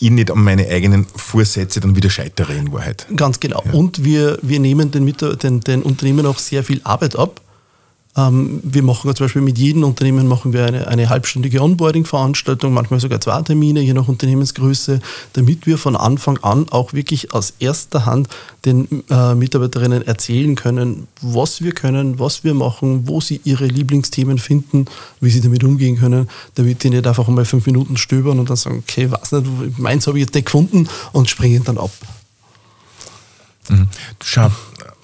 ich 0.00 0.10
nicht 0.10 0.30
an 0.30 0.42
meine 0.42 0.66
eigenen 0.68 1.06
Vorsätze 1.14 1.78
dann 1.80 1.94
wieder 1.94 2.10
scheitere 2.10 2.54
in 2.54 2.72
Wahrheit. 2.72 3.06
Ganz 3.14 3.38
genau. 3.38 3.62
Ja. 3.64 3.72
Und 3.72 4.04
wir, 4.04 4.38
wir 4.42 4.58
nehmen 4.58 4.90
den, 4.90 5.06
den, 5.16 5.60
den 5.60 5.82
Unternehmen 5.82 6.26
auch 6.26 6.38
sehr 6.38 6.64
viel 6.64 6.80
Arbeit 6.82 7.16
ab 7.16 7.40
ähm, 8.18 8.60
wir 8.64 8.82
machen 8.82 9.14
zum 9.14 9.26
Beispiel 9.26 9.42
mit 9.42 9.58
jedem 9.58 9.84
Unternehmen 9.84 10.26
machen 10.26 10.52
wir 10.52 10.66
eine, 10.66 10.88
eine 10.88 11.08
halbstündige 11.08 11.62
Onboarding-Veranstaltung, 11.62 12.72
manchmal 12.72 12.98
sogar 12.98 13.20
zwei 13.20 13.40
Termine, 13.42 13.80
je 13.80 13.92
nach 13.92 14.08
Unternehmensgröße, 14.08 15.00
damit 15.34 15.66
wir 15.66 15.78
von 15.78 15.94
Anfang 15.94 16.38
an 16.38 16.68
auch 16.70 16.92
wirklich 16.92 17.32
aus 17.32 17.54
erster 17.60 18.06
Hand 18.06 18.28
den 18.64 19.04
äh, 19.08 19.36
Mitarbeiterinnen 19.36 20.04
erzählen 20.04 20.56
können, 20.56 21.06
was 21.22 21.62
wir 21.62 21.70
können, 21.70 22.18
was 22.18 22.42
wir 22.42 22.54
machen, 22.54 23.06
wo 23.06 23.20
sie 23.20 23.40
ihre 23.44 23.66
Lieblingsthemen 23.66 24.38
finden, 24.38 24.86
wie 25.20 25.30
sie 25.30 25.40
damit 25.40 25.62
umgehen 25.62 25.96
können, 25.98 26.28
damit 26.56 26.82
die 26.82 26.90
nicht 26.90 27.06
einfach 27.06 27.28
mal 27.28 27.44
fünf 27.44 27.66
Minuten 27.66 27.96
stöbern 27.96 28.40
und 28.40 28.50
dann 28.50 28.56
sagen, 28.56 28.82
okay, 28.86 29.08
weiß 29.10 29.32
nicht, 29.32 29.78
meins 29.78 30.08
habe 30.08 30.18
ich 30.18 30.24
jetzt 30.24 30.34
nicht 30.34 30.46
gefunden 30.46 30.88
und 31.12 31.30
springen 31.30 31.62
dann 31.62 31.78
ab. 31.78 31.92
Mhm. 33.68 33.86
Schau, 34.24 34.50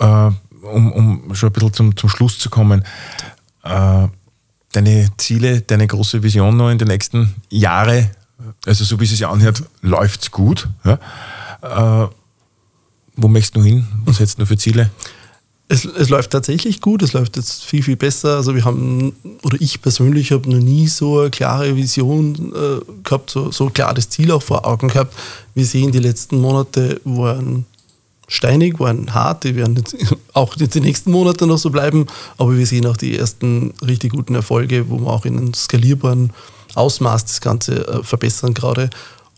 äh, 0.00 0.30
um, 0.64 0.92
um 0.92 1.34
schon 1.34 1.50
ein 1.50 1.52
bisschen 1.52 1.72
zum, 1.72 1.96
zum 1.96 2.08
Schluss 2.08 2.38
zu 2.38 2.50
kommen, 2.50 2.84
äh, 3.62 4.08
deine 4.72 5.08
Ziele, 5.16 5.60
deine 5.60 5.86
große 5.86 6.22
Vision 6.22 6.56
noch 6.56 6.70
in 6.70 6.78
den 6.78 6.88
nächsten 6.88 7.34
Jahren, 7.50 8.10
also 8.66 8.84
so 8.84 8.98
wie 9.00 9.04
es 9.04 9.10
sich 9.10 9.26
anhört, 9.26 9.62
läuft 9.82 10.22
es 10.22 10.30
gut. 10.30 10.68
Ja? 10.84 10.98
Äh, 12.04 12.08
wo 13.16 13.28
möchtest 13.28 13.56
du 13.56 13.62
hin? 13.62 13.86
Was 14.04 14.18
hättest 14.18 14.40
du 14.40 14.46
für 14.46 14.56
Ziele? 14.56 14.90
Es, 15.66 15.84
es, 15.84 16.10
läuft 16.10 16.30
tatsächlich 16.30 16.82
gut, 16.82 17.02
es 17.02 17.14
läuft 17.14 17.36
jetzt 17.36 17.64
viel, 17.64 17.82
viel 17.82 17.96
besser. 17.96 18.36
Also 18.36 18.54
wir 18.54 18.64
haben, 18.64 19.14
oder 19.42 19.56
ich 19.60 19.80
persönlich 19.80 20.30
habe 20.30 20.50
noch 20.50 20.62
nie 20.62 20.88
so 20.88 21.20
eine 21.20 21.30
klare 21.30 21.74
Vision 21.74 22.52
äh, 22.54 22.80
gehabt, 23.02 23.30
so, 23.30 23.50
so 23.50 23.70
klar 23.70 23.94
das 23.94 24.10
Ziel 24.10 24.30
auch 24.30 24.42
vor 24.42 24.66
Augen 24.66 24.88
gehabt. 24.88 25.14
Wir 25.54 25.64
sehen, 25.64 25.90
die 25.90 26.00
letzten 26.00 26.40
Monate 26.40 27.00
waren 27.04 27.64
steinig, 28.34 28.78
waren 28.80 29.14
hart, 29.14 29.44
die 29.44 29.56
werden 29.56 29.76
jetzt 29.76 29.96
auch 30.32 30.56
jetzt 30.56 30.74
die 30.74 30.80
nächsten 30.80 31.10
Monate 31.10 31.46
noch 31.46 31.58
so 31.58 31.70
bleiben, 31.70 32.06
aber 32.38 32.56
wir 32.56 32.66
sehen 32.66 32.86
auch 32.86 32.96
die 32.96 33.16
ersten 33.16 33.72
richtig 33.86 34.12
guten 34.12 34.34
Erfolge, 34.34 34.88
wo 34.88 34.98
wir 35.00 35.08
auch 35.08 35.24
in 35.24 35.38
einem 35.38 35.54
skalierbaren 35.54 36.32
Ausmaß 36.74 37.24
das 37.24 37.40
Ganze 37.40 37.86
äh, 37.86 38.02
verbessern 38.02 38.54
gerade. 38.54 38.90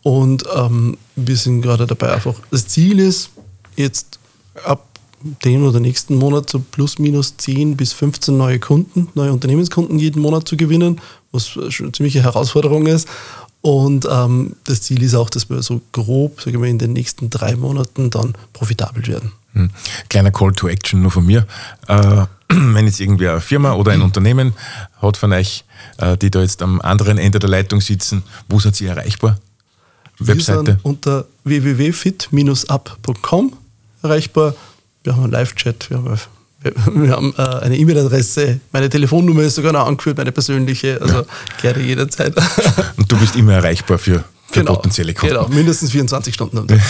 Und 0.03 0.45
ähm, 0.55 0.97
wir 1.17 1.37
sind 1.37 1.63
gerade 1.63 1.87
dabei 1.87 2.13
einfach, 2.13 2.35
das 2.51 2.69
Ziel 2.69 3.01
ist 3.01 3.31
jetzt 3.75 4.19
ab 4.65 4.87
dem 5.45 5.65
oder 5.67 5.81
nächsten 5.81 6.17
Monat 6.17 6.49
so 6.49 6.61
plus 6.61 6.99
minus 6.99 7.37
10 7.37 7.77
bis 7.77 7.93
15 7.93 8.37
neue 8.37 8.61
Kunden, 8.61 9.09
neue 9.15 9.33
Unternehmenskunden 9.33 9.99
jeden 9.99 10.23
Monat 10.23 10.47
zu 10.47 10.57
gewinnen, 10.57 11.01
was 11.33 11.49
schon 11.49 11.87
eine 11.87 11.93
ziemliche 11.93 12.23
Herausforderung 12.23 12.87
ist. 12.87 13.09
Und 13.67 14.07
ähm, 14.09 14.55
das 14.63 14.83
Ziel 14.83 15.03
ist 15.03 15.17
auch, 15.17 15.29
dass 15.29 15.51
wir 15.51 15.61
so 15.61 15.83
grob, 15.91 16.41
sagen 16.41 16.63
wir, 16.63 16.71
in 16.71 16.79
den 16.79 16.93
nächsten 16.93 17.31
drei 17.31 17.57
Monaten 17.57 18.11
dann 18.11 18.35
profitabel 18.53 19.05
werden. 19.09 19.33
Hm. 19.55 19.71
Kleiner 20.09 20.31
Call 20.31 20.53
to 20.53 20.69
Action 20.69 21.03
nur 21.03 21.11
von 21.11 21.27
mir. 21.27 21.49
Äh, 21.89 22.27
wenn 22.49 22.87
jetzt 22.87 23.01
irgendwie 23.01 23.27
eine 23.27 23.41
Firma 23.41 23.73
oder 23.73 23.91
ein 23.91 24.03
Unternehmen 24.03 24.53
hat 25.03 25.17
von 25.17 25.33
euch, 25.33 25.65
äh, 25.99 26.17
die 26.17 26.31
da 26.31 26.43
jetzt 26.43 26.63
am 26.63 26.81
anderen 26.81 27.19
Ende 27.19 27.41
der 27.41 27.49
Leitung 27.49 27.81
sitzen, 27.81 28.23
wo 28.49 28.61
seid 28.61 28.81
ihr 28.81 28.91
erreichbar? 28.91 29.37
Webseite? 30.21 30.61
Wir 30.61 30.75
sind 30.75 30.85
unter 30.85 31.25
www.fit-up.com 31.43 33.53
erreichbar. 34.01 34.55
Wir 35.03 35.17
haben 35.17 35.25
einen 35.25 35.33
Live-Chat, 35.33 35.91
wir 35.91 35.97
haben 35.97 36.21
wir 36.95 37.11
haben 37.11 37.35
äh, 37.37 37.43
eine 37.43 37.77
E-Mail-Adresse, 37.77 38.61
meine 38.73 38.89
Telefonnummer 38.89 39.43
ist 39.43 39.57
sogar 39.57 39.73
noch 39.73 39.87
angeführt, 39.87 40.17
meine 40.19 40.33
persönliche, 40.33 41.01
also 41.01 41.19
ja. 41.19 41.25
gerne 41.61 41.83
jederzeit. 41.83 42.35
Und 42.97 43.11
du 43.11 43.17
bist 43.17 43.37
immer 43.37 43.55
erreichbar 43.55 43.99
für, 43.99 44.25
genau, 44.53 44.75
potenzielle 44.75 45.15
Kunden. 45.15 45.35
Genau, 45.35 45.49
mindestens 45.49 45.91
24 45.91 46.35
Stunden. 46.35 46.67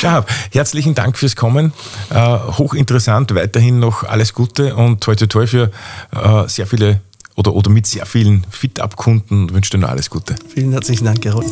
Schab, 0.00 0.30
herzlichen 0.50 0.94
Dank 0.94 1.18
fürs 1.18 1.36
Kommen. 1.36 1.72
Äh, 2.10 2.38
hochinteressant, 2.58 3.34
weiterhin 3.34 3.78
noch 3.78 4.04
alles 4.04 4.34
Gute 4.34 4.74
und 4.74 5.02
toi 5.02 5.14
toi 5.14 5.26
toi 5.26 5.46
für 5.46 5.70
äh, 6.12 6.48
sehr 6.48 6.66
viele 6.66 7.00
oder, 7.34 7.54
oder 7.54 7.70
mit 7.70 7.86
sehr 7.86 8.06
vielen 8.06 8.44
Fit-Up-Kunden 8.50 9.44
und 9.44 9.54
wünsche 9.54 9.70
dir 9.70 9.78
noch 9.78 9.88
alles 9.88 10.10
Gute. 10.10 10.34
Vielen 10.52 10.72
herzlichen 10.72 11.04
Dank, 11.04 11.22
Gerold. 11.22 11.46